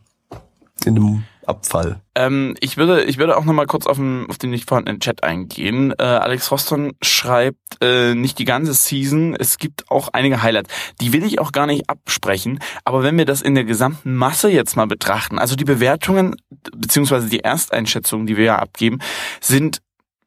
in 0.85 0.95
einem 0.97 1.23
Abfall. 1.47 2.01
Ähm, 2.15 2.55
ich 2.59 2.77
würde, 2.77 3.03
ich 3.03 3.17
würde 3.17 3.37
auch 3.37 3.45
noch 3.45 3.53
mal 3.53 3.65
kurz 3.65 3.85
auf 3.85 3.97
den, 3.97 4.25
auf 4.29 4.37
den 4.37 4.49
nicht 4.49 4.67
vorhandenen 4.67 4.99
Chat 4.99 5.23
eingehen. 5.23 5.93
Äh, 5.97 6.03
Alex 6.03 6.51
Roston 6.51 6.93
schreibt 7.01 7.57
äh, 7.81 8.15
nicht 8.15 8.39
die 8.39 8.45
ganze 8.45 8.73
Season. 8.73 9.35
Es 9.37 9.57
gibt 9.57 9.89
auch 9.89 10.09
einige 10.13 10.41
Highlights. 10.41 10.73
Die 11.01 11.13
will 11.13 11.23
ich 11.23 11.39
auch 11.39 11.51
gar 11.51 11.67
nicht 11.67 11.89
absprechen. 11.89 12.59
Aber 12.85 13.03
wenn 13.03 13.17
wir 13.17 13.25
das 13.25 13.41
in 13.41 13.55
der 13.55 13.65
gesamten 13.65 14.15
Masse 14.15 14.49
jetzt 14.49 14.75
mal 14.75 14.87
betrachten, 14.87 15.39
also 15.39 15.55
die 15.55 15.65
Bewertungen 15.65 16.35
beziehungsweise 16.75 17.29
die 17.29 17.41
Ersteinschätzungen, 17.41 18.25
die 18.25 18.37
wir 18.37 18.45
ja 18.45 18.59
abgeben, 18.59 18.99
sind 19.41 19.79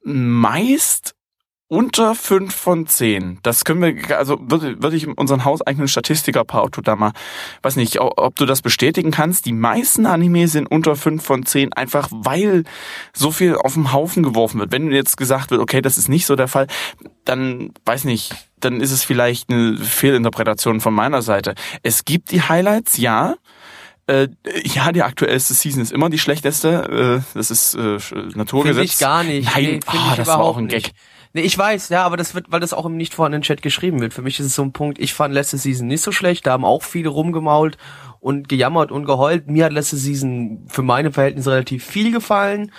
meist 0.03 1.16
unter 1.69 2.15
fünf 2.15 2.55
von 2.55 2.87
zehn. 2.87 3.39
Das 3.43 3.65
können 3.65 3.83
wir, 3.83 4.19
also 4.19 4.39
würde, 4.41 4.81
würde 4.81 4.97
ich 4.97 5.09
unseren 5.09 5.45
hauseigenen 5.45 5.89
Statistiker 5.89 6.45
Pauto 6.45 6.81
da 6.81 6.95
mal, 6.95 7.13
weiß 7.63 7.77
nicht, 7.77 8.01
ob 8.01 8.37
du 8.37 8.47
das 8.47 8.63
bestätigen 8.63 9.11
kannst. 9.11 9.47
Die 9.47 9.53
meisten 9.53 10.07
Anime 10.07 10.47
sind 10.47 10.67
unter 10.67 10.95
fünf 10.95 11.25
von 11.25 11.45
zehn, 11.45 11.73
einfach 11.73 12.09
weil 12.13 12.65
so 13.13 13.33
viel 13.33 13.57
auf 13.57 13.75
den 13.75 13.93
Haufen 13.93 14.23
geworfen 14.23 14.61
wird. 14.61 14.71
Wenn 14.71 14.93
jetzt 14.93 15.17
gesagt 15.17 15.51
wird, 15.51 15.61
okay, 15.61 15.83
das 15.83 15.99
ist 15.99 16.09
nicht 16.09 16.27
so 16.27 16.37
der 16.37 16.49
Fall, 16.49 16.69
dann 17.25 17.73
weiß 17.85 18.05
nicht, 18.05 18.33
dann 18.61 18.81
ist 18.81 18.93
es 18.93 19.03
vielleicht 19.03 19.51
eine 19.51 19.77
Fehlinterpretation 19.77 20.81
von 20.81 20.95
meiner 20.95 21.21
Seite. 21.23 21.55
Es 21.83 22.05
gibt 22.05 22.31
die 22.31 22.43
Highlights, 22.43 22.97
ja. 22.97 23.35
Äh, 24.07 24.29
ja, 24.63 24.93
die 24.93 25.03
aktuellste 25.03 25.53
Season 25.53 25.83
ist 25.83 25.91
immer 25.91 26.11
die 26.11 26.21
schlechteste. 26.21 27.23
Äh, 27.35 27.37
das 27.37 27.51
ist 27.51 27.75
äh, 27.75 27.99
Naturgesetz. 28.37 28.77
Finde 28.77 28.83
ich 28.85 28.99
gar 28.99 29.25
nicht. 29.25 29.53
Nein, 29.53 29.65
nee, 29.65 29.81
ah, 29.87 30.15
das 30.17 30.29
war 30.29 30.39
auch 30.39 30.59
ein 30.59 30.69
Gag. 30.69 30.85
Nicht. 30.85 30.95
Nee, 31.37 31.43
ich 31.43 31.59
weiß, 31.59 31.91
ja, 31.91 32.03
aber 32.03 32.17
das 32.17 32.35
wird, 32.35 32.47
weil 32.49 32.61
das 32.61 32.73
auch 32.73 32.87
im 32.87 32.97
nicht 32.97 33.13
vorhandenen 33.13 33.43
Chat 33.43 33.61
geschrieben 33.61 34.01
wird. 34.01 34.15
Für 34.15 34.23
mich 34.23 34.41
ist 34.41 34.47
es 34.47 34.55
so 34.55 34.63
ein 34.63 34.73
Punkt, 34.73 34.99
ich 34.99 35.13
fand 35.13 35.35
letzte 35.35 35.59
Season 35.59 35.87
nicht 35.87 36.01
so 36.01 36.11
schlecht, 36.11 36.47
da 36.47 36.53
haben 36.53 36.65
auch 36.65 36.83
viele 36.83 37.11
rumgemault 37.11 37.77
und 38.21 38.49
gejammert 38.49 38.91
und 38.91 39.05
geheult. 39.05 39.47
Mir 39.47 39.67
hat 39.67 39.73
letzte 39.75 39.99
Season 39.99 40.65
für 40.67 40.81
meine 40.81 41.13
Verhältnisse 41.13 41.51
relativ 41.51 41.85
viel 41.85 42.11
gefallen. 42.11 42.73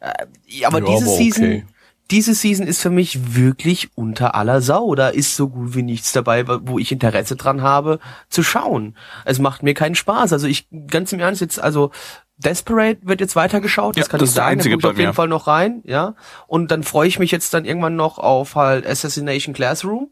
Äh, 0.00 0.64
aber 0.64 0.80
Ja, 0.80 0.86
diese 0.86 1.04
aber 1.06 1.16
Season, 1.16 1.44
okay. 1.44 1.64
Diese 2.10 2.34
Season 2.34 2.66
ist 2.66 2.82
für 2.82 2.90
mich 2.90 3.34
wirklich 3.34 3.90
unter 3.94 4.34
aller 4.34 4.60
Sau. 4.60 4.94
Da 4.94 5.08
ist 5.08 5.36
so 5.36 5.48
gut 5.48 5.74
wie 5.74 5.82
nichts 5.82 6.12
dabei, 6.12 6.44
wo 6.46 6.78
ich 6.78 6.92
Interesse 6.92 7.36
dran 7.36 7.62
habe, 7.62 8.00
zu 8.28 8.42
schauen. 8.42 8.96
Es 9.24 9.38
macht 9.38 9.62
mir 9.62 9.74
keinen 9.74 9.94
Spaß. 9.94 10.32
Also 10.32 10.46
ich, 10.46 10.68
ganz 10.88 11.12
im 11.12 11.20
Ernst, 11.20 11.40
jetzt, 11.40 11.60
also 11.60 11.90
Desperate 12.36 13.00
wird 13.02 13.20
jetzt 13.20 13.36
weitergeschaut, 13.36 13.96
das 13.96 14.06
Ja, 14.06 14.10
kann 14.10 14.20
das 14.20 14.30
ich 14.30 14.34
sagen, 14.34 14.58
da 14.60 14.70
gucke 14.70 14.88
auf 14.88 14.98
jeden. 14.98 15.12
Fall 15.12 15.28
noch 15.28 15.46
rein, 15.46 15.82
ja. 15.84 16.14
Und 16.46 16.70
dann 16.70 16.82
freue 16.82 17.06
ich 17.06 17.18
mich 17.18 17.30
jetzt 17.30 17.52
dann 17.52 17.64
irgendwann 17.64 17.96
noch 17.96 18.18
auf 18.18 18.54
halt 18.54 18.86
Assassination 18.86 19.54
Classroom. 19.54 20.10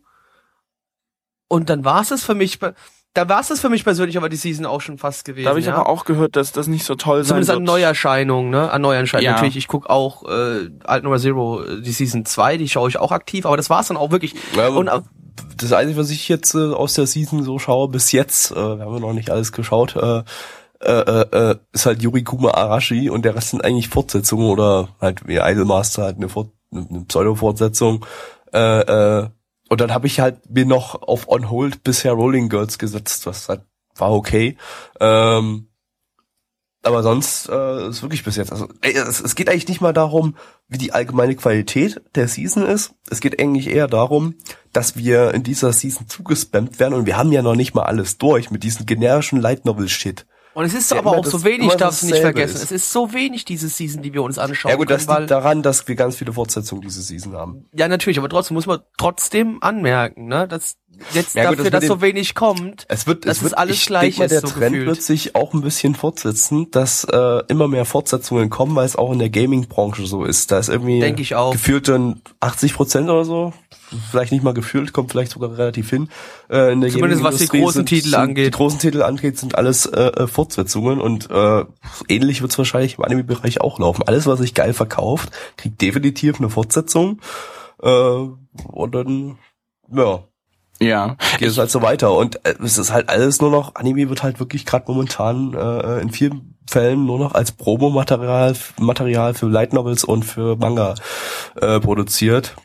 Und 1.49 1.71
dann 1.71 1.85
war 1.85 2.03
es 2.03 2.09
das 2.09 2.25
für 2.25 2.35
mich, 2.35 2.59
da 3.15 3.29
war 3.29 3.41
es 3.41 3.49
das 3.49 3.61
für 3.61 3.69
mich 3.69 3.85
persönlich 3.85 4.17
aber 4.17 4.29
die 4.29 4.37
Season 4.37 4.67
auch 4.67 4.81
schon 4.81 4.99
fast 4.99 5.25
gewesen. 5.25 5.45
Da 5.45 5.51
habe 5.51 5.61
ich 5.61 5.67
ja? 5.67 5.75
aber 5.75 5.89
auch 5.89 6.05
gehört, 6.05 6.37
dass 6.37 6.53
das 6.53 6.67
nicht 6.69 6.85
so 6.85 6.95
toll 6.95 7.25
sein 7.25 7.29
Zumindest 7.29 7.51
an 7.51 7.57
wird. 7.59 7.67
Neuerscheinungen, 7.67 8.51
ne? 8.51 8.71
An 8.71 8.83
Neuerscheinungen. 8.83 9.25
Ja. 9.25 9.33
Natürlich, 9.33 9.57
ich 9.57 9.69
guck 9.69 9.91
auch 9.91 10.25
äh, 10.29 10.71
Alt 10.85 11.05
Nummer 11.05 11.19
Zero, 11.19 11.63
äh, 11.63 11.81
die 11.81 11.93
Season 11.93 12.25
2, 12.25 12.59
die 12.59 12.69
schaue 12.69 12.89
ich 12.89 12.99
auch 12.99 13.11
aktiv, 13.11 13.47
aber 13.47 13.57
das 13.57 13.71
war's 13.71 13.89
dann 13.89 13.97
auch 13.97 14.11
wirklich. 14.11 14.35
Ja, 14.57 14.69
aber 14.69 14.77
Und 14.77 14.89
äh, 14.89 15.01
das 15.57 15.73
Einzige, 15.73 15.99
was 15.99 16.11
ich 16.11 16.29
jetzt 16.29 16.55
äh, 16.55 16.73
aus 16.73 16.95
der 16.95 17.07
Season 17.07 17.43
so 17.43 17.59
schaue, 17.59 17.89
bis 17.89 18.13
jetzt, 18.13 18.53
äh, 18.53 18.55
wir 18.55 18.85
haben 18.85 18.95
ja 18.95 19.01
noch 19.01 19.13
nicht 19.13 19.31
alles 19.31 19.53
geschaut, 19.53 19.97
äh, 19.97 20.23
äh, 20.81 20.93
äh, 20.93 21.51
äh, 21.51 21.57
ist 21.73 21.87
halt 21.87 22.03
Yurikuma 22.03 22.53
Arashi 22.53 23.11
und 23.11 23.25
der 23.25 23.35
Rest 23.35 23.51
sind 23.51 23.65
eigentlich 23.65 23.89
Fortsetzungen 23.89 24.49
oder 24.49 24.91
halt 25.01 25.27
wie 25.27 25.39
Idolmaster 25.39 26.05
halt 26.05 26.17
eine, 26.19 26.29
Fort 26.29 26.51
eine 26.73 27.05
Pseudo-Fortsetzung. 27.09 28.05
Äh, 28.53 28.81
äh, 28.81 29.29
und 29.69 29.81
dann 29.81 29.93
habe 29.93 30.07
ich 30.07 30.21
halt 30.21 30.51
mir 30.51 30.67
noch 30.67 31.03
auf 31.03 31.29
On 31.29 31.51
Hold 31.51 31.85
bisher 31.85 32.13
Rolling 32.13 32.49
Girls 32.49 32.79
gesetzt, 32.79 33.27
was 33.27 33.49
halt 33.49 33.63
war 33.97 34.13
okay. 34.13 34.57
Ähm, 35.01 35.69
aber 36.83 37.03
sonst 37.03 37.49
äh, 37.49 37.89
ist 37.89 38.03
wirklich 38.03 38.25
bis 38.25 38.37
jetzt. 38.37 38.53
Also 38.53 38.69
ey, 38.83 38.93
es, 38.93 39.21
es 39.21 39.35
geht 39.35 39.49
eigentlich 39.49 39.69
nicht 39.69 39.81
mal 39.81 39.93
darum, 39.93 40.37
wie 40.69 40.79
die 40.79 40.93
allgemeine 40.93 41.35
Qualität 41.35 42.01
der 42.15 42.29
Season 42.29 42.65
ist. 42.65 42.95
Es 43.11 43.21
geht 43.21 43.41
eigentlich 43.41 43.69
eher 43.69 43.89
darum, 43.89 44.35
dass 44.73 44.97
wir 44.97 45.35
in 45.35 45.43
dieser 45.43 45.73
Season 45.73 46.09
zugespammt 46.09 46.79
werden 46.79 46.95
und 46.95 47.07
wir 47.07 47.17
haben 47.17 47.33
ja 47.33 47.43
noch 47.43 47.57
nicht 47.57 47.75
mal 47.75 47.83
alles 47.83 48.19
durch 48.19 48.51
mit 48.51 48.63
diesem 48.63 48.87
generischen 48.87 49.41
Light 49.41 49.65
Novel 49.65 49.89
Shit. 49.89 50.27
Und 50.59 50.65
es 50.65 50.75
ist 50.75 50.91
Ja, 50.91 50.99
aber 50.99 51.13
auch 51.13 51.25
so 51.25 51.33
das- 51.39 51.45
wenig, 51.45 51.73
darfst 51.75 52.03
du 52.03 52.07
nicht 52.07 52.19
vergessen. 52.19 52.57
ist. 52.57 52.63
Es 52.65 52.73
ist 52.73 52.93
so 52.93 53.13
wenig 53.13 53.45
diese 53.45 53.69
Season, 53.69 54.03
die 54.03 54.13
wir 54.13 54.23
uns 54.25 54.39
anschauen 54.39 54.71
Ja 54.71 54.77
gut, 54.77 54.91
das 54.91 55.07
können, 55.07 55.19
liegt 55.21 55.31
daran, 55.31 55.63
dass 55.63 55.87
wir 55.87 55.95
ganz 55.95 56.17
viele 56.17 56.33
Fortsetzungen 56.33 56.83
diese 56.83 57.01
Season 57.01 57.35
haben. 57.35 57.67
ja 57.73 57.87
natürlich, 57.87 58.19
aber 58.19 58.29
trotzdem 58.29 58.55
muss 58.57 58.67
man 58.67 58.81
trotzdem 58.97 59.59
anmerken, 59.63 60.27
ne, 60.27 60.49
dass 60.49 60.77
jetzt 61.15 61.37
Ja, 61.37 61.51
gut, 61.51 61.61
dafür, 61.61 61.71
das 61.71 61.81
dass 61.83 61.89
so 61.89 62.01
wenig 62.01 62.35
kommt, 62.35 62.87
Es 62.89 63.07
wird, 63.07 63.25
Dass 63.25 63.37
es 63.37 63.43
wird 63.45 63.57
alles 63.57 63.77
ich 63.77 63.87
gleich 63.87 64.17
denk 64.17 64.19
mal, 64.19 64.29
der 64.29 64.41
so 64.41 64.47
Trend 64.49 64.73
gefühlt. 64.73 64.87
wird 64.89 65.03
sich 65.03 65.37
auch 65.37 65.55
ein 65.55 65.61
bisschen 65.61 65.95
fortsetzen, 65.95 66.69
dass 66.73 67.05
äh, 67.05 67.43
immer 67.47 67.69
mehr 67.69 67.85
Fortsetzungen 67.85 68.51
kommen, 68.51 68.75
weil 68.75 68.85
es 68.87 68.97
auch 68.97 69.13
in 69.13 69.21
der 69.21 69.31
Gaming-Branche 69.31 70.07
so 70.07 70.25
ist. 70.25 70.51
Da 70.51 70.59
ist 70.59 70.69
irgendwie 70.71 70.99
Denk 70.99 71.21
ich 71.21 71.37
auch. 71.37 71.53
gefühlt 71.53 71.87
dann 71.87 72.21
80 72.41 72.75
Prozent 72.75 73.09
oder 73.09 73.25
so, 73.25 73.53
vielleicht 74.11 74.33
nicht 74.33 74.45
mal 74.45 74.55
gefühlt, 74.55 74.93
kommt 74.93 75.11
vielleicht 75.11 75.33
sogar 75.33 75.57
relativ 75.57 75.91
hin. 75.91 76.09
Äh, 76.51 76.73
in 76.73 76.81
der 76.81 76.91
Zumindest 76.91 77.23
was 77.23 77.37
die 77.37 77.49
großen 77.49 77.81
sind, 77.81 77.87
Titel 77.89 78.11
sind, 78.11 78.15
angeht. 78.15 78.47
Die 78.47 78.51
großen 78.51 78.79
Titel 78.79 79.03
angeht, 79.03 79.39
sind 79.39 79.55
alles 79.57 79.87
äh, 79.87 80.01
äh, 80.01 80.27
Fortsetzungen 80.27 81.01
und 81.01 81.31
äh, 81.31 81.65
ähnlich 82.09 82.43
wird 82.43 82.53
es 82.53 82.59
wahrscheinlich 82.59 82.99
im 82.99 83.05
Anime-Bereich 83.05 83.61
auch 83.61 83.79
laufen. 83.79 84.03
Alles, 84.07 84.27
was 84.27 84.39
sich 84.41 84.55
geil 84.55 84.73
verkauft, 84.73 85.31
kriegt 85.57 85.81
definitiv 85.81 86.39
eine 86.39 86.51
Fortsetzung. 86.51 87.21
Äh, 87.83 87.89
und 87.89 88.95
dann, 88.95 89.39
ja, 89.93 90.25
Ja. 90.81 91.17
geht 91.39 91.49
es 91.49 91.59
halt 91.59 91.71
so 91.71 91.83
weiter. 91.83 92.13
Und 92.17 92.45
äh, 92.45 92.55
es 92.63 92.79
ist 92.79 92.93
halt 92.93 93.09
alles 93.09 93.41
nur 93.41 93.51
noch, 93.51 93.75
Anime 93.75 94.09
wird 94.09 94.23
halt 94.23 94.41
wirklich 94.41 94.67
gerade 94.67 94.85
momentan 94.89 95.55
äh, 95.55 96.01
in 96.01 96.11
vielen 96.11 96.55
Fällen 96.69 97.07
nur 97.07 97.19
noch 97.19 97.33
als 97.35 97.53
Promomaterial 97.53 98.55
Material 98.79 99.33
für 99.33 99.47
Light 99.47 99.73
Novels 99.73 100.05
und 100.05 100.25
für 100.25 100.55
Manga 100.57 100.97
äh, 101.61 101.81
produziert. 101.81 102.57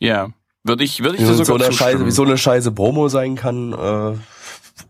Ja. 0.00 0.28
Würde 0.64 0.84
ich, 0.84 1.00
würde 1.00 1.16
ich 1.16 1.22
Wie 1.22 1.26
dir 1.26 1.34
so, 1.34 1.44
sogar 1.44 1.66
eine 1.66 1.74
Scheiße, 1.74 2.04
wie 2.04 2.10
so 2.10 2.24
eine 2.24 2.36
Scheiße 2.36 2.72
Promo 2.72 3.08
sein 3.08 3.36
kann. 3.36 3.72
Äh, 3.72 4.14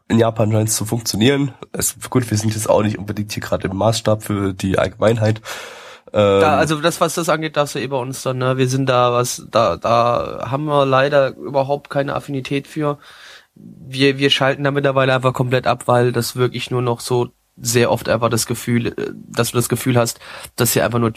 in 0.09 0.19
Japan 0.19 0.51
scheint 0.51 0.69
es 0.69 0.77
zu 0.77 0.85
funktionieren. 0.85 1.53
Es, 1.73 1.97
gut, 2.09 2.31
wir 2.31 2.37
sind 2.39 2.55
jetzt 2.55 2.69
auch 2.69 2.83
nicht 2.83 2.99
unbedingt 2.99 3.33
hier 3.33 3.43
gerade 3.43 3.69
im 3.69 3.77
Maßstab 3.77 4.23
für 4.23 4.55
die 4.55 4.79
Allgemeinheit. 4.79 5.41
Ähm, 6.13 6.41
Da, 6.41 6.57
also 6.57 6.81
das, 6.81 7.01
was 7.01 7.15
das 7.15 7.29
angeht, 7.29 7.57
darfst 7.57 7.75
du 7.75 7.81
eh 7.81 7.87
bei 7.87 7.99
uns 7.99 8.23
dann, 8.23 8.39
ne? 8.39 8.57
Wir 8.57 8.69
sind 8.69 8.87
da, 8.87 9.13
was, 9.13 9.47
da, 9.51 9.77
da 9.77 10.49
haben 10.51 10.65
wir 10.65 10.87
leider 10.87 11.37
überhaupt 11.37 11.91
keine 11.91 12.15
Affinität 12.15 12.67
für. 12.67 12.99
Wir, 13.55 14.19
wir 14.19 14.31
schalten 14.31 14.65
da 14.65 14.71
mittlerweile 14.71 15.15
einfach 15.15 15.35
komplett 15.35 15.67
ab, 15.67 15.83
weil 15.87 16.13
das 16.13 16.37
wirklich 16.37 16.71
nur 16.71 16.81
noch 16.83 17.01
so 17.01 17.29
sehr 17.61 17.91
oft 17.91 18.09
einfach 18.09 18.31
das 18.31 18.47
Gefühl, 18.47 18.87
äh, 18.87 19.13
dass 19.15 19.51
du 19.51 19.57
das 19.59 19.69
Gefühl 19.69 19.99
hast, 19.99 20.21
dass 20.57 20.73
hier 20.73 20.85
einfach 20.85 20.99
nur 21.01 21.13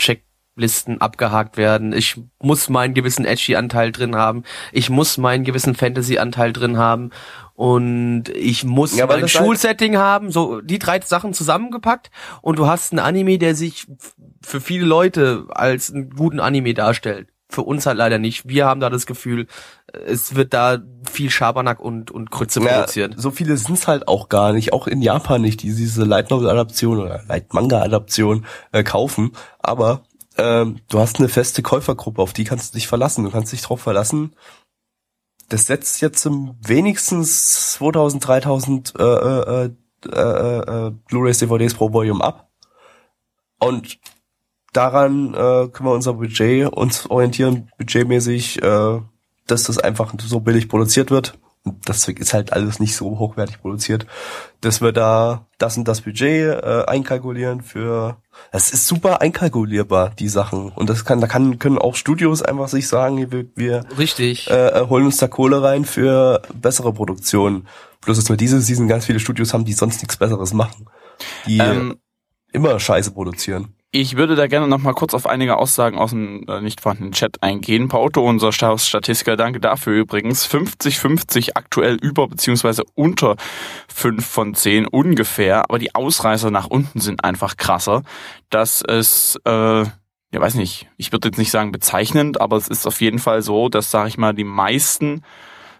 Checklisten 0.55 0.99
abgehakt 1.01 1.57
werden. 1.57 1.93
Ich 1.93 2.19
muss 2.41 2.69
meinen 2.69 2.93
gewissen 2.93 3.25
Edgy-Anteil 3.25 3.91
drin 3.91 4.15
haben. 4.15 4.43
Ich 4.71 4.89
muss 4.89 5.17
meinen 5.17 5.43
gewissen 5.43 5.75
Fantasy-Anteil 5.75 6.53
drin 6.53 6.77
haben. 6.77 7.11
Und 7.55 8.29
ich 8.29 8.63
muss 8.63 8.95
Ja, 8.97 9.05
mein 9.05 9.21
das 9.21 9.33
halt- 9.35 9.45
Schulsetting 9.45 9.97
haben. 9.97 10.31
So, 10.31 10.61
die 10.61 10.79
drei 10.79 10.99
Sachen 11.01 11.33
zusammengepackt. 11.33 12.11
Und 12.41 12.59
du 12.59 12.67
hast 12.67 12.91
einen 12.91 12.99
Anime, 12.99 13.37
der 13.37 13.55
sich 13.55 13.87
für 14.41 14.61
viele 14.61 14.85
Leute 14.85 15.45
als 15.49 15.91
einen 15.93 16.09
guten 16.09 16.39
Anime 16.39 16.73
darstellt. 16.73 17.27
Für 17.49 17.63
uns 17.63 17.85
halt 17.85 17.97
leider 17.97 18.17
nicht. 18.17 18.47
Wir 18.47 18.65
haben 18.65 18.79
da 18.79 18.89
das 18.89 19.05
Gefühl, 19.05 19.47
es 19.91 20.35
wird 20.35 20.53
da 20.53 20.79
viel 21.09 21.29
Schabernack 21.29 21.81
und, 21.81 22.09
und 22.09 22.31
Krütze 22.31 22.61
Ja, 22.61 22.75
produziert. 22.79 23.15
so 23.17 23.29
viele 23.29 23.57
sind's 23.57 23.87
halt 23.89 24.07
auch 24.07 24.29
gar 24.29 24.53
nicht, 24.53 24.71
auch 24.71 24.87
in 24.87 25.01
Japan 25.01 25.41
nicht, 25.41 25.61
die 25.61 25.75
diese 25.75 26.05
Light 26.05 26.29
Novel 26.31 26.49
Adaption 26.49 26.97
oder 26.99 27.21
Light 27.27 27.53
Manga 27.53 27.81
Adaption 27.81 28.45
äh, 28.71 28.83
kaufen. 28.83 29.33
Aber 29.59 30.03
ähm, 30.41 30.79
du 30.89 30.99
hast 30.99 31.19
eine 31.19 31.29
feste 31.29 31.61
Käufergruppe, 31.61 32.21
auf 32.21 32.33
die 32.33 32.43
kannst 32.43 32.73
du 32.73 32.77
dich 32.77 32.87
verlassen. 32.87 33.23
Du 33.23 33.31
kannst 33.31 33.51
dich 33.51 33.61
drauf 33.61 33.81
verlassen. 33.81 34.35
Das 35.49 35.65
setzt 35.67 36.01
jetzt 36.01 36.25
wenigstens 36.25 37.73
2000, 37.73 38.25
3000 38.25 38.93
äh, 38.97 39.03
äh, 39.03 39.69
äh, 40.05 40.87
äh, 40.87 40.91
Blu-rays, 41.09 41.39
DVDs 41.39 41.73
pro 41.73 41.91
Volume 41.93 42.23
ab. 42.23 42.49
Und 43.59 43.99
daran 44.73 45.33
äh, 45.33 45.67
können 45.67 45.89
wir 45.89 45.93
unser 45.93 46.13
Budget 46.13 46.71
uns 46.71 47.05
orientieren, 47.09 47.69
budgetmäßig, 47.77 48.61
äh, 48.63 49.01
dass 49.45 49.63
das 49.63 49.77
einfach 49.77 50.13
so 50.19 50.39
billig 50.39 50.69
produziert 50.69 51.11
wird. 51.11 51.37
Das 51.85 52.07
ist 52.07 52.33
halt 52.33 52.53
alles 52.53 52.79
nicht 52.79 52.95
so 52.95 53.19
hochwertig 53.19 53.61
produziert, 53.61 54.07
dass 54.61 54.81
wir 54.81 54.91
da 54.91 55.45
das 55.59 55.77
und 55.77 55.87
das 55.87 56.01
Budget 56.01 56.63
äh, 56.63 56.85
einkalkulieren 56.87 57.61
für. 57.61 58.17
Es 58.51 58.73
ist 58.73 58.87
super 58.87 59.21
einkalkulierbar 59.21 60.11
die 60.17 60.27
Sachen 60.27 60.69
und 60.69 60.89
das 60.89 61.05
kann, 61.05 61.21
da 61.21 61.27
kann 61.27 61.59
können 61.59 61.77
auch 61.77 61.95
Studios 61.95 62.41
einfach 62.41 62.67
sich 62.67 62.87
sagen, 62.87 63.31
wir, 63.31 63.45
wir 63.55 63.85
Richtig. 63.95 64.49
äh, 64.49 64.69
äh, 64.69 64.87
holen 64.87 65.05
uns 65.05 65.17
da 65.17 65.27
Kohle 65.27 65.61
rein 65.61 65.85
für 65.85 66.41
bessere 66.53 66.93
Produktionen. 66.93 67.67
Bloß 68.03 68.17
dass 68.17 68.29
wir 68.29 68.37
diese 68.37 68.59
Season 68.59 68.87
ganz 68.87 69.05
viele 69.05 69.19
Studios 69.19 69.53
haben, 69.53 69.65
die 69.65 69.73
sonst 69.73 70.01
nichts 70.01 70.17
Besseres 70.17 70.53
machen, 70.53 70.87
die 71.45 71.59
Ähm, 71.59 71.99
immer 72.51 72.79
Scheiße 72.79 73.11
produzieren. 73.11 73.75
Ich 73.93 74.15
würde 74.15 74.35
da 74.35 74.47
gerne 74.47 74.69
noch 74.69 74.77
mal 74.77 74.93
kurz 74.93 75.13
auf 75.13 75.27
einige 75.27 75.57
Aussagen 75.57 75.97
aus 75.97 76.11
dem 76.11 76.45
äh, 76.47 76.61
nicht 76.61 76.79
vorhandenen 76.79 77.11
Chat 77.11 77.43
eingehen. 77.43 77.89
Paolo, 77.89 78.25
unser 78.25 78.53
Statistiker, 78.53 79.35
danke 79.35 79.59
dafür 79.59 79.93
übrigens. 79.99 80.47
50-50 80.47 81.51
aktuell 81.55 81.95
über 81.95 82.29
beziehungsweise 82.29 82.83
unter 82.95 83.35
5 83.93 84.25
von 84.25 84.55
10 84.55 84.87
ungefähr. 84.87 85.65
Aber 85.65 85.77
die 85.77 85.93
Ausreißer 85.93 86.51
nach 86.51 86.67
unten 86.67 87.01
sind 87.01 87.25
einfach 87.25 87.57
krasser. 87.57 88.03
Das 88.49 88.81
ist, 88.81 89.37
äh, 89.43 89.81
ja 89.81 89.89
weiß 90.31 90.55
nicht, 90.55 90.87
ich 90.95 91.11
würde 91.11 91.27
jetzt 91.27 91.37
nicht 91.37 91.51
sagen 91.51 91.73
bezeichnend, 91.73 92.39
aber 92.39 92.55
es 92.55 92.69
ist 92.69 92.87
auf 92.87 93.01
jeden 93.01 93.19
Fall 93.19 93.41
so, 93.41 93.67
dass, 93.67 93.91
sage 93.91 94.07
ich 94.07 94.17
mal, 94.17 94.33
die 94.33 94.45
meisten 94.45 95.21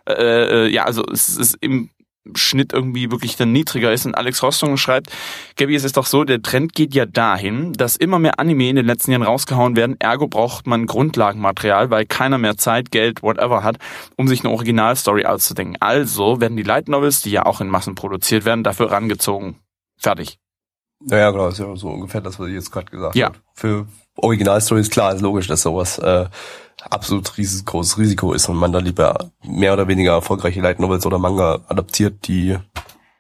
äh, 0.06 0.66
äh, 0.66 0.68
ja, 0.68 0.84
also 0.84 1.04
es 1.06 1.38
ist 1.38 1.58
im 1.62 1.90
Schnitt 2.36 2.74
irgendwie 2.74 3.10
wirklich 3.12 3.36
dann 3.36 3.52
niedriger 3.52 3.92
ist. 3.92 4.06
Und 4.06 4.16
Alex 4.16 4.44
Rostung 4.44 4.78
schreibt, 4.78 5.12
Gabi, 5.56 5.76
es 5.76 5.84
ist 5.84 5.98
doch 5.98 6.06
so, 6.06 6.24
der 6.24 6.42
Trend 6.42 6.74
geht 6.74 6.94
ja 6.94 7.06
dahin, 7.06 7.74
dass 7.74 7.96
immer 7.96 8.20
mehr 8.20 8.40
Anime 8.40 8.70
in 8.70 8.76
den 8.76 8.86
letzten 8.86 9.12
Jahren 9.12 9.24
rausgehauen 9.24 9.76
werden. 9.76 9.96
Ergo 10.00 10.28
braucht 10.28 10.68
man 10.68 10.86
Grundlagenmaterial, 10.86 11.90
weil 11.90 12.06
keiner 12.06 12.38
mehr 12.38 12.58
Zeit, 12.58 12.92
Geld, 12.92 13.24
whatever 13.24 13.64
hat, 13.64 13.78
um 14.18 14.28
sich 14.28 14.42
eine 14.42 14.54
Originalstory 14.54 15.26
auszudenken. 15.26 15.78
Also 15.80 16.40
werden 16.42 16.58
die 16.58 16.64
Light 16.64 16.88
Novels, 16.88 17.22
die 17.22 17.32
ja 17.32 17.46
auch 17.46 17.62
in 17.62 17.70
Massen 17.70 17.96
produziert 17.96 18.46
werden, 18.46 18.64
dafür 18.64 18.92
rangezogen. 18.92 19.56
Fertig. 19.98 20.38
Naja, 21.04 21.32
genau, 21.32 21.46
das 21.46 21.60
ist 21.60 21.66
ja 21.66 21.76
so 21.76 21.90
ungefähr 21.90 22.22
das, 22.22 22.40
was 22.40 22.48
ich 22.48 22.54
jetzt 22.54 22.72
gerade 22.72 22.92
gesagt 22.92 23.16
ja. 23.16 23.28
habe. 23.28 23.38
Für 23.56 23.88
Originalstories, 24.16 24.90
klar, 24.90 25.16
ist 25.16 25.22
logisch, 25.22 25.48
dass 25.48 25.64
sowas 25.64 25.98
äh, 25.98 26.28
absolut 26.90 27.32
großes 27.66 27.98
Risiko 27.98 28.34
ist 28.34 28.50
und 28.50 28.58
man 28.58 28.72
da 28.72 28.80
lieber 28.80 29.32
mehr 29.44 29.74
oder 29.74 29.88
weniger 29.88 30.14
erfolgreiche 30.14 30.62
Light 30.62 30.80
Novels 30.80 31.06
oder 31.06 31.20
Manga 31.20 31.62
adaptiert, 31.68 32.28
die, 32.28 32.58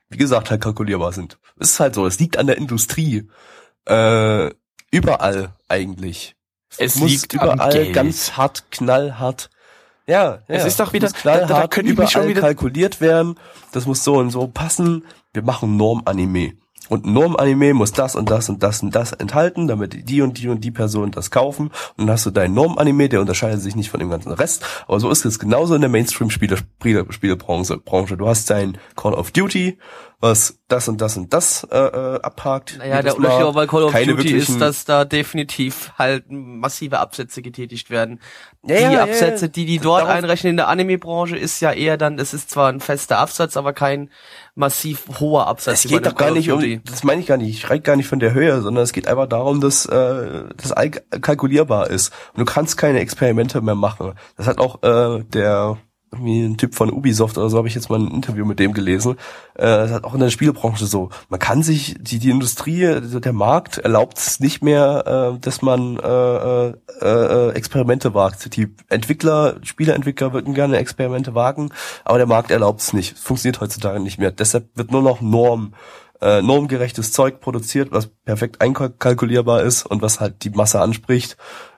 wie 0.10 0.18
gesagt, 0.18 0.50
halt 0.50 0.62
kalkulierbar 0.62 1.12
sind. 1.12 1.38
Es 1.60 1.72
ist 1.72 1.80
halt 1.80 1.96
so, 1.96 2.06
es 2.06 2.20
liegt 2.20 2.38
an 2.38 2.48
der 2.48 2.58
Industrie. 2.58 3.30
Äh, 3.86 4.52
überall 4.92 5.54
eigentlich. 5.68 6.36
Es 6.78 6.96
muss 6.96 7.12
liegt 7.12 7.34
überall 7.34 7.92
ganz 7.92 8.38
hart, 8.38 8.72
knallhart. 8.72 9.50
Ja, 10.08 10.24
ja, 10.24 10.42
es 10.48 10.66
ist 10.66 10.80
doch 10.80 10.94
wieder, 10.94 11.10
knallhart, 11.10 11.50
da, 11.50 11.62
da 11.62 11.68
können 11.68 11.90
überall 11.90 12.34
kalkuliert 12.34 13.02
werden. 13.02 13.36
Das 13.72 13.86
muss 13.86 14.04
so 14.04 14.16
und 14.16 14.32
so 14.32 14.48
passen. 14.48 15.06
Wir 15.34 15.44
machen 15.44 15.78
Norm-Anime. 15.78 16.54
Und 16.90 17.06
ein 17.06 17.14
Norm-Anime 17.14 17.74
muss 17.74 17.94
das 17.94 18.16
und 18.16 18.30
das 18.30 18.50
und 18.50 18.64
das 18.64 18.84
und 18.84 18.96
das 18.96 19.14
enthalten, 19.14 19.68
damit 19.68 20.10
die 20.10 20.22
und 20.22 20.38
die 20.38 20.50
und 20.50 20.62
die 20.62 20.72
Person 20.72 21.12
das 21.12 21.32
kaufen. 21.32 21.72
Und 21.96 22.08
dann 22.08 22.12
hast 22.12 22.26
du 22.26 22.32
deinen 22.32 22.54
Norm-Anime, 22.54 23.08
der 23.08 23.22
unterscheidet 23.22 23.62
sich 23.62 23.76
nicht 23.76 23.90
von 23.90 24.00
dem 24.00 24.10
ganzen 24.10 24.32
Rest. 24.32 24.66
Aber 24.88 25.00
so 25.00 25.10
ist 25.10 25.26
es 25.26 25.40
genauso 25.40 25.76
in 25.76 25.82
der 25.82 25.90
Mainstream-Spielebranche. 25.90 28.18
Du 28.18 28.28
hast 28.28 28.50
dein 28.50 28.78
Call 28.96 29.14
of 29.14 29.32
Duty, 29.32 29.78
was 30.22 30.60
das 30.68 30.88
und 30.88 31.02
das 31.02 31.18
und 31.18 31.34
das 31.34 31.68
äh, 31.72 31.78
äh 31.78 32.22
abhakt. 32.22 32.78
Naja, 32.78 33.02
der 33.02 33.16
Unterschied 33.16 33.44
auch 33.44 33.56
bei 33.56 33.68
Call 33.68 33.84
of 33.84 33.94
Duty 33.94 34.34
ist, 34.34 34.62
dass 34.62 34.86
da 34.86 35.04
definitiv 35.04 35.92
halt 35.98 36.26
massive 36.30 37.00
Absätze 37.00 37.42
getätigt 37.42 37.90
werden. 37.90 38.20
Ja, 38.64 38.76
die 38.76 38.96
ja, 38.96 39.04
Absätze, 39.04 39.50
die 39.50 39.66
die 39.66 39.80
dort 39.80 40.06
einrechnen 40.06 40.52
in 40.52 40.58
der 40.58 40.68
Anime-Branche, 40.68 41.38
ist 41.38 41.60
ja 41.60 41.72
eher 41.72 41.98
dann, 41.98 42.20
es 42.20 42.34
ist 42.34 42.52
zwar 42.52 42.72
ein 42.72 42.80
fester 42.80 43.18
Absatz, 43.18 43.58
aber 43.58 43.74
kein 43.74 44.12
massiv 44.62 45.04
hoher 45.20 45.48
Absatz. 45.48 45.86
Es 45.86 45.92
geht 45.92 46.06
doch 46.06 46.16
gar 46.16 46.32
nicht 46.32 46.52
um, 46.52 46.82
das 46.86 47.04
meine 47.04 47.20
ich 47.20 47.28
gar 47.28 47.38
nicht, 47.38 47.50
ich 47.50 47.60
schreibe 47.60 47.82
gar 47.82 47.96
nicht 47.98 48.08
von 48.08 48.20
der 48.20 48.34
Höhe, 48.34 48.62
sondern 48.62 48.84
es 48.84 48.94
geht 48.94 49.08
einfach 49.08 49.28
darum, 49.28 49.60
dass 49.60 49.86
äh, 49.88 50.44
das 50.56 50.74
kalkulierbar 51.22 51.90
ist. 51.90 52.14
Und 52.34 52.40
du 52.40 52.46
kannst 52.46 52.78
keine 52.78 53.00
Experimente 53.00 53.60
mehr 53.62 53.76
machen. 53.76 54.14
Das 54.38 54.48
hat 54.48 54.60
auch 54.60 54.82
äh, 54.84 55.24
der 55.24 55.78
irgendwie 56.12 56.44
ein 56.44 56.58
Typ 56.58 56.76
von 56.76 56.92
Ubisoft 56.92 57.38
oder 57.38 57.50
so, 57.50 57.58
habe 57.58 57.68
ich 57.68 57.76
jetzt 57.76 57.90
mal 57.90 58.00
ein 58.00 58.12
Interview 58.12 58.46
mit 58.46 58.60
dem 58.60 58.74
gelesen. 58.74 59.14
Äh, 59.56 59.64
das 59.64 59.92
hat 59.92 60.04
auch 60.04 60.14
in 60.14 60.20
der 60.20 60.30
Spielebranche 60.30 60.86
so. 60.86 61.10
Man 61.30 61.40
kann 61.40 61.64
sich, 61.64 61.96
die, 62.00 62.20
die 62.20 62.30
Industrie, 62.30 62.86
also 62.86 63.20
der 63.20 63.34
Markt 63.34 63.78
erlaubt 63.78 64.18
es 64.18 64.40
nicht 64.40 64.62
mehr, 64.62 65.36
äh, 65.36 65.40
dass 65.40 65.62
man 65.62 65.98
äh, 65.98 66.68
äh, 66.70 66.74
äh, 67.02 67.52
Experimente 67.52 68.14
wagt. 68.14 68.56
Die 68.56 68.76
Entwickler, 68.90 69.56
Spieleentwickler 69.64 70.34
würden 70.34 70.54
gerne 70.54 70.78
Experimente 70.78 71.34
wagen, 71.34 71.70
aber 72.04 72.18
der 72.18 72.28
Markt 72.28 72.52
erlaubt 72.52 72.82
es 72.82 72.92
nicht. 72.92 73.18
Funktioniert 73.18 73.62
heutzutage 73.62 74.00
nicht 74.02 74.20
mehr. 74.20 74.32
Deshalb 74.32 74.70
wird 74.76 74.92
nur 74.92 75.02
noch 75.02 75.22
Norm 75.22 75.74
äh, 76.22 76.42
normgerechtes 76.42 77.12
Zeug 77.12 77.42
produziert, 77.42 77.92
was 77.92 78.08
perfekt 78.26 78.62
einkalkulierbar 78.62 79.64
ist 79.64 79.86
und 79.86 80.02
was 80.02 80.20
halt 80.20 80.44
die 80.44 80.52
Masse 80.52 80.80
anspricht 80.80 81.36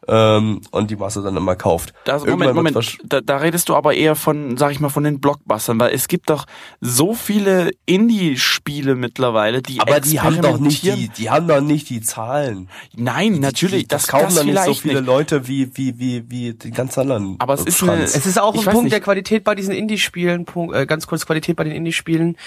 ähm, 0.07 0.61
und 0.71 0.91
die 0.91 0.95
Masse 0.95 1.21
dann 1.21 1.37
immer 1.37 1.55
kauft. 1.55 1.93
Das, 2.03 2.25
Moment, 2.25 2.53
Moment, 2.53 2.97
da, 3.05 3.21
da 3.21 3.37
redest 3.37 3.69
du 3.69 3.75
aber 3.75 3.93
eher 3.93 4.15
von, 4.15 4.57
sag 4.57 4.71
ich 4.71 4.79
mal, 4.79 4.89
von 4.89 5.03
den 5.03 5.19
Blockbustern, 5.21 5.79
weil 5.79 5.93
es 5.93 6.07
gibt 6.07 6.29
doch 6.29 6.45
so 6.81 7.13
viele 7.13 7.71
Indie-Spiele 7.85 8.95
mittlerweile, 8.95 9.61
die 9.61 9.79
Aber 9.79 9.99
die 10.01 10.19
haben 10.19 10.41
doch 10.41 10.59
nicht 10.59 10.83
die, 10.83 11.09
die 11.09 11.29
haben 11.29 11.47
doch 11.47 11.61
nicht 11.61 11.89
die 11.89 12.01
Zahlen. 12.01 12.69
Nein, 12.95 13.35
die, 13.35 13.39
natürlich, 13.39 13.83
die, 13.83 13.87
das, 13.87 14.03
das 14.03 14.11
kaufen 14.11 14.25
das 14.25 14.35
doch 14.35 14.43
nicht 14.43 14.63
so 14.63 14.73
viele 14.73 14.95
nicht. 14.95 15.05
Leute 15.05 15.47
wie 15.47 15.71
wie 15.75 15.97
wie 15.99 16.29
wie 16.29 16.53
die 16.53 16.71
ganz 16.71 16.97
anderen. 16.97 17.37
Aber 17.39 17.53
es 17.53 17.65
ist 17.65 17.81
eine, 17.83 18.03
es 18.03 18.25
ist 18.25 18.39
auch 18.39 18.53
ein 18.53 18.63
Punkt 18.63 18.83
nicht. 18.83 18.93
der 18.93 19.01
Qualität 19.01 19.43
bei 19.43 19.55
diesen 19.55 19.73
Indie-Spielen, 19.73 20.45
äh, 20.73 20.85
ganz 20.85 21.07
kurz 21.07 21.25
Qualität 21.25 21.55
bei 21.55 21.63
den 21.63 21.73
Indie-Spielen 21.73 22.37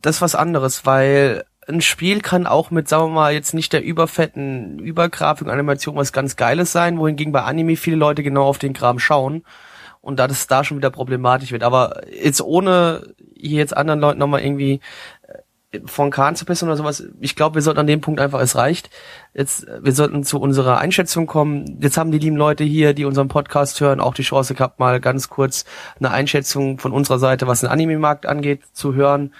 das 0.00 0.16
ist 0.16 0.22
was 0.22 0.34
anderes, 0.34 0.86
weil 0.86 1.44
ein 1.68 1.80
Spiel 1.82 2.20
kann 2.20 2.46
auch 2.46 2.70
mit, 2.70 2.88
sagen 2.88 3.04
wir 3.04 3.14
mal, 3.14 3.32
jetzt 3.32 3.52
nicht 3.52 3.72
der 3.72 3.84
überfetten 3.84 4.78
Übergrafik, 4.78 5.48
Animation 5.48 5.96
was 5.96 6.12
ganz 6.12 6.36
Geiles 6.36 6.72
sein, 6.72 6.98
wohingegen 6.98 7.32
bei 7.32 7.42
Anime 7.42 7.76
viele 7.76 7.96
Leute 7.96 8.22
genau 8.22 8.44
auf 8.44 8.58
den 8.58 8.72
Kram 8.72 8.98
schauen 8.98 9.44
und 10.00 10.18
da 10.18 10.26
das 10.26 10.46
da 10.46 10.64
schon 10.64 10.78
wieder 10.78 10.90
problematisch 10.90 11.52
wird. 11.52 11.62
Aber 11.62 12.00
jetzt 12.10 12.40
ohne 12.40 13.14
hier 13.36 13.58
jetzt 13.58 13.76
anderen 13.76 14.00
Leuten 14.00 14.18
nochmal 14.18 14.40
irgendwie 14.40 14.80
äh, 15.70 15.80
von 15.84 16.10
Kahn 16.10 16.36
zu 16.36 16.46
pissen 16.46 16.66
oder 16.66 16.78
sowas, 16.78 17.04
ich 17.20 17.36
glaube, 17.36 17.56
wir 17.56 17.62
sollten 17.62 17.80
an 17.80 17.86
dem 17.86 18.00
Punkt 18.00 18.18
einfach, 18.18 18.40
es 18.40 18.56
reicht. 18.56 18.88
Jetzt, 19.34 19.66
wir 19.82 19.92
sollten 19.92 20.24
zu 20.24 20.40
unserer 20.40 20.78
Einschätzung 20.78 21.26
kommen. 21.26 21.78
Jetzt 21.82 21.98
haben 21.98 22.10
die 22.10 22.18
lieben 22.18 22.36
Leute 22.36 22.64
hier, 22.64 22.94
die 22.94 23.04
unseren 23.04 23.28
Podcast 23.28 23.78
hören, 23.82 24.00
auch 24.00 24.14
die 24.14 24.22
Chance 24.22 24.54
gehabt, 24.54 24.80
mal 24.80 25.00
ganz 25.00 25.28
kurz 25.28 25.66
eine 25.98 26.10
Einschätzung 26.10 26.78
von 26.78 26.92
unserer 26.92 27.18
Seite, 27.18 27.46
was 27.46 27.60
den 27.60 27.68
Anime-Markt 27.68 28.24
angeht, 28.24 28.62
zu 28.72 28.94
hören. 28.94 29.34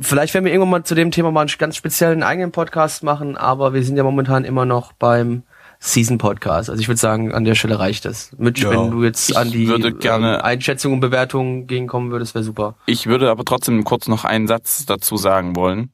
Vielleicht 0.00 0.34
werden 0.34 0.44
wir 0.44 0.52
irgendwann 0.52 0.70
mal 0.70 0.84
zu 0.84 0.94
dem 0.94 1.10
Thema 1.10 1.30
mal 1.30 1.42
einen 1.42 1.50
ganz 1.58 1.76
speziellen 1.76 2.22
eigenen 2.22 2.50
Podcast 2.50 3.02
machen, 3.02 3.36
aber 3.36 3.74
wir 3.74 3.84
sind 3.84 3.96
ja 3.96 4.02
momentan 4.02 4.44
immer 4.44 4.64
noch 4.64 4.92
beim 4.92 5.44
Season 5.78 6.18
Podcast. 6.18 6.70
Also 6.70 6.80
ich 6.80 6.88
würde 6.88 7.00
sagen, 7.00 7.32
an 7.32 7.44
der 7.44 7.54
Stelle 7.54 7.78
reicht 7.78 8.06
es. 8.06 8.32
Mitch, 8.38 8.62
ja. 8.62 8.70
wenn 8.70 8.90
du 8.90 9.04
jetzt 9.04 9.36
an 9.36 9.50
die 9.50 9.66
ähm, 9.66 10.24
Einschätzung 10.24 10.94
und 10.94 11.00
Bewertung 11.00 11.66
gegenkommen 11.66 12.10
würdest, 12.10 12.34
wäre 12.34 12.42
super. 12.42 12.74
Ich 12.86 13.06
würde 13.06 13.30
aber 13.30 13.44
trotzdem 13.44 13.84
kurz 13.84 14.08
noch 14.08 14.24
einen 14.24 14.46
Satz 14.46 14.86
dazu 14.86 15.16
sagen 15.16 15.54
wollen. 15.56 15.90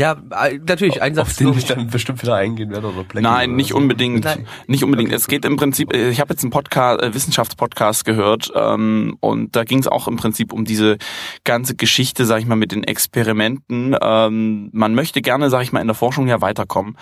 Ja, 0.00 0.16
äh, 0.30 0.58
natürlich, 0.66 1.02
ein 1.02 1.14
Satz. 1.14 1.26
Auf 1.26 1.36
den 1.36 1.52
ich 1.58 1.66
dann 1.66 1.88
bestimmt 1.88 2.22
wieder 2.22 2.34
eingehen 2.34 2.70
werde 2.70 2.86
oder 2.86 3.04
Blackie 3.04 3.22
Nein, 3.22 3.54
nicht 3.54 3.72
so. 3.72 3.76
unbedingt. 3.76 4.24
Nein. 4.24 4.46
Nicht 4.66 4.82
unbedingt. 4.82 5.12
Es 5.12 5.28
geht 5.28 5.44
im 5.44 5.58
Prinzip, 5.58 5.92
äh, 5.92 6.08
ich 6.08 6.20
habe 6.20 6.32
jetzt 6.32 6.42
einen 6.42 6.50
Podcast, 6.50 7.02
äh, 7.02 7.12
Wissenschaftspodcast 7.12 8.06
gehört 8.06 8.50
ähm, 8.54 9.18
und 9.20 9.54
da 9.54 9.64
ging 9.64 9.78
es 9.78 9.86
auch 9.86 10.08
im 10.08 10.16
Prinzip 10.16 10.54
um 10.54 10.64
diese 10.64 10.96
ganze 11.44 11.76
Geschichte, 11.76 12.24
sag 12.24 12.38
ich 12.38 12.46
mal, 12.46 12.56
mit 12.56 12.72
den 12.72 12.82
Experimenten. 12.82 13.94
Ähm, 14.00 14.70
man 14.72 14.94
möchte 14.94 15.20
gerne, 15.20 15.50
sag 15.50 15.64
ich 15.64 15.72
mal, 15.72 15.82
in 15.82 15.86
der 15.86 15.94
Forschung 15.94 16.28
ja 16.28 16.40
weiterkommen 16.40 16.96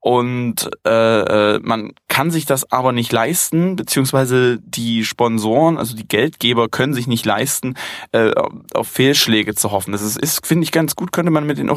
und 0.00 0.70
äh, 0.86 1.54
äh, 1.54 1.60
man 1.62 1.92
kann 2.08 2.30
sich 2.30 2.46
das 2.46 2.72
aber 2.72 2.92
nicht 2.92 3.12
leisten, 3.12 3.76
beziehungsweise 3.76 4.58
die 4.58 5.04
Sponsoren, 5.04 5.76
also 5.76 5.94
die 5.94 6.08
Geldgeber 6.08 6.68
können 6.68 6.94
sich 6.94 7.06
nicht 7.06 7.26
leisten, 7.26 7.74
äh, 8.12 8.32
auf 8.72 8.88
Fehlschläge 8.88 9.54
zu 9.54 9.70
hoffen. 9.70 9.92
Das 9.92 10.02
ist, 10.02 10.16
ist 10.16 10.46
finde 10.46 10.64
ich, 10.64 10.72
ganz 10.72 10.96
gut, 10.96 11.12
könnte 11.12 11.30
man 11.30 11.46
mit 11.46 11.58
den 11.58 11.68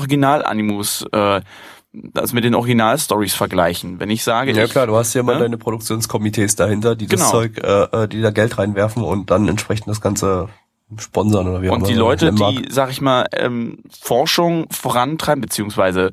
Original-Animus 0.69 1.05
äh, 1.11 1.41
also 2.15 2.33
mit 2.33 2.43
den 2.43 2.55
Originalstories 2.55 3.35
vergleichen. 3.35 3.99
Wenn 3.99 4.09
ich 4.09 4.23
sage, 4.23 4.51
ja 4.51 4.63
ich, 4.63 4.71
klar, 4.71 4.87
du 4.87 4.95
hast 4.95 5.13
ja 5.13 5.21
mal 5.21 5.35
ne? 5.35 5.41
deine 5.41 5.57
Produktionskomitees 5.59 6.55
dahinter, 6.55 6.95
die 6.95 7.05
das 7.05 7.19
genau. 7.19 7.31
Zeug, 7.31 7.59
äh, 7.59 7.83
äh, 7.83 8.07
die 8.07 8.21
da 8.21 8.31
Geld 8.31 8.57
reinwerfen 8.57 9.03
und 9.03 9.29
dann 9.29 9.47
entsprechend 9.47 9.87
das 9.89 10.01
Ganze 10.01 10.49
sponsern 10.99 11.47
oder 11.47 11.61
wie 11.61 11.69
auch 11.69 11.75
immer. 11.75 11.83
Und 11.83 11.89
die 11.89 11.93
Leute, 11.97 12.31
die, 12.33 12.65
sag 12.69 12.91
ich 12.91 13.01
mal, 13.01 13.25
ähm, 13.33 13.79
Forschung 14.01 14.67
vorantreiben, 14.71 15.41
beziehungsweise 15.41 16.11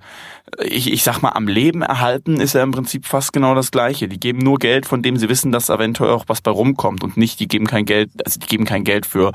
ich, 0.59 0.93
ich 0.93 1.03
sag 1.03 1.21
mal, 1.23 1.31
am 1.31 1.47
Leben 1.47 1.83
erhalten 1.83 2.41
ist 2.41 2.55
ja 2.55 2.63
im 2.63 2.73
Prinzip 2.73 3.07
fast 3.07 3.33
genau 3.33 3.55
das 3.55 3.71
Gleiche. 3.71 4.09
Die 4.09 4.19
geben 4.19 4.39
nur 4.39 4.59
Geld, 4.59 4.87
von 4.87 5.03
dem 5.03 5.17
sie 5.17 5.29
wissen, 5.29 5.53
dass 5.53 5.69
eventuell 5.69 6.11
auch 6.11 6.25
was 6.27 6.41
bei 6.41 6.51
rumkommt 6.51 7.05
und 7.05 7.17
nicht, 7.17 7.41
die 7.41 7.49
geben 7.49 7.67
kein 7.67 7.85
Geld, 7.85 8.11
also 8.25 8.41
die 8.41 8.47
geben 8.47 8.65
kein 8.65 8.85
Geld 8.85 9.07
für 9.07 9.33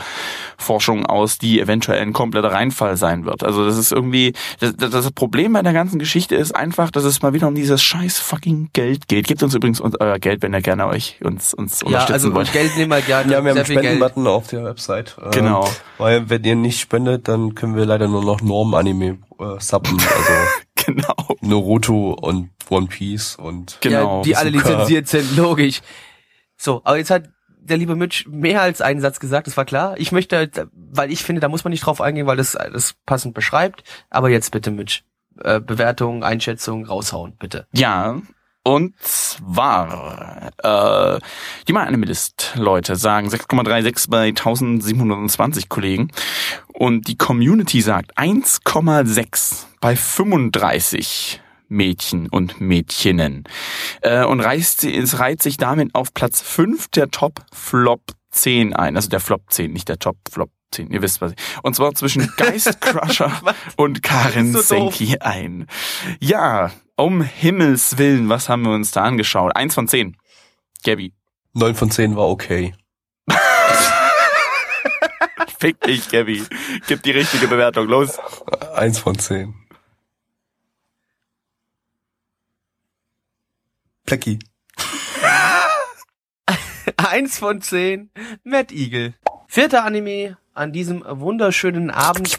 Forschung 0.58 1.06
aus, 1.06 1.38
die 1.38 1.60
eventuell 1.60 2.02
ein 2.02 2.14
kompletter 2.14 2.52
Reinfall 2.52 2.98
sein 2.98 3.26
wird. 3.26 3.44
Also 3.44 3.66
das 3.66 3.78
ist 3.78 3.92
irgendwie, 3.92 4.34
das, 4.60 4.76
das 4.76 5.12
Problem 5.12 5.54
bei 5.54 5.62
der 5.62 5.74
ganzen 5.74 6.00
Geschichte 6.00 6.36
ist 6.36 6.56
einfach, 6.56 6.92
dass 6.92 7.04
es 7.04 7.22
mal 7.22 7.34
wieder 7.34 7.48
um 7.48 7.56
dieses 7.56 7.82
scheiß 7.82 8.20
fucking 8.20 8.70
Geld 8.74 9.08
geht. 9.08 9.28
Gebt 9.28 9.44
uns 9.44 9.54
übrigens 9.54 9.82
euer 9.82 10.20
Geld, 10.20 10.42
wenn 10.44 10.54
ihr 10.54 10.62
gerne 10.62 10.88
euch 10.88 11.20
uns, 11.24 11.54
uns 11.54 11.82
ja, 11.82 11.88
unterstützen 11.88 12.14
also 12.14 12.34
wollt. 12.34 12.52
Geld 12.52 12.76
nehmen 12.78 12.92
wir 12.92 13.02
gerne. 13.02 13.32
Ja, 13.32 13.44
wir 13.44 13.52
haben 13.52 13.58
einen 13.58 13.66
Spendenbutton 13.66 14.28
auf 14.28 14.48
der 14.48 14.64
Website. 14.64 15.16
Genau. 15.36 15.66
Ähm, 15.66 15.72
weil 15.98 16.30
wenn 16.30 16.44
ihr 16.44 16.56
nicht 16.56 16.80
spendet, 16.80 17.28
dann 17.28 17.56
können 17.56 17.76
wir 17.76 17.86
leider 17.86 18.08
nur 18.08 18.24
noch 18.24 18.42
Norm-Anime 18.42 19.20
äh, 19.40 19.60
subben. 19.60 19.98
Also 20.00 20.34
genau. 20.86 21.16
Naruto 21.42 22.12
und 22.14 22.50
One 22.70 22.88
Piece 22.88 23.36
und 23.36 23.78
genau. 23.82 24.18
Ja, 24.18 24.24
die 24.24 24.36
alle 24.36 24.50
lizenziert 24.50 25.08
sind, 25.08 25.36
logisch. 25.36 25.82
So, 26.58 26.82
aber 26.84 26.98
jetzt 26.98 27.12
hat 27.12 27.30
der 27.48 27.78
liebe 27.78 27.96
Mitch 27.96 28.26
mehr 28.30 28.62
als 28.62 28.82
einen 28.82 29.02
Satz 29.02 29.20
gesagt, 29.20 29.48
das 29.48 29.58
war 29.58 29.66
klar. 29.66 29.96
Ich 29.98 30.12
möchte, 30.12 30.50
weil 30.74 31.12
ich 31.12 31.24
finde, 31.24 31.42
da 31.42 31.50
muss 31.50 31.64
man 31.64 31.72
nicht 31.72 31.86
drauf 31.86 32.00
eingehen, 32.02 32.28
weil 32.28 32.38
das 32.38 32.52
das 32.52 32.96
passend 33.06 33.34
beschreibt. 33.34 33.84
Aber 34.10 34.30
jetzt 34.30 34.52
bitte, 34.52 34.72
Mitch. 34.72 35.04
äh, 35.44 35.60
Bewertung, 35.60 36.24
Einschätzung 36.24 36.86
raushauen, 36.86 37.36
bitte. 37.38 37.68
Ja, 37.74 38.22
und 38.68 38.96
zwar, 39.00 40.52
äh, 40.64 41.20
die 41.68 41.74
My 41.74 41.82
Animalist 41.82 42.54
Leute 42.56 42.96
sagen 42.96 43.30
6,36 43.30 44.10
bei 44.10 44.28
1720 44.30 45.70
Kollegen 45.70 46.10
und 46.74 47.08
die 47.08 47.16
Community 47.16 47.82
sagt 47.82 48.18
1,6 48.18 49.66
bei 49.82 49.96
35 49.96 51.42
Mädchen 51.68 52.28
und 52.28 52.60
Mädchenen 52.60 53.44
äh, 54.02 54.26
und 54.26 54.40
reißt, 54.40 54.86
es 54.86 55.20
reiht 55.20 55.44
sich 55.44 55.58
damit 55.58 55.94
auf 55.94 56.16
Platz 56.16 56.42
5 56.42 56.88
der 56.88 57.12
Top 57.12 57.46
Flop 57.54 58.02
10 58.32 58.74
ein, 58.74 58.96
also 58.96 59.10
der 59.10 59.20
Flop 59.20 59.44
10, 59.48 59.72
nicht 59.74 59.90
der 59.90 60.00
Top 60.00 60.18
Flop 60.32 60.50
10, 60.72 60.90
ihr 60.90 61.04
wisst 61.04 61.22
was 61.22 61.34
ich. 61.34 61.38
Und 61.62 61.76
zwar 61.76 61.94
zwischen 61.94 62.34
Geist 62.38 62.82
Crusher 62.82 63.32
und 63.76 64.02
Karin 64.02 64.54
So. 64.54 64.62
Senki 64.62 65.20
ein. 65.20 65.68
Ja, 66.20 66.72
um 66.96 67.22
Himmels 67.22 67.98
Willen, 67.98 68.30
was 68.30 68.50
haben 68.50 68.64
wir 68.64 68.74
uns 68.74 68.92
da 68.92 69.04
angeschaut? 69.04 69.56
Eins 69.56 69.74
von 69.74 69.88
zehn. 69.88 70.18
Gabby. 70.84 71.14
Neun 71.54 71.76
von 71.76 71.92
zehn 71.92 72.16
war 72.16 72.28
okay. 72.28 72.76
Fick 75.60 75.80
dich, 75.82 76.10
Gabby. 76.10 76.44
Gib 76.88 77.04
die 77.04 77.12
richtige 77.12 77.48
Bewertung. 77.48 77.88
Los. 77.88 78.20
Eins 78.74 79.00
von 79.00 79.18
zehn. 79.18 79.56
Plecki. 84.06 84.40
Eins 86.98 87.40
von 87.40 87.62
zehn, 87.62 88.12
Mad 88.44 88.74
Eagle. 88.74 89.16
Vierter 89.48 89.84
Anime 89.84 90.38
an 90.54 90.72
diesem 90.72 91.04
wunderschönen 91.08 91.90
Abend. 91.90 92.38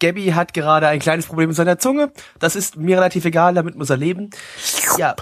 Gabby 0.00 0.26
hat 0.28 0.52
gerade 0.54 0.88
ein 0.88 0.98
kleines 0.98 1.26
Problem 1.26 1.48
mit 1.48 1.56
seiner 1.56 1.78
Zunge. 1.78 2.12
Das 2.38 2.56
ist 2.56 2.76
mir 2.76 2.96
relativ 2.96 3.24
egal, 3.24 3.54
damit 3.54 3.76
muss 3.76 3.90
er 3.90 3.96
leben. 3.96 4.30
Ja. 4.98 5.14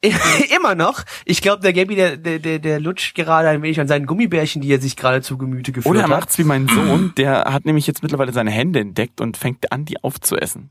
Immer 0.56 0.76
noch. 0.76 1.02
Ich 1.24 1.42
glaube, 1.42 1.60
der 1.60 1.72
Gabby, 1.72 1.96
der, 1.96 2.16
der, 2.16 2.58
der, 2.60 2.78
lutscht 2.80 3.16
gerade 3.16 3.48
ein 3.48 3.62
wenig 3.62 3.80
an 3.80 3.88
seinen 3.88 4.06
Gummibärchen, 4.06 4.62
die 4.62 4.72
er 4.72 4.80
sich 4.80 4.96
gerade 4.96 5.22
zu 5.22 5.36
Gemüte 5.36 5.72
geführt 5.72 5.90
Oder 5.90 6.00
er 6.00 6.04
hat. 6.04 6.10
macht's 6.10 6.38
wie 6.38 6.44
mein 6.44 6.68
Sohn, 6.68 7.12
der 7.16 7.46
hat 7.46 7.64
nämlich 7.64 7.88
jetzt 7.88 8.02
mittlerweile 8.04 8.32
seine 8.32 8.52
Hände 8.52 8.78
entdeckt 8.78 9.20
und 9.20 9.36
fängt 9.36 9.72
an, 9.72 9.84
die 9.84 10.02
aufzuessen. 10.04 10.70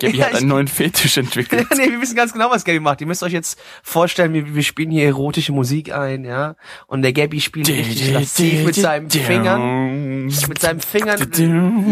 Gabby 0.00 0.18
Ja, 0.18 0.26
hat 0.26 0.34
einen 0.34 0.48
neuen 0.48 0.66
Fetisch 0.66 1.16
entwickelt. 1.18 1.68
nee, 1.76 1.90
wir 1.90 2.00
wissen 2.00 2.16
ganz 2.16 2.32
genau, 2.32 2.50
was 2.50 2.64
Gabby 2.64 2.80
macht. 2.80 3.00
Ihr 3.00 3.06
müsst 3.06 3.22
euch 3.22 3.32
jetzt 3.32 3.60
vorstellen, 3.82 4.32
wir, 4.32 4.54
wir 4.54 4.62
spielen 4.62 4.90
hier 4.90 5.06
erotische 5.06 5.52
Musik 5.52 5.92
ein, 5.92 6.24
ja. 6.24 6.56
Und 6.86 7.02
der 7.02 7.12
Gabby 7.12 7.40
spielt 7.40 7.68
richtig 7.68 8.12
lasziv 8.12 8.64
mit 8.64 8.74
seinen 8.74 9.08
Fingern. 9.08 10.24
Mit 10.24 10.58
seinen 10.60 10.80
Fingern 10.80 11.18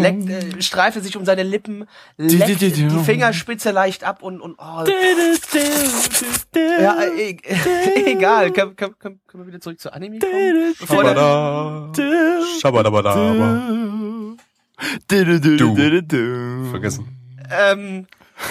leckt, 0.01 0.29
äh, 0.29 0.63
streift 0.63 0.97
er 0.97 1.03
sich 1.03 1.17
um 1.17 1.25
seine 1.25 1.45
Lippen, 1.45 1.85
leckt 2.17 2.61
die 2.61 2.89
Fingerspitze 3.05 3.71
leicht 3.71 4.05
ab 4.05 4.23
und, 4.23 4.41
und 4.41 4.57
oh, 4.59 4.85
ja, 6.81 7.05
e 7.05 7.37
egal. 8.07 8.51
Können, 8.53 8.75
können, 8.77 8.95
können 8.99 9.21
wir 9.35 9.47
wieder 9.47 9.61
zurück 9.61 9.79
zu 9.79 9.93
Anime 9.93 10.19
kommen? 10.19 10.75
Schabada. 10.87 11.93
Schabadabadaba. 12.61 13.63
Du. 15.09 16.71
Vergessen. 16.71 17.22
Ähm, 17.53 18.07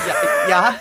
ja, 0.07 0.49
ja. 0.49 0.75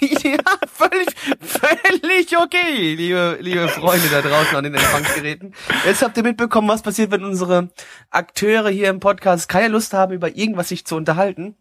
ja, 0.00 0.38
völlig, 0.72 1.08
völlig 1.40 2.38
okay, 2.38 2.94
liebe, 2.94 3.38
liebe 3.40 3.68
Freunde 3.68 4.08
da 4.10 4.20
draußen 4.22 4.56
an 4.56 4.64
den 4.64 4.74
Empfangsgeräten. 4.74 5.54
Jetzt 5.84 6.02
habt 6.02 6.16
ihr 6.16 6.22
mitbekommen, 6.22 6.68
was 6.68 6.82
passiert, 6.82 7.10
wenn 7.10 7.24
unsere 7.24 7.70
Akteure 8.10 8.68
hier 8.70 8.90
im 8.90 9.00
Podcast 9.00 9.48
keine 9.48 9.68
Lust 9.68 9.92
haben, 9.94 10.12
über 10.12 10.36
irgendwas 10.36 10.68
sich 10.68 10.84
zu 10.84 10.96
unterhalten. 10.96 11.56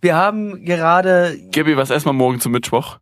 Wir 0.00 0.16
haben 0.16 0.64
gerade, 0.64 1.38
Gabby, 1.50 1.76
was 1.76 1.90
essen 1.90 2.06
wir 2.06 2.12
morgen 2.12 2.40
zum 2.40 2.52
Mittwoch? 2.52 2.98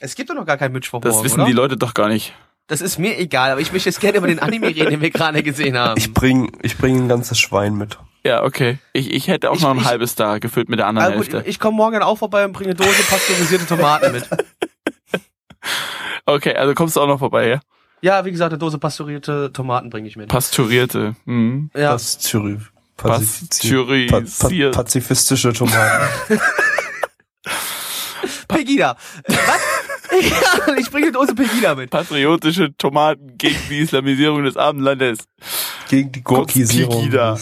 es 0.00 0.14
gibt 0.14 0.30
doch 0.30 0.34
noch 0.34 0.46
gar 0.46 0.56
keinen 0.56 0.72
Mittwoch 0.72 1.00
Das 1.02 1.14
morgen, 1.14 1.24
wissen 1.24 1.40
oder? 1.40 1.46
die 1.46 1.52
Leute 1.52 1.76
doch 1.76 1.94
gar 1.94 2.08
nicht. 2.08 2.34
Das 2.70 2.80
ist 2.80 2.98
mir 2.98 3.18
egal, 3.18 3.50
aber 3.50 3.60
ich 3.60 3.72
möchte 3.72 3.88
jetzt 3.88 4.00
gerne 4.00 4.18
über 4.18 4.26
den 4.28 4.38
Anime 4.38 4.68
reden, 4.68 4.90
den 4.90 5.00
wir 5.00 5.10
gerade 5.10 5.42
gesehen 5.42 5.76
haben. 5.76 5.98
Ich 5.98 6.14
bring, 6.14 6.50
ich 6.62 6.78
bring 6.78 6.96
ein 7.04 7.08
ganzes 7.08 7.38
Schwein 7.38 7.74
mit. 7.74 7.98
Ja, 8.24 8.44
okay. 8.44 8.78
Ich, 8.92 9.10
ich 9.12 9.28
hätte 9.28 9.50
auch 9.50 9.56
Ich- 9.56 9.62
noch 9.62 9.70
ein 9.72 9.78
ich- 9.78 9.84
halbes 9.86 10.14
da, 10.14 10.38
gefüllt 10.38 10.68
mit 10.68 10.78
der 10.78 10.86
anderen 10.86 11.12
Ah, 11.12 11.16
gut, 11.16 11.32
Hälfte. 11.32 11.48
ich 11.50 11.58
komme 11.58 11.76
morgen 11.76 12.00
auch 12.02 12.16
vorbei 12.16 12.44
und 12.44 12.52
bringe 12.52 12.70
eine 12.70 12.76
Dose 12.76 13.02
pasteurisierte 13.08 13.66
Tomaten 13.66 14.12
mit. 14.12 14.28
Okay, 16.26 16.54
also 16.54 16.74
kommst 16.74 16.94
du 16.96 17.00
auch 17.00 17.06
noch 17.08 17.18
vorbei, 17.18 17.48
ja? 17.48 17.60
Ja, 18.02 18.24
wie 18.24 18.30
gesagt, 18.30 18.52
eine 18.52 18.58
Dose 18.58 18.78
pasteurierte 18.78 19.50
Tomaten 19.52 19.90
bringe 19.90 20.06
ich 20.06 20.16
mit. 20.16 20.28
Pasteurierte. 20.28 21.16
Mhm. 21.24 21.70
Ja, 21.76 21.90
Pasteuri 21.92 22.58
Pasteurisiert. 22.96 24.72
Pa 24.72 24.82
pazifistische 24.82 25.52
Tomaten. 25.52 26.06
Pegida. 28.48 28.96
Äh, 29.24 29.32
Was? 29.32 29.60
Ja, 30.20 30.74
ich 30.78 30.90
bringe 30.90 31.06
eine 31.06 31.12
Dose 31.12 31.34
Pegida 31.34 31.74
mit. 31.74 31.90
Patriotische 31.90 32.76
Tomaten 32.76 33.36
gegen 33.38 33.58
die 33.68 33.78
Islamisierung 33.78 34.44
des 34.44 34.56
Abendlandes. 34.56 35.18
Gegen 35.88 36.12
die 36.12 36.22
Kurz 36.22 36.52
Gorkisierung. 36.52 37.02
Pegida. 37.02 37.38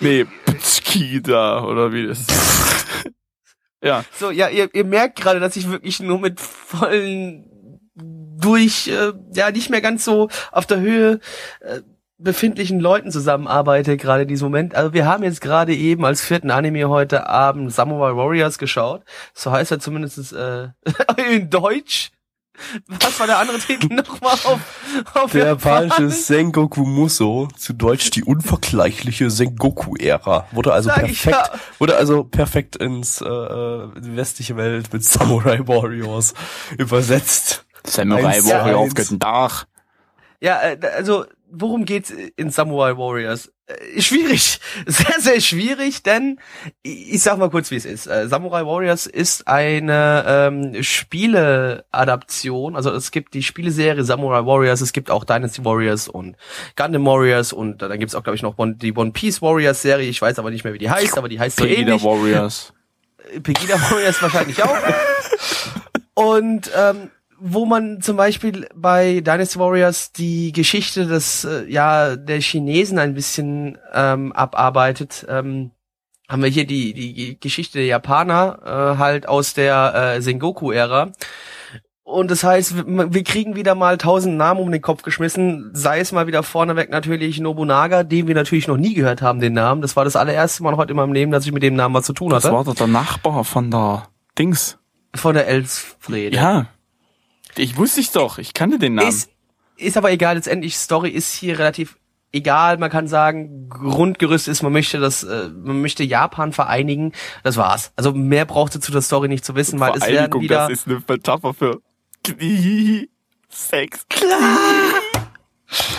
Nee, 0.00 0.26
Ptschkida 0.46 1.64
oder 1.64 1.92
wie 1.92 2.06
das. 2.06 2.26
ja, 3.82 4.04
So, 4.14 4.30
ja, 4.30 4.48
ihr, 4.48 4.68
ihr 4.74 4.84
merkt 4.84 5.20
gerade, 5.20 5.40
dass 5.40 5.56
ich 5.56 5.68
wirklich 5.70 6.00
nur 6.00 6.18
mit 6.18 6.40
vollen 6.40 7.44
durch, 7.94 8.88
äh, 8.88 9.12
ja, 9.34 9.50
nicht 9.50 9.70
mehr 9.70 9.80
ganz 9.80 10.04
so 10.04 10.28
auf 10.52 10.66
der 10.66 10.80
Höhe 10.80 11.20
äh, 11.60 11.80
befindlichen 12.18 12.80
Leuten 12.80 13.10
zusammenarbeite, 13.12 13.96
gerade 13.96 14.22
in 14.22 14.28
diesem 14.28 14.46
Moment. 14.46 14.74
Also 14.74 14.92
wir 14.92 15.06
haben 15.06 15.22
jetzt 15.22 15.40
gerade 15.40 15.74
eben 15.74 16.04
als 16.04 16.20
vierten 16.20 16.50
Anime 16.50 16.88
heute 16.88 17.28
Abend 17.28 17.72
Samurai 17.72 18.16
Warriors 18.16 18.58
geschaut. 18.58 19.02
So 19.34 19.52
heißt 19.52 19.70
er 19.70 19.78
zumindest 19.78 20.32
äh, 20.32 20.68
in 21.32 21.48
Deutsch. 21.48 22.10
Was 22.88 23.20
war 23.20 23.28
der 23.28 23.38
andere 23.38 23.58
Titel 23.58 23.94
nochmal 23.94 24.32
auf, 24.32 24.58
auf 25.14 25.30
Der 25.30 25.46
Japanisch? 25.46 25.92
japanische 25.92 26.10
Sengoku 26.10 26.84
Muso, 26.84 27.46
zu 27.56 27.72
Deutsch 27.72 28.10
die 28.10 28.24
unvergleichliche 28.24 29.30
Sengoku-Ära, 29.30 30.48
wurde 30.50 30.72
also 30.72 30.88
Sag 30.88 31.04
perfekt, 31.04 31.36
ja. 31.36 31.50
wurde 31.78 31.96
also 31.96 32.24
perfekt 32.24 32.74
ins 32.74 33.20
äh, 33.20 33.26
äh, 33.28 33.88
westliche 33.94 34.56
Welt 34.56 34.92
mit 34.92 35.04
Samurai 35.04 35.60
Warriors 35.68 36.34
übersetzt. 36.76 37.64
Samurai 37.84 38.26
Eins 38.26 38.44
zu 38.44 38.50
Warrior 38.52 38.78
auf 38.78 38.86
eins. 38.86 38.94
guten 39.08 39.20
Tag. 39.20 39.66
Ja, 40.40 40.60
äh, 40.60 40.78
also 40.96 41.26
worum 41.50 41.84
geht's 41.84 42.10
in 42.36 42.50
Samurai 42.50 42.96
Warriors? 42.96 43.52
Äh, 43.66 44.00
schwierig, 44.00 44.60
sehr 44.86 45.20
sehr 45.20 45.40
schwierig, 45.40 46.02
denn 46.02 46.38
ich 46.82 47.22
sag 47.22 47.38
mal 47.38 47.50
kurz, 47.50 47.70
wie 47.70 47.76
es 47.76 47.84
ist. 47.84 48.06
Äh, 48.06 48.28
Samurai 48.28 48.64
Warriors 48.64 49.06
ist 49.06 49.46
eine 49.46 50.24
ähm, 50.26 50.82
Spieleadaption. 50.82 52.76
Also 52.76 52.90
es 52.92 53.10
gibt 53.10 53.34
die 53.34 53.42
Spieleserie 53.42 54.04
Samurai 54.04 54.46
Warriors, 54.46 54.80
es 54.80 54.92
gibt 54.92 55.10
auch 55.10 55.24
Dynasty 55.24 55.64
Warriors 55.64 56.08
und 56.08 56.36
Gundam 56.76 57.04
Warriors 57.06 57.52
und 57.52 57.82
dann 57.82 57.98
gibt's 57.98 58.14
auch 58.14 58.22
glaube 58.22 58.36
ich 58.36 58.42
noch 58.42 58.54
die 58.58 58.92
One 58.92 59.12
Piece 59.12 59.42
Warriors 59.42 59.82
Serie. 59.82 60.08
Ich 60.08 60.22
weiß 60.22 60.38
aber 60.38 60.50
nicht 60.50 60.64
mehr, 60.64 60.72
wie 60.74 60.78
die 60.78 60.90
heißt, 60.90 61.18
aber 61.18 61.28
die 61.28 61.38
heißt 61.38 61.58
so 61.58 61.64
Pegida 61.64 61.92
ähnlich. 61.92 62.04
Warriors. 62.04 62.72
Pegida 63.42 63.74
Warriors 63.90 64.22
wahrscheinlich 64.22 64.62
auch. 64.62 64.76
Und 66.14 66.70
ähm, 66.76 67.10
wo 67.40 67.64
man 67.66 68.00
zum 68.00 68.16
Beispiel 68.16 68.68
bei 68.74 69.20
Dynasty 69.20 69.58
Warriors 69.58 70.12
die 70.12 70.52
Geschichte 70.52 71.06
des 71.06 71.44
äh, 71.44 71.64
ja 71.68 72.16
der 72.16 72.40
Chinesen 72.40 72.98
ein 72.98 73.14
bisschen 73.14 73.78
ähm, 73.92 74.32
abarbeitet, 74.32 75.26
ähm, 75.28 75.70
haben 76.28 76.42
wir 76.42 76.50
hier 76.50 76.66
die 76.66 76.92
die 76.94 77.38
Geschichte 77.40 77.78
der 77.78 77.86
Japaner 77.86 78.58
äh, 78.64 78.98
halt 78.98 79.28
aus 79.28 79.54
der 79.54 79.94
äh, 80.16 80.22
Sengoku-Ära. 80.22 81.12
Und 82.02 82.30
das 82.30 82.42
heißt, 82.42 82.86
wir 82.86 83.22
kriegen 83.22 83.54
wieder 83.54 83.74
mal 83.74 83.98
tausend 83.98 84.38
Namen 84.38 84.60
um 84.60 84.72
den 84.72 84.80
Kopf 84.80 85.02
geschmissen. 85.02 85.70
Sei 85.74 86.00
es 86.00 86.10
mal 86.10 86.26
wieder 86.26 86.42
vorneweg 86.42 86.88
natürlich 86.88 87.38
Nobunaga, 87.38 88.02
den 88.02 88.26
wir 88.26 88.34
natürlich 88.34 88.66
noch 88.66 88.78
nie 88.78 88.94
gehört 88.94 89.20
haben, 89.20 89.40
den 89.40 89.52
Namen. 89.52 89.82
Das 89.82 89.94
war 89.94 90.04
das 90.06 90.16
allererste 90.16 90.62
Mal 90.62 90.78
heute 90.78 90.92
in 90.92 90.96
meinem 90.96 91.12
Leben, 91.12 91.30
dass 91.32 91.44
ich 91.44 91.52
mit 91.52 91.62
dem 91.62 91.74
Namen 91.74 91.94
was 91.94 92.06
zu 92.06 92.14
tun 92.14 92.30
Das 92.30 92.44
hatte. 92.44 92.54
war 92.54 92.64
doch 92.64 92.74
der 92.74 92.86
Nachbar 92.86 93.44
von 93.44 93.70
der 93.70 94.08
Dings. 94.38 94.78
Von 95.14 95.34
der 95.34 95.48
Elsfrede. 95.48 96.34
Ja. 96.34 96.68
Ich 97.56 97.76
wusste 97.76 98.00
ich 98.00 98.10
doch. 98.10 98.38
Ich 98.38 98.54
kannte 98.54 98.78
den 98.78 98.94
Namen. 98.94 99.08
Ist, 99.08 99.30
ist 99.76 99.96
aber 99.96 100.10
egal, 100.10 100.36
letztendlich 100.36 100.76
Story 100.76 101.10
ist 101.10 101.32
hier 101.34 101.58
relativ 101.58 101.96
egal. 102.32 102.78
Man 102.78 102.90
kann 102.90 103.08
sagen, 103.08 103.68
Grundgerüst 103.68 104.48
ist, 104.48 104.62
man 104.62 104.72
möchte 104.72 104.98
das, 104.98 105.22
äh, 105.24 105.48
man 105.48 105.80
möchte 105.80 106.04
Japan 106.04 106.52
vereinigen. 106.52 107.12
Das 107.42 107.56
war's. 107.56 107.92
Also 107.96 108.12
mehr 108.12 108.44
braucht 108.44 108.74
ihr 108.74 108.80
zu 108.80 108.92
der 108.92 109.02
Story 109.02 109.28
nicht 109.28 109.44
zu 109.44 109.54
wissen, 109.54 109.80
weil 109.80 109.92
es 109.96 110.06
werden 110.06 110.40
wieder. 110.40 110.68
das 110.68 110.80
ist 110.80 110.86
eine 110.86 111.02
Metapher 111.06 111.54
für 111.54 111.80
Knie, 112.24 113.08
Sex. 113.48 114.06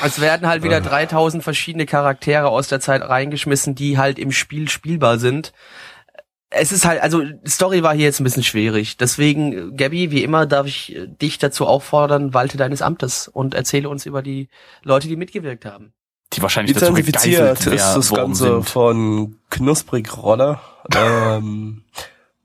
Es 0.03 0.19
werden 0.19 0.47
halt 0.47 0.63
wieder 0.63 0.81
3000 0.81 1.43
verschiedene 1.43 1.85
Charaktere 1.85 2.47
aus 2.47 2.69
der 2.69 2.79
Zeit 2.79 3.01
reingeschmissen, 3.03 3.75
die 3.75 3.97
halt 3.97 4.17
im 4.17 4.31
Spiel 4.31 4.67
spielbar 4.67 5.19
sind. 5.19 5.53
Es 6.51 6.71
ist 6.71 6.85
halt, 6.85 7.01
also 7.01 7.21
Story 7.47 7.83
war 7.83 7.93
hier 7.93 8.05
jetzt 8.05 8.19
ein 8.19 8.23
bisschen 8.23 8.43
schwierig. 8.43 8.97
Deswegen, 8.97 9.77
Gabby, 9.77 10.09
wie 10.09 10.23
immer, 10.23 10.45
darf 10.47 10.65
ich 10.65 10.95
äh, 10.95 11.07
dich 11.07 11.37
dazu 11.37 11.67
auffordern, 11.67 12.33
walte 12.33 12.57
deines 12.57 12.81
Amtes 12.81 13.27
und 13.27 13.53
erzähle 13.53 13.87
uns 13.89 14.05
über 14.07 14.21
die 14.23 14.49
Leute, 14.83 15.07
die 15.07 15.15
mitgewirkt 15.15 15.65
haben. 15.65 15.93
Die 16.33 16.41
wahrscheinlich 16.41 16.75
dazu 16.75 16.93
gegeißelt 16.93 17.67
ist 17.67 17.93
das 17.93 18.13
Ganze 18.13 18.43
sind. 18.55 18.69
von 18.69 19.35
Knusprig 19.49 20.15
Roller. 20.17 20.59
ähm, 20.95 21.83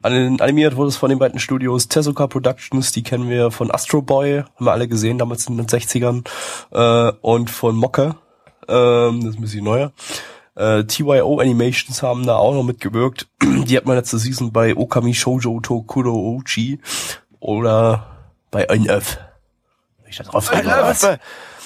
an- 0.03 0.41
animiert 0.41 0.77
wurde 0.77 0.89
es 0.89 0.97
von 0.97 1.09
den 1.09 1.19
beiden 1.19 1.39
Studios 1.41 1.89
Tezuka 1.89 2.27
Productions, 2.27 2.93
die 2.93 3.03
kennen 3.03 3.29
wir 3.31 3.51
von 3.51 3.71
Astro 3.71 4.03
Boy, 4.03 4.43
haben 4.57 4.67
wir 4.67 4.73
alle 4.73 4.89
gesehen, 4.89 5.17
damals 5.19 5.47
in 5.49 5.57
den 5.57 5.67
60ern, 5.67 6.27
äh, 6.73 7.13
und 7.23 7.51
von 7.51 7.75
Mocke, 7.77 8.17
ähm, 8.69 9.21
das 9.21 9.31
ist 9.31 9.39
ein 9.39 9.43
bisschen 9.43 9.65
neuer. 9.65 9.93
Äh, 10.57 10.85
TYO 10.85 11.41
Animations 11.41 12.03
haben 12.03 12.27
da 12.27 12.37
auch 12.37 12.55
noch 12.55 12.63
mitgewirkt. 12.63 13.27
Die 13.43 13.77
hat 13.77 13.87
man 13.87 13.97
letzte 13.97 14.19
Season 14.19 14.53
bei 14.53 14.77
Okami 14.77 15.15
Shoujo 15.15 15.61
Tokuro 15.61 16.37
Ochi 16.37 16.81
oder 17.41 18.07
bei 18.51 18.65
NF. 18.65 19.19
Wenn 20.03 20.11
Ich 20.11 20.17
da 20.17 20.25
drauf 20.25 20.51
komme. 20.51 21.19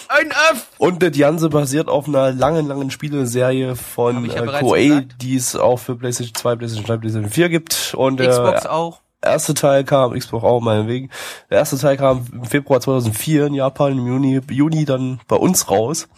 Ein 0.09 0.30
F! 0.30 0.68
Und 0.78 1.03
das 1.03 1.12
Ganze 1.12 1.51
basiert 1.51 1.89
auf 1.89 2.09
einer 2.09 2.32
langen, 2.32 2.66
langen 2.66 2.91
Spieleserie 2.91 3.76
von 3.76 4.24
ja 4.24 4.43
äh, 4.43 4.61
Koei, 4.61 5.07
die 5.20 5.36
es 5.36 5.55
auch 5.55 5.76
für 5.76 5.97
PlayStation 5.97 6.34
2, 6.34 6.57
PlayStation 6.57 6.86
3, 6.86 6.97
PlayStation 6.97 7.30
4 7.30 7.49
gibt. 7.51 7.95
Und 7.95 8.18
der 8.18 8.30
Xbox 8.30 8.64
auch. 8.64 9.01
erste 9.20 9.53
Teil 9.53 9.84
kam, 9.84 10.18
Xbox 10.18 10.45
auch 10.45 10.61
meinetwegen, 10.61 11.11
der 11.51 11.59
erste 11.59 11.76
Teil 11.76 11.99
kam 11.99 12.26
im 12.32 12.45
Februar 12.47 12.80
2004 12.80 13.47
in 13.47 13.55
Japan, 13.55 13.93
im 13.93 14.07
Juni, 14.07 14.41
Juni 14.51 14.86
dann 14.86 15.20
bei 15.28 15.36
uns 15.36 15.70
raus. 15.70 16.09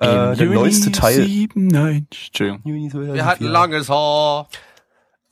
Äh, 0.00 0.34
der 0.34 0.46
Juni 0.46 0.54
neueste 0.54 0.90
Teil... 0.90 1.26
97. 1.26 2.28
Entschuldigung. 2.28 2.60
Juni 2.64 2.88
2004. 2.88 3.14
Wir 3.14 3.24
hatten 3.26 3.44
langes 3.44 3.88
Haar. 3.90 4.48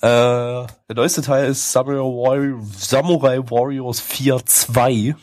Äh, 0.00 0.06
der 0.06 0.94
neueste 0.94 1.22
Teil 1.22 1.50
ist 1.50 1.72
Samurai, 1.72 1.98
Warrior, 1.98 2.60
Samurai 2.76 3.38
Warriors 3.38 4.02
4.2. 4.02 5.14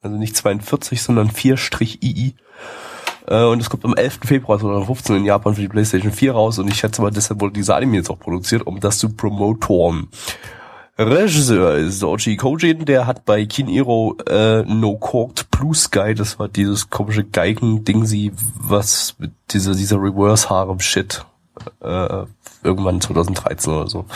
Also 0.00 0.16
nicht 0.16 0.36
42, 0.36 1.02
sondern 1.02 1.30
4-II. 1.30 2.34
Äh, 3.26 3.44
und 3.44 3.60
es 3.60 3.68
kommt 3.68 3.84
am 3.84 3.94
11. 3.94 4.20
Februar 4.24 4.60
2015 4.60 5.16
in 5.16 5.24
Japan 5.24 5.54
für 5.56 5.60
die 5.60 5.68
PlayStation 5.68 6.12
4 6.12 6.32
raus. 6.32 6.58
Und 6.58 6.68
ich 6.68 6.76
schätze 6.76 7.02
mal, 7.02 7.10
deshalb 7.10 7.40
wurde 7.40 7.54
dieser 7.54 7.76
Anime 7.76 7.96
jetzt 7.96 8.10
auch 8.10 8.20
produziert, 8.20 8.66
um 8.66 8.78
das 8.80 8.98
zu 8.98 9.10
promotoren. 9.10 10.08
Regisseur 10.98 11.76
ist 11.76 12.02
Ochi 12.02 12.36
Kojin, 12.36 12.84
der 12.84 13.06
hat 13.06 13.24
bei 13.24 13.46
Kiniro 13.46 14.16
äh, 14.28 14.62
No 14.62 14.96
Corked 14.96 15.48
Blue 15.52 15.72
Sky, 15.72 16.12
das 16.12 16.40
war 16.40 16.48
dieses 16.48 16.90
komische 16.90 17.22
Geigen-Ding, 17.22 18.32
was 18.56 19.14
mit 19.18 19.30
dieser, 19.50 19.76
dieser 19.76 19.96
Reverse-Harem-Shit 19.96 21.24
äh, 21.80 22.24
irgendwann 22.64 23.00
2013 23.00 23.72
oder 23.72 23.86
so 23.86 24.06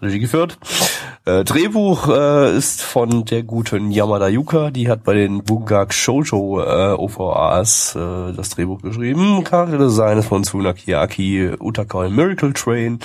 Regie 0.00 0.20
geführt. 0.20 0.56
Äh, 1.26 1.44
Drehbuch 1.44 2.08
äh, 2.08 2.56
ist 2.56 2.80
von 2.80 3.26
der 3.26 3.42
guten 3.42 3.90
Yamada 3.90 4.28
Yuka, 4.28 4.70
die 4.70 4.88
hat 4.88 5.04
bei 5.04 5.12
den 5.12 5.44
Bungak 5.44 5.92
Shoujo 5.92 6.62
äh, 6.62 6.94
OVAs 6.94 7.94
äh, 7.94 8.32
das 8.32 8.48
Drehbuch 8.48 8.80
geschrieben. 8.80 9.44
Charakterdesign 9.44 10.18
ist 10.18 10.28
von 10.28 10.44
Tsunaki 10.44 10.94
Aki, 10.94 11.56
Utaka 11.60 12.06
in 12.06 12.16
Miracle 12.16 12.54
Train. 12.54 13.00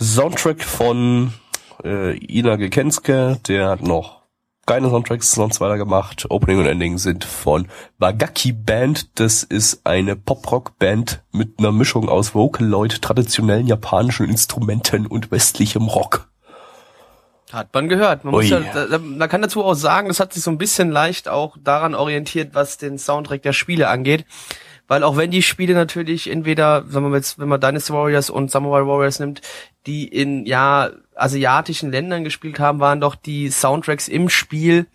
Soundtrack 0.00 0.62
von 0.62 1.34
äh, 1.82 2.16
Ina 2.16 2.56
Gekenske, 2.56 3.38
der 3.46 3.68
hat 3.68 3.82
noch 3.82 4.24
keine 4.66 4.88
Soundtracks 4.88 5.32
sonst 5.32 5.60
weiter 5.60 5.76
gemacht. 5.76 6.26
Opening 6.30 6.58
und 6.58 6.66
Ending 6.66 6.98
sind 6.98 7.24
von 7.24 7.68
Bagaki 7.98 8.52
Band. 8.52 9.18
Das 9.18 9.42
ist 9.42 9.84
eine 9.84 10.16
Pop-Rock-Band 10.16 11.22
mit 11.32 11.58
einer 11.58 11.72
Mischung 11.72 12.08
aus 12.08 12.34
Vocaloid, 12.34 13.02
traditionellen 13.02 13.66
japanischen 13.66 14.28
Instrumenten 14.28 15.06
und 15.06 15.30
westlichem 15.30 15.82
Rock. 15.82 16.28
Hat 17.52 17.72
man 17.74 17.88
gehört. 17.88 18.24
Man, 18.24 18.32
muss 18.32 18.44
Ui. 18.44 18.50
ja, 18.50 18.86
da, 18.86 18.98
man 18.98 19.28
kann 19.28 19.42
dazu 19.42 19.62
auch 19.62 19.74
sagen, 19.74 20.08
das 20.08 20.18
hat 20.18 20.32
sich 20.32 20.42
so 20.42 20.50
ein 20.50 20.58
bisschen 20.58 20.90
leicht 20.90 21.28
auch 21.28 21.56
daran 21.62 21.94
orientiert, 21.94 22.54
was 22.54 22.78
den 22.78 22.98
Soundtrack 22.98 23.42
der 23.42 23.52
Spiele 23.52 23.88
angeht. 23.88 24.24
Weil 24.86 25.02
auch 25.02 25.16
wenn 25.16 25.30
die 25.30 25.42
Spiele 25.42 25.74
natürlich 25.74 26.30
entweder, 26.30 26.84
wenn 26.92 27.02
man 27.02 27.14
jetzt, 27.14 27.38
wenn 27.38 27.48
man 27.48 27.60
Dynasty 27.60 27.92
Warriors 27.92 28.28
und 28.28 28.50
Samurai 28.50 28.86
Warriors 28.86 29.18
nimmt, 29.18 29.40
die 29.86 30.08
in 30.08 30.46
ja 30.46 30.90
asiatischen 31.14 31.90
Ländern 31.90 32.24
gespielt 32.24 32.58
haben, 32.58 32.80
waren 32.80 33.00
doch 33.00 33.14
die 33.14 33.50
Soundtracks 33.50 34.08
im 34.08 34.28
Spiel 34.28 34.86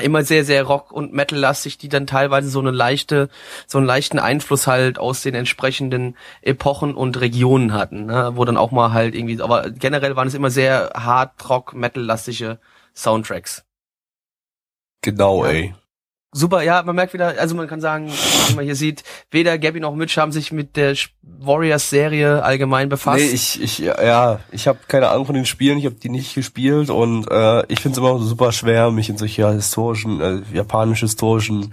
immer 0.00 0.24
sehr, 0.24 0.44
sehr 0.44 0.64
Rock- 0.64 0.90
und 0.90 1.12
Metal-lastig, 1.12 1.78
die 1.78 1.88
dann 1.88 2.06
teilweise 2.06 2.48
so 2.48 2.58
eine 2.58 2.72
leichte, 2.72 3.28
so 3.66 3.78
einen 3.78 3.86
leichten 3.86 4.18
Einfluss 4.18 4.66
halt 4.66 4.98
aus 4.98 5.22
den 5.22 5.34
entsprechenden 5.34 6.16
Epochen 6.42 6.94
und 6.94 7.20
Regionen 7.20 7.72
hatten, 7.72 8.06
ne? 8.06 8.32
wo 8.34 8.44
dann 8.44 8.56
auch 8.56 8.72
mal 8.72 8.92
halt 8.92 9.14
irgendwie, 9.14 9.40
aber 9.40 9.70
generell 9.70 10.16
waren 10.16 10.26
es 10.26 10.34
immer 10.34 10.50
sehr 10.50 10.90
hard 10.96 11.48
Rock, 11.48 11.74
Metal-lastige 11.74 12.58
Soundtracks. 12.94 13.64
Genau, 15.02 15.44
Ja. 15.44 15.50
ey. 15.50 15.74
Super, 16.36 16.62
ja, 16.62 16.82
man 16.82 16.96
merkt 16.96 17.14
wieder, 17.14 17.34
also 17.38 17.54
man 17.54 17.68
kann 17.68 17.80
sagen, 17.80 18.10
wie 18.48 18.54
man 18.56 18.64
hier 18.64 18.74
sieht, 18.74 19.04
weder 19.30 19.56
Gabby 19.56 19.78
noch 19.78 19.94
Mitch 19.94 20.20
haben 20.20 20.32
sich 20.32 20.50
mit 20.50 20.74
der 20.76 20.96
Warriors-Serie 21.22 22.42
allgemein 22.42 22.88
befasst. 22.88 23.20
Nee, 23.20 23.30
ich, 23.30 23.62
ich, 23.62 23.78
ja, 23.78 24.40
ich 24.50 24.66
habe 24.66 24.80
keine 24.88 25.10
Ahnung 25.10 25.26
von 25.26 25.36
den 25.36 25.46
Spielen, 25.46 25.78
ich 25.78 25.86
habe 25.86 25.94
die 25.94 26.08
nicht 26.08 26.34
gespielt 26.34 26.90
und 26.90 27.30
äh, 27.30 27.62
ich 27.68 27.78
finde 27.78 27.92
es 27.92 27.98
immer 27.98 28.18
super 28.18 28.50
schwer, 28.50 28.90
mich 28.90 29.08
in 29.08 29.16
solche 29.16 29.48
historischen, 29.52 30.20
äh, 30.20 30.42
japanisch-historischen 30.52 31.72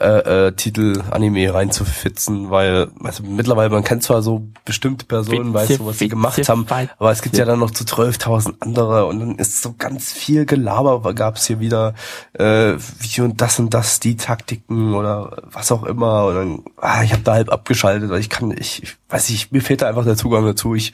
äh, 0.00 0.46
äh, 0.46 0.52
Titel, 0.52 1.02
Anime 1.10 1.52
reinzufitzen, 1.52 2.50
weil 2.50 2.88
also 3.04 3.22
mittlerweile, 3.22 3.68
man 3.68 3.84
kennt 3.84 4.02
zwar 4.02 4.22
so 4.22 4.48
bestimmte 4.64 5.04
Personen, 5.04 5.52
Witze, 5.52 5.54
weiß 5.54 5.76
so, 5.76 5.86
was 5.86 5.98
sie 5.98 6.08
gemacht 6.08 6.48
haben, 6.48 6.66
aber 6.98 7.12
es 7.12 7.20
gibt 7.20 7.36
ja 7.36 7.44
dann 7.44 7.58
noch 7.58 7.70
zu 7.70 7.84
12.000 7.84 8.54
andere 8.60 9.04
und 9.04 9.20
dann 9.20 9.34
ist 9.34 9.60
so 9.60 9.74
ganz 9.76 10.10
viel 10.10 10.46
Gelaber, 10.46 11.12
gab 11.12 11.36
es 11.36 11.46
hier 11.46 11.60
wieder 11.60 11.92
äh, 12.32 12.76
wie 12.78 13.20
und 13.20 13.42
das 13.42 13.58
und 13.58 13.74
das, 13.74 13.89
die 13.98 14.16
Taktiken 14.16 14.94
oder 14.94 15.42
was 15.50 15.72
auch 15.72 15.82
immer 15.82 16.26
und 16.26 16.34
dann, 16.34 16.64
ah, 16.76 17.02
ich 17.02 17.12
habe 17.12 17.22
da 17.22 17.32
halb 17.32 17.50
abgeschaltet, 17.50 18.10
weil 18.10 18.20
ich 18.20 18.30
kann, 18.30 18.52
ich, 18.52 18.82
ich 18.84 18.96
weiß 19.08 19.30
nicht, 19.30 19.50
mir 19.50 19.62
fehlt 19.62 19.82
da 19.82 19.88
einfach 19.88 20.04
der 20.04 20.16
Zugang 20.16 20.44
dazu, 20.44 20.74
ich 20.74 20.92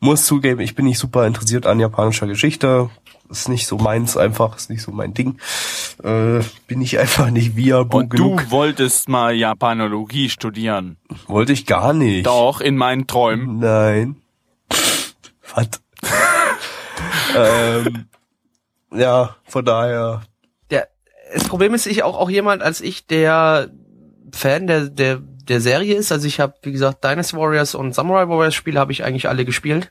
muss 0.00 0.24
zugeben, 0.26 0.60
ich 0.60 0.74
bin 0.76 0.84
nicht 0.84 0.98
super 0.98 1.26
interessiert 1.26 1.66
an 1.66 1.80
japanischer 1.80 2.26
Geschichte. 2.26 2.90
Ist 3.30 3.48
nicht 3.48 3.66
so 3.66 3.76
meins 3.76 4.16
einfach, 4.16 4.56
ist 4.56 4.70
nicht 4.70 4.80
so 4.80 4.90
mein 4.90 5.12
Ding. 5.12 5.38
Äh, 6.02 6.40
bin 6.66 6.80
ich 6.80 6.98
einfach 6.98 7.28
nicht 7.30 7.56
Viabu 7.56 7.98
Und 7.98 8.10
genug. 8.10 8.40
du 8.44 8.50
wolltest 8.50 9.08
mal 9.10 9.34
Japanologie 9.34 10.30
studieren. 10.30 10.96
Wollte 11.26 11.52
ich 11.52 11.66
gar 11.66 11.92
nicht. 11.92 12.26
Doch, 12.26 12.62
in 12.62 12.76
meinen 12.76 13.06
Träumen. 13.06 13.58
Nein. 13.58 14.16
Was? 15.54 15.68
ähm, 17.36 18.06
ja, 18.94 19.36
von 19.44 19.64
daher. 19.64 20.22
Das 21.32 21.44
Problem 21.44 21.74
ist, 21.74 21.86
ich 21.86 22.02
auch, 22.02 22.16
auch 22.18 22.30
jemand 22.30 22.62
als 22.62 22.80
ich, 22.80 23.06
der 23.06 23.70
Fan 24.32 24.66
der, 24.66 24.88
der, 24.88 25.20
der 25.20 25.60
Serie 25.60 25.94
ist. 25.94 26.12
Also 26.12 26.26
ich 26.26 26.40
habe, 26.40 26.54
wie 26.62 26.72
gesagt, 26.72 27.02
Dynasty 27.04 27.36
Warriors 27.36 27.74
und 27.74 27.94
Samurai 27.94 28.28
Warriors 28.28 28.54
Spiele 28.54 28.78
habe 28.80 28.92
ich 28.92 29.04
eigentlich 29.04 29.28
alle 29.28 29.44
gespielt. 29.44 29.90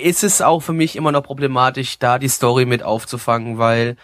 Ist 0.00 0.24
es 0.24 0.40
auch 0.42 0.60
für 0.60 0.72
mich 0.72 0.96
immer 0.96 1.12
noch 1.12 1.22
problematisch, 1.22 1.98
da 1.98 2.18
die 2.18 2.28
Story 2.28 2.64
mit 2.64 2.82
aufzufangen, 2.82 3.58
weil 3.58 3.96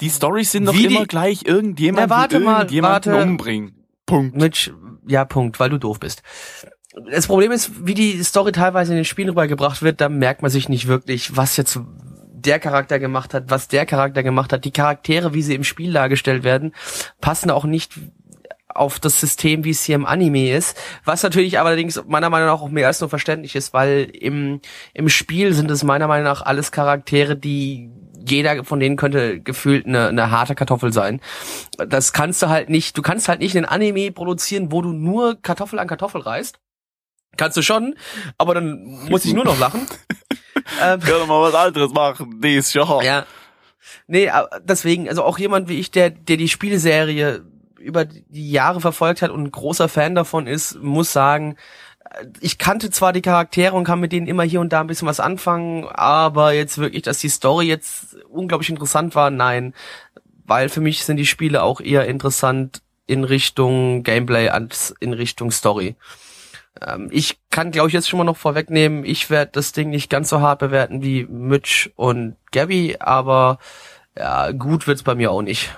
Die 0.00 0.08
Storys 0.10 0.52
sind 0.52 0.66
doch 0.66 0.72
die- 0.74 0.84
immer 0.86 1.06
gleich 1.06 1.44
irgendjemand 1.44 2.08
Na, 2.08 2.14
warte 2.16 2.40
mal, 2.40 2.58
irgendjemanden 2.60 3.12
warte. 3.14 3.26
umbringen. 3.28 3.84
Punkt. 4.06 4.36
Mitch, 4.36 4.70
ja, 5.06 5.24
Punkt, 5.24 5.58
weil 5.60 5.70
du 5.70 5.78
doof 5.78 5.98
bist. 6.00 6.22
Das 7.10 7.26
Problem 7.26 7.52
ist, 7.52 7.86
wie 7.86 7.94
die 7.94 8.22
Story 8.22 8.52
teilweise 8.52 8.92
in 8.92 8.96
den 8.96 9.04
Spielen 9.04 9.30
rübergebracht 9.30 9.82
wird, 9.82 10.00
da 10.00 10.08
merkt 10.08 10.42
man 10.42 10.50
sich 10.50 10.68
nicht 10.68 10.86
wirklich, 10.88 11.36
was 11.36 11.56
jetzt 11.56 11.80
der 12.44 12.58
Charakter 12.58 12.98
gemacht 12.98 13.34
hat, 13.34 13.44
was 13.48 13.68
der 13.68 13.86
Charakter 13.86 14.22
gemacht 14.22 14.52
hat. 14.52 14.64
Die 14.64 14.72
Charaktere, 14.72 15.34
wie 15.34 15.42
sie 15.42 15.54
im 15.54 15.64
Spiel 15.64 15.92
dargestellt 15.92 16.44
werden, 16.44 16.74
passen 17.20 17.50
auch 17.50 17.64
nicht 17.64 17.92
auf 18.74 18.98
das 18.98 19.20
System, 19.20 19.64
wie 19.64 19.70
es 19.70 19.84
hier 19.84 19.96
im 19.96 20.06
Anime 20.06 20.50
ist. 20.50 20.76
Was 21.04 21.22
natürlich 21.22 21.58
allerdings 21.58 22.02
meiner 22.06 22.30
Meinung 22.30 22.48
nach 22.48 22.60
auch 22.60 22.68
mehr 22.68 22.86
als 22.86 23.00
nur 23.00 23.10
verständlich 23.10 23.54
ist, 23.54 23.72
weil 23.72 24.10
im, 24.18 24.60
im 24.94 25.08
Spiel 25.08 25.52
sind 25.52 25.70
es 25.70 25.84
meiner 25.84 26.08
Meinung 26.08 26.24
nach 26.24 26.42
alles 26.42 26.72
Charaktere, 26.72 27.36
die 27.36 27.90
jeder 28.24 28.64
von 28.64 28.80
denen 28.80 28.96
könnte 28.96 29.40
gefühlt 29.40 29.86
eine, 29.86 30.08
eine 30.08 30.30
harte 30.30 30.54
Kartoffel 30.54 30.92
sein. 30.92 31.20
Das 31.76 32.12
kannst 32.12 32.42
du 32.42 32.48
halt 32.48 32.70
nicht, 32.70 32.96
du 32.96 33.02
kannst 33.02 33.28
halt 33.28 33.40
nicht 33.40 33.56
einen 33.56 33.66
Anime 33.66 34.12
produzieren, 34.12 34.70
wo 34.70 34.80
du 34.80 34.92
nur 34.92 35.40
Kartoffel 35.40 35.78
an 35.78 35.88
Kartoffel 35.88 36.20
reißt. 36.20 36.58
Kannst 37.36 37.56
du 37.56 37.62
schon, 37.62 37.94
aber 38.38 38.54
dann 38.54 38.82
muss 39.08 39.24
ich 39.24 39.32
nur 39.32 39.44
noch 39.44 39.58
lachen. 39.58 39.86
ähm, 40.82 41.00
Kann 41.00 41.00
doch 41.00 41.26
mal 41.26 41.40
was 41.40 41.54
anderes 41.54 41.92
machen. 41.92 42.40
Dies 42.42 42.72
Jahr. 42.74 43.02
ja. 43.02 43.26
Nee, 44.06 44.30
deswegen, 44.62 45.08
also 45.08 45.22
auch 45.24 45.38
jemand 45.38 45.68
wie 45.68 45.78
ich, 45.78 45.90
der, 45.90 46.10
der 46.10 46.36
die 46.36 46.48
Spielserie 46.48 47.44
über 47.78 48.04
die 48.04 48.50
Jahre 48.50 48.80
verfolgt 48.80 49.22
hat 49.22 49.30
und 49.30 49.42
ein 49.42 49.50
großer 49.50 49.88
Fan 49.88 50.14
davon 50.14 50.46
ist, 50.46 50.80
muss 50.82 51.12
sagen, 51.12 51.56
äh, 52.10 52.26
ich 52.40 52.58
kannte 52.58 52.90
zwar 52.90 53.12
die 53.12 53.22
Charaktere 53.22 53.74
und 53.74 53.84
kann 53.84 54.00
mit 54.00 54.12
denen 54.12 54.26
immer 54.26 54.44
hier 54.44 54.60
und 54.60 54.72
da 54.72 54.80
ein 54.80 54.86
bisschen 54.86 55.08
was 55.08 55.20
anfangen, 55.20 55.86
aber 55.86 56.52
jetzt 56.52 56.78
wirklich, 56.78 57.02
dass 57.02 57.18
die 57.18 57.28
Story 57.28 57.66
jetzt 57.66 58.16
unglaublich 58.28 58.70
interessant 58.70 59.14
war, 59.14 59.30
nein. 59.30 59.74
Weil 60.44 60.68
für 60.68 60.80
mich 60.80 61.04
sind 61.04 61.16
die 61.16 61.26
Spiele 61.26 61.62
auch 61.62 61.80
eher 61.80 62.06
interessant 62.06 62.82
in 63.06 63.24
Richtung 63.24 64.02
Gameplay 64.02 64.48
als 64.48 64.94
in 65.00 65.12
Richtung 65.12 65.50
Story. 65.50 65.96
Ähm, 66.80 67.08
ich 67.12 67.38
kann, 67.50 67.70
glaube 67.70 67.88
ich, 67.88 67.94
jetzt 67.94 68.08
schon 68.08 68.18
mal 68.18 68.24
noch 68.24 68.36
vorwegnehmen, 68.36 69.04
ich 69.04 69.28
werde 69.30 69.52
das 69.52 69.72
Ding 69.72 69.90
nicht 69.90 70.08
ganz 70.10 70.28
so 70.30 70.40
hart 70.40 70.60
bewerten 70.60 71.02
wie 71.02 71.24
Mitch 71.24 71.90
und 71.96 72.36
Gabby, 72.50 72.96
aber 72.98 73.58
ja, 74.16 74.52
gut 74.52 74.86
wird's 74.86 75.02
bei 75.02 75.14
mir 75.14 75.30
auch 75.30 75.42
nicht. 75.42 75.76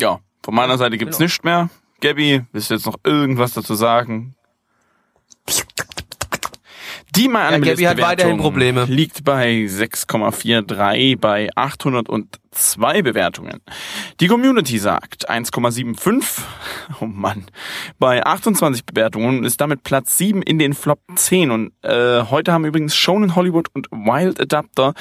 Ja, 0.00 0.20
Von 0.42 0.54
meiner 0.56 0.76
Seite 0.78 0.98
gibt's 0.98 1.18
Genau. 1.18 1.26
nichts 1.26 1.44
mehr. 1.44 1.70
Gabby, 2.00 2.44
willst 2.50 2.70
du 2.70 2.74
jetzt 2.74 2.86
noch 2.86 2.96
irgendwas 3.04 3.52
dazu 3.54 3.74
sagen? 3.74 4.34
Die 7.14 7.28
My 7.28 7.38
Ja, 7.52 7.58
Bewertung 7.58 8.38
Probleme. 8.38 8.84
liegt 8.86 9.22
bei 9.24 9.66
6,43 9.66 11.18
bei 11.18 11.50
802 11.54 13.02
Bewertungen. 13.02 13.60
Die 14.20 14.28
Community 14.28 14.78
sagt 14.78 15.28
1,75. 15.30 16.40
Oh 17.00 17.06
Mann. 17.06 17.44
Bei 17.98 18.24
28 18.24 18.86
Bewertungen 18.86 19.38
und 19.40 19.44
ist 19.44 19.60
damit 19.60 19.82
Platz 19.82 20.16
7 20.16 20.40
in 20.42 20.58
den 20.58 20.72
Flop 20.72 21.00
10. 21.14 21.50
Und 21.50 21.72
äh, 21.82 22.22
heute 22.30 22.52
haben 22.52 22.64
übrigens 22.64 22.96
Shonen 22.96 23.36
Hollywood 23.36 23.68
und 23.74 23.88
Wild 23.90 24.40
Adapter 24.40 24.94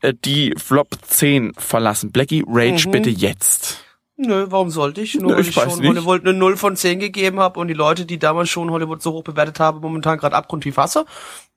äh, 0.00 0.14
die 0.24 0.54
Flop 0.56 0.88
10 1.06 1.52
verlassen. 1.56 2.10
Blackie, 2.10 2.42
Rage 2.46 2.88
Mhm. 2.88 2.92
bitte 2.92 3.10
jetzt. 3.10 3.81
Nö, 4.24 4.46
warum 4.50 4.70
sollte 4.70 5.00
ich? 5.00 5.14
Nur 5.14 5.32
Nö, 5.32 5.36
weil 5.36 5.48
ich 5.48 5.54
schon 5.54 5.66
nicht. 5.80 5.88
Hollywood 5.88 6.22
eine 6.22 6.32
0 6.32 6.56
von 6.56 6.76
10 6.76 7.00
gegeben 7.00 7.40
habe 7.40 7.58
und 7.58 7.68
die 7.68 7.74
Leute, 7.74 8.06
die 8.06 8.18
damals 8.18 8.48
schon 8.48 8.70
Hollywood 8.70 9.02
so 9.02 9.12
hoch 9.12 9.24
bewertet 9.24 9.58
haben, 9.60 9.80
momentan 9.80 10.18
gerade 10.18 10.36
abgrundtief 10.36 10.76
hasse? 10.76 11.04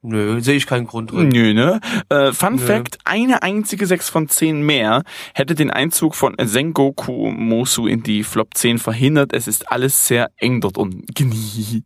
Nö, 0.02 0.40
sehe 0.42 0.56
ich 0.56 0.68
keinen 0.68 0.88
Grund 0.88 1.12
drin. 1.12 1.30
Nö, 1.30 1.54
ne? 1.54 1.80
Äh, 2.10 2.32
Fun 2.34 2.56
Nö. 2.56 2.60
Fact, 2.60 2.98
eine 3.06 3.44
einzige 3.44 3.86
6 3.86 4.10
von 4.10 4.28
10 4.28 4.62
mehr 4.62 5.04
hätte 5.34 5.56
den 5.56 5.70
Einzug 5.70 6.16
von 6.16 6.36
Sengoku 6.42 7.32
Mosu 7.32 7.88
in 7.88 8.04
die 8.04 8.24
Flop 8.24 8.56
10 8.56 8.80
verhindert. 8.80 9.34
Es 9.34 9.48
ist 9.48 9.72
alles 9.72 10.08
sehr 10.08 10.32
eng 10.38 10.62
dort 10.62 10.78
unten. 10.78 11.06
Gnie. 11.14 11.84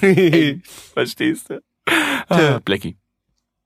Verstehst 0.92 1.50
du? 1.50 1.60
Ah, 2.28 2.60
Blackie. 2.64 2.96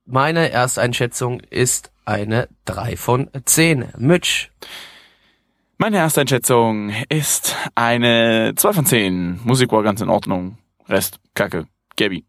Meine 0.05 0.51
Ersteinschätzung 0.51 1.41
ist 1.41 1.93
eine 2.05 2.49
3 2.65 2.97
von 2.97 3.31
10. 3.45 3.89
Mitch. 3.99 4.49
Meine 5.79 5.97
erste 5.97 6.21
Einschätzung 6.21 6.91
ist 7.09 7.57
eine 7.75 8.53
2 8.57 8.73
von 8.73 8.87
10. 8.87 9.41
Musik 9.45 9.73
war 9.73 9.83
ganz 9.83 10.01
in 10.01 10.09
Ordnung. 10.09 10.59
Rest, 10.89 11.19
Kacke. 11.35 11.67
Gabby. 11.97 12.25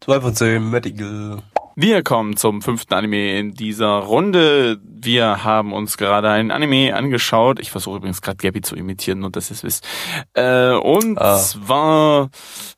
Zwei 0.00 0.20
von 0.20 0.34
zehn, 0.34 0.68
Medical. 0.70 1.42
Wir 1.76 2.02
kommen 2.02 2.36
zum 2.36 2.60
fünften 2.60 2.92
Anime 2.92 3.38
in 3.38 3.52
dieser 3.54 3.98
Runde. 4.00 4.78
Wir 4.84 5.44
haben 5.44 5.72
uns 5.72 5.96
gerade 5.96 6.28
ein 6.28 6.50
Anime 6.50 6.94
angeschaut. 6.94 7.60
Ich 7.60 7.70
versuche 7.70 7.98
übrigens 7.98 8.20
gerade 8.20 8.36
Gabby 8.36 8.60
zu 8.62 8.74
imitieren, 8.76 9.20
nur 9.20 9.30
dass 9.30 9.50
ihr 9.50 9.54
es 9.54 9.62
wisst. 9.64 9.86
Äh, 10.34 10.72
und 10.72 11.18
Ah. 11.20 11.38
zwar 11.38 12.30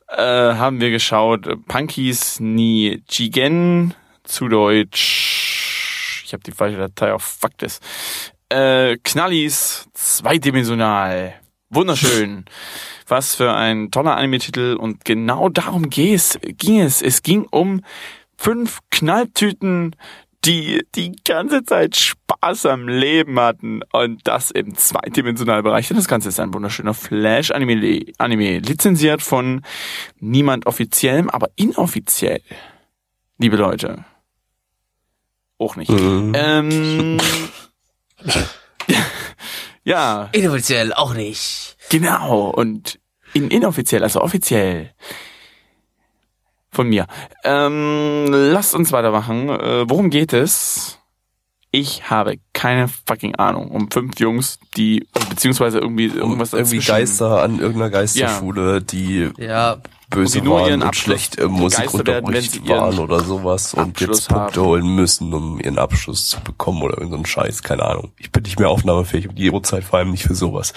äh, 0.08 0.22
haben 0.22 0.80
wir 0.80 0.90
geschaut 0.90 1.48
Punkies 1.66 2.38
ni 2.40 3.02
Jigen 3.08 3.94
zu 4.22 4.48
Deutsch. 4.48 6.22
Ich 6.26 6.32
habe 6.34 6.42
die 6.44 6.52
falsche 6.52 6.76
Datei 6.78 7.12
auf 7.14 7.22
Fuck 7.22 7.56
this. 7.58 7.80
Äh, 8.54 8.98
Knallis 9.02 9.88
zweidimensional. 9.94 11.34
Wunderschön. 11.70 12.44
Was 13.08 13.34
für 13.34 13.52
ein 13.52 13.90
toller 13.90 14.16
Anime-Titel 14.16 14.76
und 14.78 15.04
genau 15.04 15.48
darum 15.48 15.90
ging 15.90 16.14
es, 16.14 16.38
ging 16.40 16.80
es. 16.80 17.02
Es 17.02 17.22
ging 17.22 17.46
um 17.50 17.80
fünf 18.36 18.78
Knalltüten, 18.92 19.96
die 20.44 20.86
die 20.94 21.16
ganze 21.24 21.64
Zeit 21.64 21.96
Spaß 21.96 22.66
am 22.66 22.86
Leben 22.86 23.40
hatten 23.40 23.80
und 23.92 24.20
das 24.22 24.52
im 24.52 24.76
zweidimensionalen 24.76 25.64
Bereich. 25.64 25.88
Das 25.88 26.06
Ganze 26.06 26.28
ist 26.28 26.38
ein 26.38 26.54
wunderschöner 26.54 26.94
Flash-Anime, 26.94 28.04
Anime, 28.18 28.58
lizenziert 28.60 29.20
von 29.20 29.62
niemand 30.20 30.66
offiziellem, 30.66 31.28
aber 31.28 31.48
inoffiziell. 31.56 32.40
Liebe 33.38 33.56
Leute. 33.56 34.04
Auch 35.58 35.74
nicht. 35.74 35.90
Mhm. 35.90 36.32
Ähm, 36.36 37.18
ja, 39.84 40.28
Inoffiziell 40.32 40.92
auch 40.92 41.14
nicht. 41.14 41.76
Genau, 41.90 42.50
und 42.50 42.98
in, 43.32 43.50
inoffiziell, 43.50 44.02
also 44.02 44.20
offiziell. 44.20 44.90
Von 46.70 46.88
mir. 46.88 47.06
Ähm, 47.44 48.26
lasst 48.30 48.74
uns 48.74 48.90
weitermachen. 48.90 49.48
Äh, 49.48 49.88
worum 49.88 50.10
geht 50.10 50.32
es? 50.32 50.98
Ich 51.70 52.08
habe 52.08 52.36
keine 52.52 52.88
fucking 52.88 53.34
Ahnung. 53.36 53.70
Um 53.70 53.90
fünf 53.90 54.18
Jungs, 54.20 54.58
die, 54.76 55.06
beziehungsweise 55.28 55.78
irgendwie 55.78 56.08
Um 56.08 56.18
irgendwas 56.18 56.52
irgendwie. 56.52 56.78
Geister 56.78 57.42
an 57.42 57.58
irgendeiner 57.58 57.90
Geisterschule, 57.90 58.80
die 58.80 59.30
Ja, 59.38 59.78
böse 60.14 60.40
die 60.40 60.44
nur 60.44 60.60
waren 60.60 60.68
ihren 60.68 60.82
und 60.82 60.88
Abschluss 60.88 61.04
schlecht 61.04 61.38
wenn 61.38 61.50
Musikunterricht 61.50 62.68
waren 62.68 62.98
oder 62.98 63.20
sowas 63.20 63.74
und 63.74 63.90
Abschluss 63.90 64.18
jetzt 64.18 64.28
Punkte 64.28 64.60
haben. 64.60 64.68
holen 64.68 64.94
müssen, 64.94 65.32
um 65.34 65.60
ihren 65.60 65.78
Abschluss 65.78 66.28
zu 66.28 66.40
bekommen 66.40 66.82
oder 66.82 66.94
irgendeinen 66.98 67.26
Scheiß, 67.26 67.62
keine 67.62 67.82
Ahnung. 67.84 68.12
Ich 68.18 68.32
bin 68.32 68.42
nicht 68.42 68.58
mehr 68.58 68.70
aufnahmefähig 68.70 69.28
um 69.28 69.34
die 69.34 69.50
Uhrzeit, 69.50 69.84
vor 69.84 69.98
allem 69.98 70.10
nicht 70.10 70.24
für 70.24 70.34
sowas. 70.34 70.72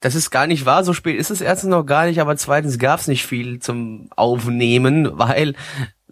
das 0.00 0.14
ist 0.14 0.30
gar 0.30 0.46
nicht 0.46 0.66
wahr. 0.66 0.84
So 0.84 0.92
spät 0.92 1.18
ist 1.18 1.30
es 1.30 1.40
erstens 1.40 1.70
noch 1.70 1.84
gar 1.84 2.06
nicht, 2.06 2.20
aber 2.20 2.36
zweitens 2.36 2.78
gab 2.78 3.00
es 3.00 3.08
nicht 3.08 3.26
viel 3.26 3.60
zum 3.60 4.08
Aufnehmen, 4.16 5.10
weil 5.18 5.54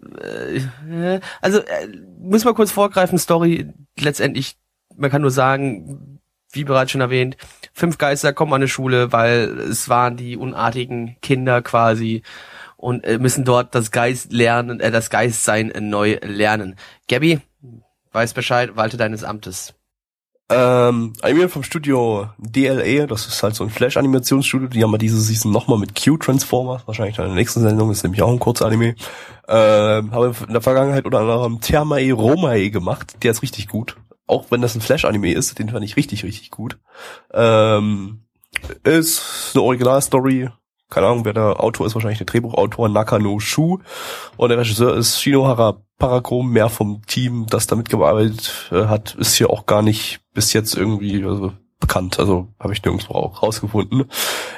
äh, 0.01 1.19
also 1.41 1.59
äh, 1.59 1.87
muss 2.19 2.45
mal 2.45 2.53
kurz 2.53 2.71
vorgreifen, 2.71 3.17
Story 3.17 3.73
letztendlich, 3.99 4.57
man 4.95 5.09
kann 5.09 5.21
nur 5.21 5.31
sagen, 5.31 6.10
wie 6.53 6.63
bereits 6.63 6.91
schon 6.91 7.01
erwähnt, 7.01 7.37
fünf 7.73 7.97
Geister 7.97 8.33
kommen 8.33 8.53
an 8.53 8.61
eine 8.61 8.67
Schule, 8.67 9.11
weil 9.11 9.59
es 9.59 9.89
waren 9.89 10.17
die 10.17 10.37
unartigen 10.37 11.17
Kinder 11.21 11.61
quasi 11.61 12.23
und 12.77 13.05
äh, 13.05 13.17
müssen 13.19 13.45
dort 13.45 13.75
das 13.75 13.91
Geist 13.91 14.33
lernen, 14.33 14.79
äh, 14.79 14.91
das 14.91 15.09
Geistsein 15.09 15.71
äh, 15.71 15.81
neu 15.81 16.17
lernen. 16.21 16.75
Gabby, 17.07 17.39
weiß 18.11 18.33
Bescheid, 18.33 18.75
walte 18.75 18.97
deines 18.97 19.23
Amtes. 19.23 19.73
Ähm, 20.53 21.13
Anime 21.21 21.47
vom 21.47 21.63
Studio 21.63 22.27
DLA, 22.37 23.07
das 23.07 23.25
ist 23.25 23.41
halt 23.41 23.55
so 23.55 23.63
ein 23.63 23.69
Flash-Animationsstudio, 23.69 24.67
die 24.67 24.83
haben 24.83 24.91
wir 24.91 24.97
diese 24.97 25.21
Season 25.21 25.49
nochmal 25.49 25.79
mit 25.79 25.95
Q-Transformers, 25.95 26.85
wahrscheinlich 26.87 27.15
dann 27.15 27.27
in 27.27 27.31
der 27.31 27.39
nächsten 27.39 27.61
Sendung, 27.61 27.89
ist 27.89 28.03
nämlich 28.03 28.21
auch 28.21 28.29
ein 28.29 28.39
Kurzanime. 28.39 28.95
Ähm, 29.47 30.11
habe 30.11 30.35
in 30.45 30.51
der 30.51 30.61
Vergangenheit 30.61 31.05
unter 31.05 31.19
anderem 31.19 31.61
Thermae 31.61 32.11
Romae 32.11 32.69
gemacht, 32.69 33.23
der 33.23 33.31
ist 33.31 33.43
richtig 33.43 33.69
gut. 33.69 33.95
Auch 34.31 34.45
wenn 34.49 34.61
das 34.61 34.75
ein 34.75 34.81
Flash-Anime 34.81 35.33
ist, 35.33 35.59
den 35.59 35.69
fand 35.69 35.83
ich 35.83 35.97
richtig, 35.97 36.23
richtig 36.23 36.51
gut. 36.51 36.77
Ähm, 37.33 38.21
ist 38.85 39.51
eine 39.53 39.61
Originalstory, 39.61 40.49
keine 40.89 41.07
Ahnung, 41.07 41.25
wer 41.25 41.33
der 41.33 41.61
Autor 41.61 41.85
ist, 41.85 41.95
wahrscheinlich 41.95 42.19
der 42.19 42.27
Drehbuchautor 42.27 42.87
Nakano 42.87 43.39
Shu. 43.39 43.79
Und 44.37 44.49
der 44.49 44.57
Regisseur 44.57 44.95
ist 44.95 45.21
Shinohara 45.21 45.81
Paracom, 45.97 46.49
mehr 46.49 46.69
vom 46.69 47.05
Team, 47.07 47.45
das 47.49 47.67
da 47.67 47.75
mitgearbeitet 47.75 48.69
äh, 48.71 48.85
hat, 48.85 49.15
ist 49.15 49.35
hier 49.35 49.49
auch 49.49 49.65
gar 49.65 49.81
nicht 49.81 50.21
bis 50.33 50.53
jetzt 50.53 50.75
irgendwie 50.75 51.25
also, 51.25 51.51
bekannt. 51.81 52.17
Also 52.17 52.47
habe 52.57 52.71
ich 52.71 52.81
nirgendwo 52.83 53.13
auch 53.13 53.43
rausgefunden. 53.43 54.05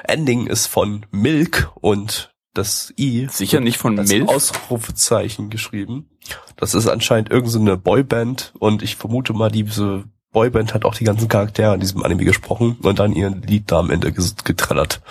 Ending 0.03 0.45
ist 0.45 0.67
von 0.67 1.07
Milk 1.09 1.71
und 1.81 2.32
das 2.53 2.93
I 2.97 3.27
Sicher 3.31 3.59
nicht 3.59 3.77
von 3.77 3.97
als 3.97 4.09
Milf? 4.09 4.27
Ausrufezeichen 4.27 5.49
geschrieben. 5.49 6.09
Das 6.55 6.73
ist 6.73 6.87
anscheinend 6.87 7.31
irgendeine 7.31 7.71
so 7.71 7.77
Boyband 7.77 8.53
und 8.59 8.83
ich 8.83 8.95
vermute 8.95 9.33
mal, 9.33 9.51
diese 9.51 10.03
Boyband 10.31 10.73
hat 10.73 10.85
auch 10.85 10.95
die 10.95 11.03
ganzen 11.03 11.27
Charaktere 11.27 11.73
in 11.73 11.79
diesem 11.79 12.03
Anime 12.03 12.25
gesprochen 12.25 12.77
und 12.81 12.99
dann 12.99 13.13
ihren 13.13 13.41
Lied 13.41 13.71
da 13.71 13.79
am 13.79 13.91
Ende 13.91 14.11
getrellert. 14.11 15.01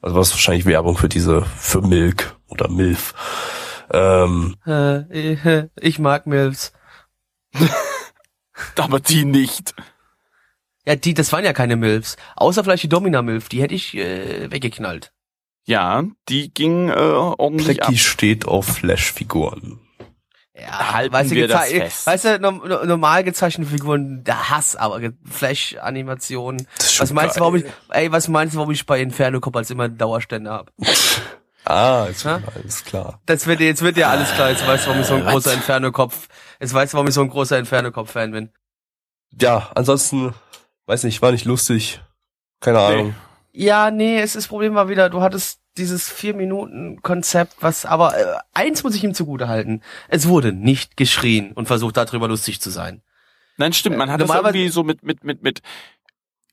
Also 0.00 0.16
was 0.16 0.30
wahrscheinlich 0.30 0.64
Werbung 0.64 0.96
für 0.96 1.08
diese, 1.08 1.42
für 1.42 1.82
Milk 1.82 2.36
oder 2.48 2.68
Milf. 2.68 3.14
Ähm, 3.90 4.56
Äh, 4.66 5.32
äh, 5.32 5.68
ich 5.80 5.98
mag 5.98 6.26
Milfs. 6.26 6.72
Aber 8.76 9.00
die 9.00 9.24
nicht. 9.24 9.74
Ja, 10.86 10.96
die, 10.96 11.14
das 11.14 11.32
waren 11.32 11.44
ja 11.44 11.52
keine 11.52 11.76
Milfs. 11.76 12.16
Außer 12.36 12.64
vielleicht 12.64 12.82
die 12.82 12.88
Domina-Milf, 12.88 13.48
die 13.48 13.60
hätte 13.60 13.74
ich 13.74 13.94
äh, 13.96 14.50
weggeknallt. 14.50 15.12
Ja, 15.68 16.02
die 16.30 16.52
ging 16.52 16.88
äh, 16.88 16.92
ordentlich 16.94 17.82
ab. 17.82 17.88
Plecky 17.88 17.98
steht 17.98 18.46
auf 18.46 18.64
Flash-Figuren. 18.66 19.78
Ja, 20.54 20.94
Halten 20.94 21.12
weißt 21.12 21.30
du, 21.30 21.34
wir 21.36 21.46
das 21.46 21.60
gezei- 21.68 21.80
fest. 21.82 22.06
weißt 22.06 22.24
du, 22.24 22.38
no, 22.40 22.50
no, 22.52 22.84
normal 22.86 23.22
gezeichnete 23.22 23.70
Figuren, 23.70 24.24
der 24.24 24.48
Hass, 24.48 24.76
aber 24.76 24.98
Flash-Animationen. 25.30 26.66
Was 26.98 27.12
meinst 27.12 27.36
du, 27.36 27.40
geil. 27.40 27.42
warum 27.42 27.54
ich, 27.56 27.64
ey, 27.90 28.10
was 28.10 28.28
meinst 28.28 28.54
du, 28.54 28.58
warum 28.58 28.72
ich 28.72 28.84
bei 28.86 29.00
Inferno 29.00 29.40
Cop 29.40 29.54
als 29.56 29.70
immer 29.70 29.84
einen 29.84 29.98
Dauerständer 29.98 30.52
habe? 30.52 30.72
Ah, 31.64 32.06
ist 32.10 32.22
schon 32.22 32.42
alles 32.54 32.82
klar. 32.82 33.20
Das 33.26 33.46
wird 33.46 33.60
dir, 33.60 33.66
jetzt 33.66 33.82
wird 33.82 33.98
dir 33.98 34.08
alles 34.08 34.32
klar, 34.32 34.48
jetzt 34.48 34.66
weißt 34.66 34.86
du, 34.86 34.88
warum 34.88 35.02
ich 35.02 35.06
so 35.06 35.14
ein 35.16 35.24
Was? 35.26 35.32
großer 35.34 35.52
Inferno-Kopf, 35.52 36.28
jetzt 36.60 36.72
weißt 36.72 36.94
du, 36.94 36.96
warum 36.96 37.08
ich 37.08 37.12
so 37.14 37.20
ein 37.20 37.28
großer 37.28 37.58
Inferno-Kopf-Fan 37.58 38.30
bin. 38.30 38.50
Ja, 39.38 39.70
ansonsten, 39.74 40.32
weiß 40.86 41.04
nicht, 41.04 41.20
war 41.20 41.30
nicht 41.30 41.44
lustig. 41.44 42.00
Keine 42.60 42.78
Ahnung. 42.78 43.14
Ja, 43.52 43.90
nee, 43.90 44.18
es 44.18 44.30
ist 44.30 44.36
das 44.36 44.48
Problem 44.48 44.74
war 44.74 44.88
wieder, 44.88 45.10
du 45.10 45.20
hattest 45.20 45.60
dieses 45.76 46.08
vier 46.08 46.34
Minuten 46.34 47.00
Konzept, 47.02 47.56
was 47.60 47.86
aber 47.86 48.16
äh, 48.18 48.38
eins 48.52 48.82
muss 48.82 48.94
ich 48.94 49.04
ihm 49.04 49.14
zugute 49.14 49.48
halten. 49.48 49.80
Es 50.08 50.28
wurde 50.28 50.52
nicht 50.52 50.96
geschrien 50.96 51.52
und 51.52 51.66
versucht 51.66 51.96
darüber 51.96 52.28
lustig 52.28 52.60
zu 52.60 52.70
sein. 52.70 53.02
Nein, 53.56 53.72
stimmt. 53.72 53.96
Man 53.96 54.10
hat 54.10 54.20
das 54.20 54.28
Normalerweise- 54.28 54.58
irgendwie 54.58 54.72
so 54.72 54.82
mit, 54.84 55.02
mit, 55.02 55.24
mit, 55.24 55.42
mit 55.42 55.60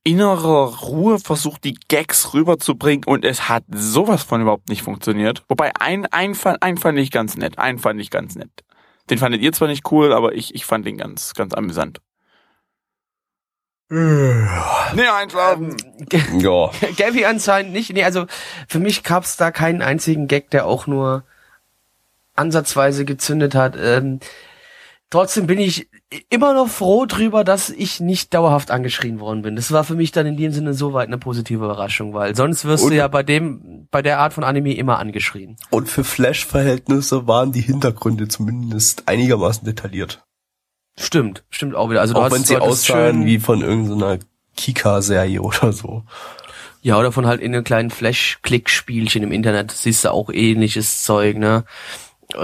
innerer 0.04 0.76
Ruhe 0.82 1.20
versucht, 1.20 1.64
die 1.64 1.78
Gags 1.88 2.34
rüberzubringen 2.34 3.04
und 3.06 3.26
es 3.26 3.50
hat 3.50 3.64
sowas 3.74 4.24
von 4.24 4.42
überhaupt 4.42 4.70
nicht 4.70 4.84
funktioniert. 4.84 5.44
Wobei 5.50 5.72
ein, 5.80 6.06
ein, 6.08 6.36
fand, 6.36 6.62
ein 6.62 6.78
fand 6.78 7.00
ich 7.00 7.10
ganz 7.12 7.36
nett. 7.38 7.58
Einen 7.58 7.80
fand 7.80 8.00
ich 8.00 8.12
ganz 8.12 8.36
nett. 8.36 8.52
Den 9.10 9.18
fandet 9.18 9.42
ihr 9.42 9.52
zwar 9.52 9.68
nicht 9.68 9.92
cool, 9.92 10.14
aber 10.14 10.34
ich, 10.34 10.54
ich 10.54 10.66
fand 10.66 10.86
den 10.86 10.98
ganz, 10.98 11.34
ganz 11.34 11.54
amüsant. 11.54 12.02
Nee, 13.90 15.08
einschlafen. 15.08 15.76
Ja. 16.40 16.72
Gabby 16.98 17.26
anscheinend 17.26 17.72
nicht. 17.74 17.94
Nee, 17.94 18.04
also 18.04 18.26
für 18.68 18.80
mich 18.80 19.04
gab's 19.04 19.38
da 19.38 19.52
keinen 19.52 19.82
einzigen 19.82 20.28
Gag, 20.28 20.50
der 20.50 20.66
auch 20.66 20.88
nur 20.88 21.24
ansatzweise 22.36 23.06
gezündet 23.06 23.56
hat. 23.56 23.76
Ähm, 23.80 24.20
trotzdem 25.10 25.48
bin 25.48 25.60
ich 25.60 25.88
immer 26.30 26.54
noch 26.54 26.68
froh 26.68 27.06
drüber, 27.06 27.44
dass 27.44 27.70
ich 27.70 28.00
nicht 28.00 28.34
dauerhaft 28.34 28.72
angeschrien 28.72 29.20
worden 29.20 29.42
bin. 29.44 29.56
Das 29.56 29.72
war 29.72 29.84
für 29.84 29.96
mich 29.96 30.12
dann 30.12 30.26
in 30.26 30.36
dem 30.38 30.52
Sinne 30.52 30.74
soweit 30.74 31.08
eine 31.08 31.18
positive 31.18 31.64
Überraschung, 31.64 32.14
weil 32.14 32.36
sonst 32.36 32.66
wirst 32.66 32.84
Und- 32.86 32.90
du 32.92 32.96
ja 32.98 33.08
bei 33.08 33.24
dem, 33.24 33.88
bei 33.92 34.02
der 34.02 34.20
Art 34.20 34.34
von 34.34 34.44
Anime 34.44 34.74
immer 34.76 35.00
angeschrien. 35.00 35.58
Und 35.70 35.90
für 35.90 36.04
Flash-Verhältnisse 36.04 37.28
waren 37.28 37.52
die 37.52 37.62
Hintergründe 37.62 38.28
zumindest 38.28 39.08
einigermaßen 39.08 39.64
detailliert. 39.66 40.24
Stimmt, 40.98 41.44
stimmt 41.50 41.76
auch 41.76 41.90
wieder. 41.90 42.02
Also 42.02 42.14
du 42.14 42.20
Auch 42.20 42.26
hast 42.26 42.32
wenn 42.34 42.44
sie 42.44 42.58
aussahen 42.58 43.18
schön- 43.18 43.26
wie 43.26 43.40
von 43.40 43.62
irgendeiner 43.62 44.20
Kika-Serie 44.56 45.42
oder 45.42 45.74
so. 45.74 46.04
Ja, 46.82 46.98
oder 47.00 47.12
von 47.12 47.26
halt 47.26 47.42
in 47.42 47.54
einem 47.54 47.64
kleinen 47.64 47.90
Flash-Klick-Spielchen 47.90 49.24
im 49.24 49.32
Internet. 49.32 49.72
Das 49.72 49.84
siehst 49.84 50.06
du 50.06 50.12
auch 50.12 50.30
ähnliches 50.30 51.04
Zeug, 51.04 51.38
ne? 51.38 51.66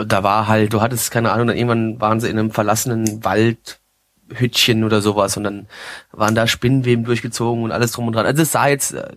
Da 0.05 0.23
war 0.23 0.47
halt, 0.47 0.73
du 0.73 0.81
hattest 0.81 1.11
keine 1.11 1.31
Ahnung, 1.31 1.47
dann 1.47 1.57
irgendwann 1.57 2.01
waren 2.01 2.19
sie 2.19 2.29
in 2.29 2.37
einem 2.39 2.51
verlassenen 2.51 3.23
Waldhütchen 3.23 4.83
oder 4.83 5.01
sowas 5.01 5.37
und 5.37 5.43
dann 5.43 5.67
waren 6.11 6.35
da 6.35 6.47
Spinnenweben 6.47 7.05
durchgezogen 7.05 7.63
und 7.63 7.71
alles 7.71 7.91
drum 7.91 8.07
und 8.07 8.13
dran. 8.13 8.25
Also 8.25 8.41
es 8.43 8.51
sah 8.51 8.67
jetzt, 8.67 8.93
äh, 8.93 9.15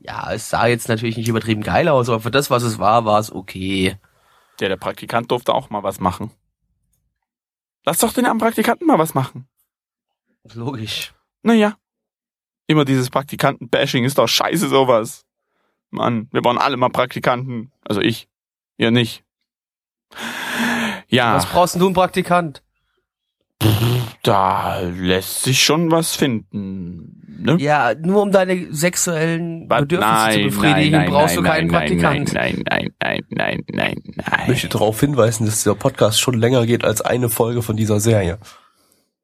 ja, 0.00 0.32
es 0.32 0.50
sah 0.50 0.66
jetzt 0.66 0.88
natürlich 0.88 1.16
nicht 1.16 1.28
übertrieben 1.28 1.62
geil 1.62 1.88
aus, 1.88 2.08
aber 2.08 2.20
für 2.20 2.30
das, 2.30 2.50
was 2.50 2.62
es 2.62 2.78
war, 2.78 3.04
war 3.04 3.18
es 3.20 3.32
okay. 3.32 3.96
Der, 4.60 4.68
der 4.68 4.76
Praktikant 4.76 5.30
durfte 5.30 5.54
auch 5.54 5.70
mal 5.70 5.82
was 5.82 6.00
machen. 6.00 6.30
Lass 7.84 7.98
doch 7.98 8.12
den 8.12 8.26
armen 8.26 8.40
Praktikanten 8.40 8.86
mal 8.86 8.98
was 8.98 9.14
machen. 9.14 9.48
Logisch. 10.54 11.14
Naja. 11.42 11.76
Immer 12.66 12.84
dieses 12.84 13.10
Praktikanten-Bashing 13.10 14.04
ist 14.04 14.18
doch 14.18 14.28
scheiße 14.28 14.68
sowas. 14.68 15.24
Mann, 15.90 16.28
wir 16.30 16.40
brauchen 16.42 16.58
alle 16.58 16.76
mal 16.76 16.90
Praktikanten. 16.90 17.72
Also 17.84 18.00
ich. 18.00 18.28
Ihr 18.76 18.90
nicht. 18.90 19.24
Ja, 21.08 21.34
Was 21.34 21.46
brauchst 21.46 21.74
denn 21.74 21.80
du, 21.80 21.88
ein 21.88 21.94
Praktikant? 21.94 22.62
Da 24.22 24.80
lässt 24.80 25.42
sich 25.42 25.62
schon 25.62 25.90
was 25.90 26.14
finden. 26.16 27.16
Ne? 27.42 27.56
Ja, 27.58 27.94
nur 27.94 28.22
um 28.22 28.32
deine 28.32 28.72
sexuellen? 28.72 29.66
Bedürfnisse 29.68 30.30
zu 30.32 30.42
befriedigen, 30.60 31.06
brauchst 31.06 31.36
du 31.36 31.42
keinen 31.42 31.68
nein, 31.68 31.78
Praktikant. 31.78 32.32
Nein, 32.34 32.62
nein, 32.68 32.90
nein, 33.00 33.22
nein, 33.30 33.62
nein, 33.72 33.94
Ich 34.04 34.16
nein. 34.16 34.48
möchte 34.48 34.68
darauf 34.68 35.00
hinweisen, 35.00 35.46
dass 35.46 35.56
dieser 35.58 35.74
Podcast 35.74 36.20
schon 36.20 36.34
länger 36.38 36.66
geht 36.66 36.84
als 36.84 37.00
eine 37.00 37.28
Folge 37.30 37.62
von 37.62 37.76
dieser 37.76 37.98
Serie. 38.00 38.38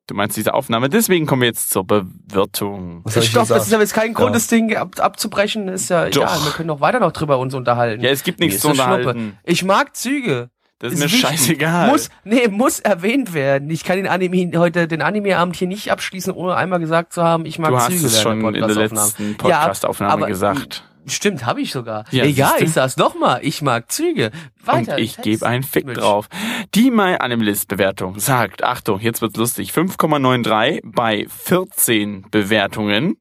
Du 0.07 0.15
meinst 0.15 0.37
diese 0.37 0.55
Aufnahme. 0.55 0.89
Deswegen 0.89 1.27
kommen 1.27 1.43
wir 1.43 1.49
jetzt 1.49 1.71
zur 1.71 1.85
Bewirtung. 1.85 3.01
Was 3.05 3.17
ich 3.17 3.29
Stopp, 3.31 3.49
das 3.49 3.67
ist 3.67 3.73
aber 3.75 3.83
jetzt 3.83 3.93
kein 3.93 4.15
Grund, 4.15 4.29
Ja. 4.29 4.35
das 4.35 4.47
Ding 4.47 4.75
ab, 4.77 4.95
abzubrechen, 5.01 5.67
ist 5.69 5.91
ja 5.91 6.09
Doch. 6.09 6.23
egal. 6.23 6.39
Wir 6.45 6.53
können 6.53 6.71
auch 6.71 6.81
weiter 6.81 7.01
noch 7.01 7.11
drüber 7.13 7.39
uns 7.39 7.55
unterhalten. 7.55 8.03
Ja, 8.05 8.11
es 8.11 8.23
gibt 8.23 8.39
nichts 8.39 8.61
zu 8.61 8.69
unterhalten. 8.69 9.11
Schnuppe. 9.11 9.37
Ich 9.45 9.65
mag 9.65 9.97
Züge. 9.97 10.49
Das 10.79 10.93
ist 10.93 10.99
mir 10.99 11.05
wichtig. 11.07 11.21
scheißegal. 11.21 11.89
Muss, 11.91 12.11
nee, 12.25 12.49
muss 12.49 12.81
erwähnt 12.81 13.33
werden. 13.33 13.71
Ich 13.71 13.83
kann 13.85 13.97
den 13.97 14.07
Anime, 14.07 14.51
heute 14.59 14.87
den 14.87 15.01
Anime-Abend 15.03 15.57
hier 15.57 15.69
nicht 15.69 15.91
abschließen, 15.91 16.33
ohne 16.35 16.55
einmal 16.57 16.81
gesagt 16.81 17.13
zu 17.15 17.23
haben, 17.23 17.47
ich 17.47 17.59
mag 17.59 17.71
du 17.71 17.77
hast 17.79 17.87
Züge 17.93 18.07
es 18.07 18.21
schon 18.21 18.45
in 18.55 18.61
der 18.67 18.69
letzten 18.69 19.37
Podcast-Aufnahme 19.37 20.13
aber- 20.13 20.27
gesagt. 20.27 20.85
Stimmt, 21.09 21.47
habe 21.47 21.61
ich 21.61 21.71
sogar. 21.71 22.05
Ja, 22.11 22.25
Egal, 22.25 22.55
ich 22.61 22.73
sag's 22.73 22.97
nochmal. 22.97 23.39
Ich 23.43 23.63
mag 23.63 23.93
Züge. 23.93 24.33
Weiter. 24.65 24.95
Und 24.97 25.01
ich 25.01 25.17
gebe 25.19 25.47
einen 25.47 25.63
Fick 25.63 25.87
Mitch. 25.87 26.01
drauf. 26.01 26.27
Die 26.75 26.91
My 26.91 27.15
Animalist 27.21 27.69
Bewertung 27.69 28.19
sagt, 28.19 28.65
Achtung, 28.65 28.99
jetzt 28.99 29.23
wird's 29.23 29.37
lustig, 29.37 29.71
5,93 29.71 30.81
bei 30.85 31.27
14 31.29 32.27
Bewertungen. 32.33 33.19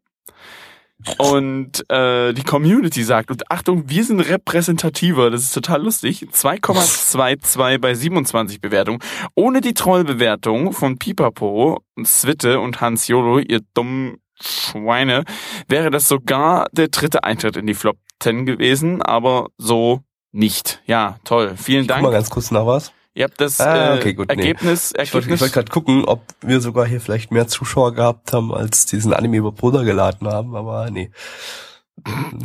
Und 1.18 1.90
äh, 1.90 2.34
die 2.34 2.44
Community 2.44 3.04
sagt, 3.04 3.32
und 3.32 3.52
Achtung, 3.52 3.90
wir 3.90 4.04
sind 4.04 4.20
repräsentativer, 4.22 5.30
das 5.30 5.44
ist 5.44 5.54
total 5.54 5.84
lustig, 5.84 6.28
2,22 6.32 7.78
bei 7.80 7.94
27 7.94 8.62
Bewertungen. 8.62 9.00
Ohne 9.36 9.62
die 9.62 9.74
Trollbewertung 9.74 10.74
von 10.74 10.98
Pipapo, 10.98 11.82
Zwitte 12.04 12.60
und 12.60 12.82
Hans 12.82 13.08
Jolo, 13.08 13.40
ihr 13.40 13.62
dummen 13.74 14.18
Schweine, 14.42 15.24
wäre 15.68 15.92
das 15.92 16.08
sogar 16.08 16.68
der 16.72 16.90
dritte 16.90 17.24
Eintritt 17.24 17.56
in 17.56 17.68
die 17.68 17.74
Flop 17.74 17.98
10 18.20 18.46
gewesen, 18.46 19.02
aber 19.02 19.48
so 19.58 20.02
nicht. 20.32 20.82
Ja, 20.86 21.18
toll. 21.24 21.54
Vielen 21.56 21.88
Guck 21.88 21.98
mal 21.98 22.02
Dank. 22.04 22.14
ganz 22.14 22.30
kurz 22.30 22.52
nach 22.52 22.66
was. 22.66 22.92
Ihr 23.18 23.24
habt 23.24 23.40
das 23.40 23.62
Ah, 23.62 23.96
äh, 23.96 23.98
okay, 23.98 24.14
gut, 24.14 24.28
nee. 24.28 24.34
Ergebnis, 24.36 24.92
Ich 24.92 25.14
wollte 25.14 25.28
Ergebnis. 25.28 25.42
wollt 25.42 25.54
gerade 25.54 25.72
gucken, 25.72 26.04
ob 26.04 26.22
wir 26.42 26.60
sogar 26.60 26.86
hier 26.86 27.00
vielleicht 27.00 27.32
mehr 27.32 27.48
Zuschauer 27.48 27.94
gehabt 27.94 28.34
haben, 28.34 28.54
als 28.54 28.86
diesen 28.86 29.14
Anime 29.14 29.38
über 29.38 29.54
Bruder 29.54 29.86
geladen 29.86 30.28
haben, 30.28 30.54
aber 30.56 30.92
nee. 30.92 31.10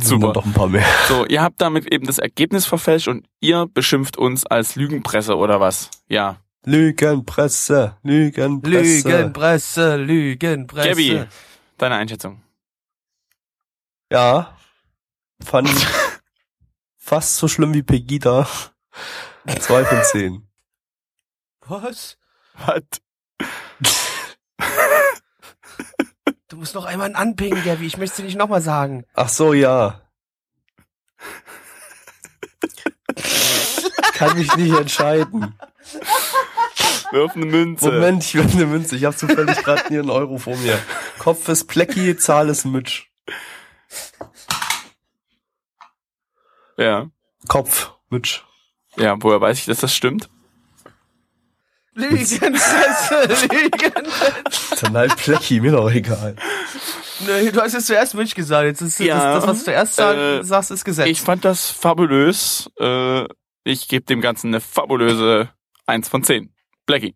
Super. 0.01 0.31
doch 0.31 0.45
ein 0.45 0.53
paar 0.53 0.69
mehr. 0.69 0.85
So, 1.09 1.25
ihr 1.25 1.41
habt 1.41 1.59
damit 1.61 1.91
eben 1.93 2.05
das 2.07 2.19
Ergebnis 2.19 2.65
verfälscht 2.65 3.09
und 3.09 3.27
ihr 3.41 3.67
beschimpft 3.67 4.17
uns 4.17 4.45
als 4.45 4.75
Lügenpresse 4.75 5.35
oder 5.35 5.59
was? 5.59 5.89
Ja. 6.07 6.37
Lügenpresse, 6.63 7.97
Lügenpresse. 8.01 9.09
Lügenpresse, 9.09 9.95
Lügenpresse. 9.97 10.87
Gabby, 10.89 11.23
deine 11.77 11.95
Einschätzung. 11.95 12.41
Ja. 14.09 14.55
Fand 15.43 15.69
fast 16.97 17.35
so 17.35 17.47
schlimm 17.49 17.73
wie 17.73 17.83
Pegida. 17.83 18.47
Zwei 19.59 19.83
von 19.83 20.01
zehn. 20.03 20.47
Was? 21.67 22.17
Was? 22.65 22.83
Du 26.47 26.57
musst 26.57 26.75
noch 26.75 26.85
einmal 26.85 27.15
anpingen, 27.15 27.63
Gabby. 27.63 27.85
Ich 27.85 27.97
möchte 27.97 28.13
es 28.13 28.17
dir 28.17 28.25
nicht 28.25 28.37
nochmal 28.37 28.61
sagen. 28.61 29.05
Ach 29.13 29.29
so, 29.29 29.53
ja. 29.53 30.01
Kann 34.13 34.37
mich 34.37 34.55
nicht 34.55 34.75
entscheiden. 34.75 35.57
Wirf 37.11 37.35
eine 37.35 37.45
Münze. 37.45 37.91
Moment, 37.91 38.23
ich 38.23 38.35
will 38.35 38.49
eine 38.51 38.65
Münze. 38.65 38.95
Ich 38.95 39.05
habe 39.05 39.15
zufällig 39.15 39.63
gerade 39.63 39.87
hier 39.87 40.01
einen 40.01 40.09
Euro 40.09 40.37
vor 40.37 40.55
mir. 40.57 40.77
Kopf 41.19 41.47
ist 41.49 41.65
Plecki, 41.67 42.17
Zahl 42.17 42.49
ist 42.49 42.65
Mitch. 42.65 43.07
Ja. 46.77 47.09
Kopf, 47.47 47.91
Mitch. 48.09 48.43
Ja, 48.97 49.15
woher 49.19 49.39
weiß 49.39 49.59
ich, 49.59 49.65
dass 49.65 49.79
das 49.79 49.95
stimmt? 49.95 50.29
Lügenpresse, 51.93 53.27
Lügenpresse. 53.27 54.75
Dann 54.81 54.97
halt 54.97 55.17
Plecki, 55.17 55.59
mir 55.59 55.71
doch 55.73 55.91
egal. 55.91 56.35
Nee, 57.27 57.51
du 57.51 57.61
hast 57.61 57.73
jetzt 57.73 57.87
zuerst 57.87 58.15
Milch 58.15 58.33
gesagt. 58.33 58.65
Jetzt 58.65 58.81
ist 58.81 58.99
Ja, 58.99 59.33
das, 59.33 59.43
das, 59.43 59.49
was 59.49 59.59
du 59.59 59.65
zuerst 59.65 59.99
äh, 59.99 60.43
sagst, 60.43 60.71
ist 60.71 60.85
Gesetz. 60.85 61.07
Ich 61.07 61.21
fand 61.21 61.45
das 61.45 61.69
fabulös. 61.69 62.69
Äh, 62.79 63.25
ich 63.63 63.87
gebe 63.87 64.05
dem 64.05 64.21
Ganzen 64.21 64.47
eine 64.47 64.61
fabulöse 64.61 65.49
1 65.85 66.09
von 66.09 66.23
10. 66.23 66.53
Blackie. 66.85 67.15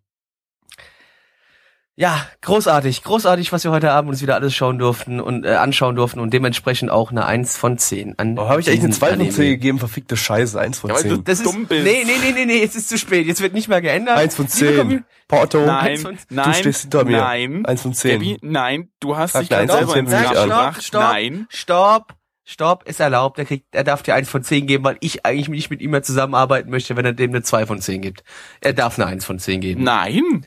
Ja, 1.97 2.27
großartig, 2.41 3.03
großartig, 3.03 3.53
was 3.53 3.63
wir 3.63 3.71
heute 3.71 3.91
Abend 3.93 4.09
uns 4.11 4.21
wieder 4.21 4.35
alles 4.35 4.53
schauen 4.53 4.77
durften 4.79 5.21
und 5.21 5.45
äh, 5.45 5.53
anschauen 5.53 5.95
durften 5.95 6.19
und 6.19 6.33
dementsprechend 6.33 6.91
auch 6.91 7.09
eine 7.09 7.25
1 7.25 7.55
von 7.55 7.77
10. 7.77 8.19
An 8.19 8.37
Oh, 8.37 8.49
habe 8.49 8.59
ich 8.59 8.67
eigentlich 8.67 8.81
eine 8.81 8.87
diesen 8.89 8.99
2 8.99 9.05
von 9.07 9.15
Anime. 9.15 9.31
10 9.31 9.45
gegeben? 9.51 9.79
Verfickte 9.79 10.17
Scheiße, 10.17 10.59
1 10.59 10.77
von 10.79 10.89
Ja, 10.89 10.97
weil 10.97 11.03
du 11.03 11.15
10. 11.15 11.23
Das 11.23 11.39
ist, 11.39 11.45
dumm 11.45 11.65
bist. 11.67 11.85
Nee, 11.85 12.03
nee, 12.05 12.11
nee, 12.21 12.31
nee, 12.33 12.45
nee, 12.45 12.59
jetzt 12.59 12.75
ist 12.75 12.89
zu 12.89 12.97
spät. 12.97 13.25
Jetzt 13.27 13.39
wird 13.41 13.53
nicht 13.53 13.69
mehr 13.69 13.79
geändert. 13.81 14.17
1 14.17 14.35
von 14.35 14.45
Liebe 14.59 14.81
Commu- 14.81 14.89
10. 14.89 15.05
Porto. 15.29 15.65
Nein, 15.65 15.97
von- 15.97 16.17
nein, 16.29 16.53
stehst 16.55 16.81
hinter 16.81 17.05
mir. 17.05 17.17
nein. 17.21 17.65
1 17.65 17.81
von 17.81 17.93
10. 17.93 18.11
Gabby, 18.19 18.37
nein, 18.41 18.89
du 18.99 19.15
hast 19.15 19.31
Sag 19.31 19.39
dich 19.43 19.49
gerade 19.51 19.61
eins 19.63 19.71
selber 19.71 19.87
von 19.91 19.99
ins 19.99 20.09
zehn, 20.11 20.21
gebracht. 20.43 20.83
stopp, 20.83 21.01
Nein. 21.01 21.47
stopp, 21.49 22.13
stopp, 22.43 22.83
ist 22.89 22.99
erlaubt. 22.99 23.39
Er 23.39 23.45
kriegt, 23.45 23.73
er 23.73 23.85
darf 23.85 24.03
dir 24.03 24.15
1 24.15 24.27
von 24.29 24.43
10 24.43 24.67
geben, 24.67 24.83
weil 24.83 24.97
ich 24.99 25.25
eigentlich 25.25 25.47
nicht 25.47 25.69
mit 25.69 25.79
ihm 25.79 25.91
mehr 25.91 26.03
zusammenarbeiten 26.03 26.69
möchte, 26.69 26.97
wenn 26.97 27.05
er 27.05 27.13
dem 27.13 27.31
eine 27.31 27.41
2 27.41 27.65
von 27.65 27.79
10 27.79 28.01
gibt. 28.01 28.25
Er 28.59 28.73
darf 28.73 28.99
eine 28.99 29.07
1 29.07 29.23
von 29.23 29.39
10 29.39 29.61
geben. 29.61 29.81
Nein. 29.85 30.45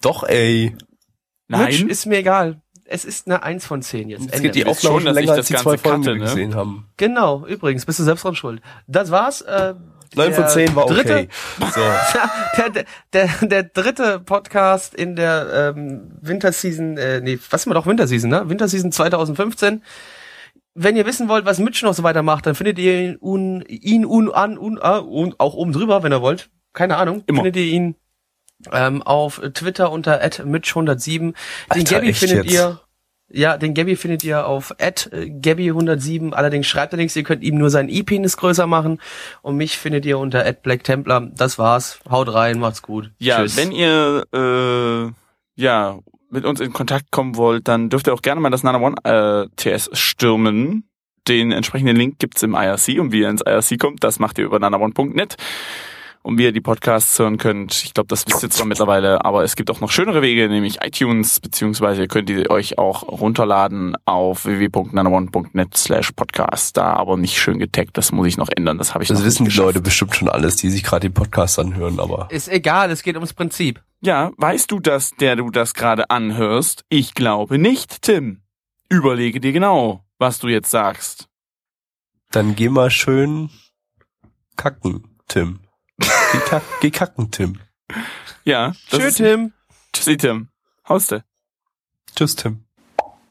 Doch, 0.00 0.22
ey. 0.24 0.76
Mitch, 1.48 1.80
Nein. 1.80 1.88
ist 1.88 2.06
mir 2.06 2.18
egal. 2.18 2.60
Es 2.84 3.04
ist 3.04 3.26
eine 3.26 3.42
1 3.42 3.66
von 3.66 3.82
10 3.82 4.08
jetzt. 4.08 4.22
Ende. 4.22 4.40
geht 4.40 4.54
die 4.54 4.64
Aufnahme 4.64 5.00
schon, 5.00 5.02
schon 5.02 5.04
dass 5.04 5.16
ich 5.16 5.20
länger 5.20 5.26
das 5.26 5.38
als 5.38 5.46
die 5.46 5.52
Ganze 5.52 5.64
zwei 5.64 5.78
Folgen, 5.78 6.04
ne? 6.04 6.18
gesehen 6.18 6.54
haben. 6.54 6.88
Genau, 6.96 7.46
übrigens, 7.46 7.84
bist 7.84 7.98
du 7.98 8.04
selbst 8.04 8.24
dran 8.24 8.34
schuld. 8.34 8.62
Das 8.86 9.10
war's. 9.10 9.42
Äh, 9.42 9.74
9 10.14 10.32
von 10.32 10.42
der 10.42 10.48
10 10.48 10.76
war 10.76 10.86
dritte, 10.86 11.28
okay. 11.60 11.70
So. 11.74 11.80
der, 12.56 12.70
der, 12.70 12.84
der, 13.12 13.46
der 13.46 13.62
dritte 13.64 14.20
Podcast 14.20 14.94
in 14.94 15.16
der 15.16 15.74
ähm, 15.76 16.12
Winterseason, 16.22 16.96
äh, 16.96 17.20
nee, 17.20 17.38
was 17.50 17.66
immer 17.66 17.74
doch 17.74 17.86
Winterseason, 17.86 18.30
ne? 18.30 18.48
Winterseason 18.48 18.90
2015. 18.90 19.82
Wenn 20.74 20.96
ihr 20.96 21.04
wissen 21.04 21.28
wollt, 21.28 21.44
was 21.44 21.58
Mitch 21.58 21.84
noch 21.84 21.92
so 21.92 22.04
weitermacht, 22.04 22.46
dann 22.46 22.54
findet 22.54 22.78
ihr 22.78 23.00
ihn, 23.00 23.18
un, 23.20 23.62
ihn 23.68 24.06
un, 24.06 24.32
an, 24.32 24.56
un, 24.56 24.78
ah, 24.80 24.98
und 24.98 25.40
auch 25.40 25.54
oben 25.54 25.72
drüber, 25.72 26.02
wenn 26.02 26.12
ihr 26.12 26.22
wollt. 26.22 26.48
Keine 26.72 26.96
Ahnung. 26.96 27.22
Immer. 27.26 27.42
Findet 27.42 27.56
ihr 27.56 27.70
ihn 27.70 27.96
ähm, 28.72 29.02
auf 29.02 29.40
Twitter 29.54 29.90
unter 29.92 30.20
@mitch107. 30.22 31.18
Den 31.18 31.34
Alter, 31.68 31.94
Gabby 31.94 32.08
echt 32.08 32.18
findet 32.18 32.44
jetzt? 32.44 32.54
ihr 32.54 32.80
ja, 33.30 33.58
den 33.58 33.74
Gabby 33.74 33.96
findet 33.96 34.24
ihr 34.24 34.46
auf 34.46 34.74
@gabby107. 34.78 36.32
Allerdings 36.32 36.66
schreibt 36.66 36.94
er 36.94 36.96
nichts, 36.96 37.14
ihr 37.14 37.24
könnt 37.24 37.42
ihm 37.42 37.56
nur 37.56 37.68
seinen 37.68 37.90
E-Penis 37.90 38.38
größer 38.38 38.66
machen 38.66 39.00
und 39.42 39.56
mich 39.56 39.76
findet 39.76 40.06
ihr 40.06 40.18
unter 40.18 40.50
@blacktemplar. 40.50 41.28
Das 41.34 41.58
war's. 41.58 42.00
Haut 42.08 42.32
rein, 42.32 42.58
macht's 42.58 42.80
gut. 42.80 43.10
Ja, 43.18 43.40
Tschüss. 43.42 43.56
wenn 43.58 43.72
ihr 43.72 44.24
äh, 44.32 45.12
ja 45.60 45.98
mit 46.30 46.44
uns 46.44 46.60
in 46.60 46.72
Kontakt 46.72 47.10
kommen 47.10 47.36
wollt, 47.36 47.68
dann 47.68 47.90
dürft 47.90 48.06
ihr 48.06 48.14
auch 48.14 48.22
gerne 48.22 48.40
mal 48.40 48.50
das 48.50 48.62
Nana 48.62 48.80
One 48.80 48.96
äh, 49.04 49.48
TS 49.56 49.90
stürmen. 49.92 50.84
Den 51.26 51.52
entsprechenden 51.52 51.96
Link 51.96 52.18
gibt's 52.18 52.42
im 52.42 52.54
IRC 52.54 52.98
und 52.98 53.12
wie 53.12 53.20
ihr 53.20 53.28
ins 53.28 53.42
IRC 53.42 53.78
kommt, 53.78 54.02
das 54.02 54.18
macht 54.18 54.38
ihr 54.38 54.46
über 54.46 54.58
nanaone.net 54.58 55.36
und 56.28 56.36
wie 56.36 56.44
ihr 56.44 56.52
die 56.52 56.60
Podcasts 56.60 57.18
hören 57.18 57.38
könnt. 57.38 57.82
Ich 57.84 57.94
glaube, 57.94 58.08
das 58.08 58.26
wisst 58.26 58.42
ihr 58.42 58.50
zwar 58.50 58.66
mittlerweile, 58.66 59.24
aber 59.24 59.44
es 59.44 59.56
gibt 59.56 59.70
auch 59.70 59.80
noch 59.80 59.90
schönere 59.90 60.20
Wege, 60.20 60.46
nämlich 60.50 60.82
iTunes, 60.82 61.40
beziehungsweise 61.40 62.06
könnt 62.06 62.28
ihr 62.28 62.50
euch 62.50 62.76
auch 62.76 63.02
runterladen 63.02 63.96
auf 64.04 64.44
www.nanaone.net 64.44 65.74
slash 65.74 66.12
podcast. 66.12 66.76
Da 66.76 66.92
aber 66.92 67.16
nicht 67.16 67.38
schön 67.38 67.58
getaggt, 67.58 67.96
das 67.96 68.12
muss 68.12 68.26
ich 68.28 68.36
noch 68.36 68.50
ändern, 68.54 68.76
das 68.76 68.92
habe 68.92 69.04
ich 69.04 69.08
Das 69.08 69.20
noch 69.20 69.24
wissen 69.24 69.44
nicht 69.44 69.56
die. 69.56 69.60
Leute 69.62 69.80
bestimmt 69.80 70.14
schon 70.14 70.28
alles, 70.28 70.56
die 70.56 70.68
sich 70.68 70.82
gerade 70.82 71.08
den 71.08 71.14
Podcast 71.14 71.58
anhören, 71.58 71.98
aber 71.98 72.28
Ist 72.30 72.48
egal, 72.48 72.90
es 72.90 73.02
geht 73.02 73.14
ums 73.14 73.32
Prinzip. 73.32 73.82
Ja, 74.02 74.30
weißt 74.36 74.70
du 74.70 74.80
das, 74.80 75.12
der 75.18 75.36
du 75.36 75.50
das 75.50 75.72
gerade 75.72 76.10
anhörst? 76.10 76.84
Ich 76.90 77.14
glaube 77.14 77.56
nicht, 77.56 78.02
Tim. 78.02 78.42
Überlege 78.90 79.40
dir 79.40 79.52
genau, 79.52 80.04
was 80.18 80.38
du 80.40 80.48
jetzt 80.48 80.70
sagst. 80.70 81.26
dann 82.32 82.54
geh 82.54 82.68
mal 82.68 82.90
schön 82.90 83.48
kacken, 84.56 85.04
Tim. 85.26 85.60
Geh, 86.32 86.40
kack, 86.40 86.62
geh 86.80 86.90
kacken, 86.90 87.30
Tim. 87.30 87.60
Ja, 88.44 88.72
ist- 89.08 89.16
Tim. 89.16 89.52
Tschüssi, 89.92 90.16
Tim. 90.16 90.48
Hauste. 90.88 91.24
Tschüss, 92.14 92.36
Tim. 92.36 92.64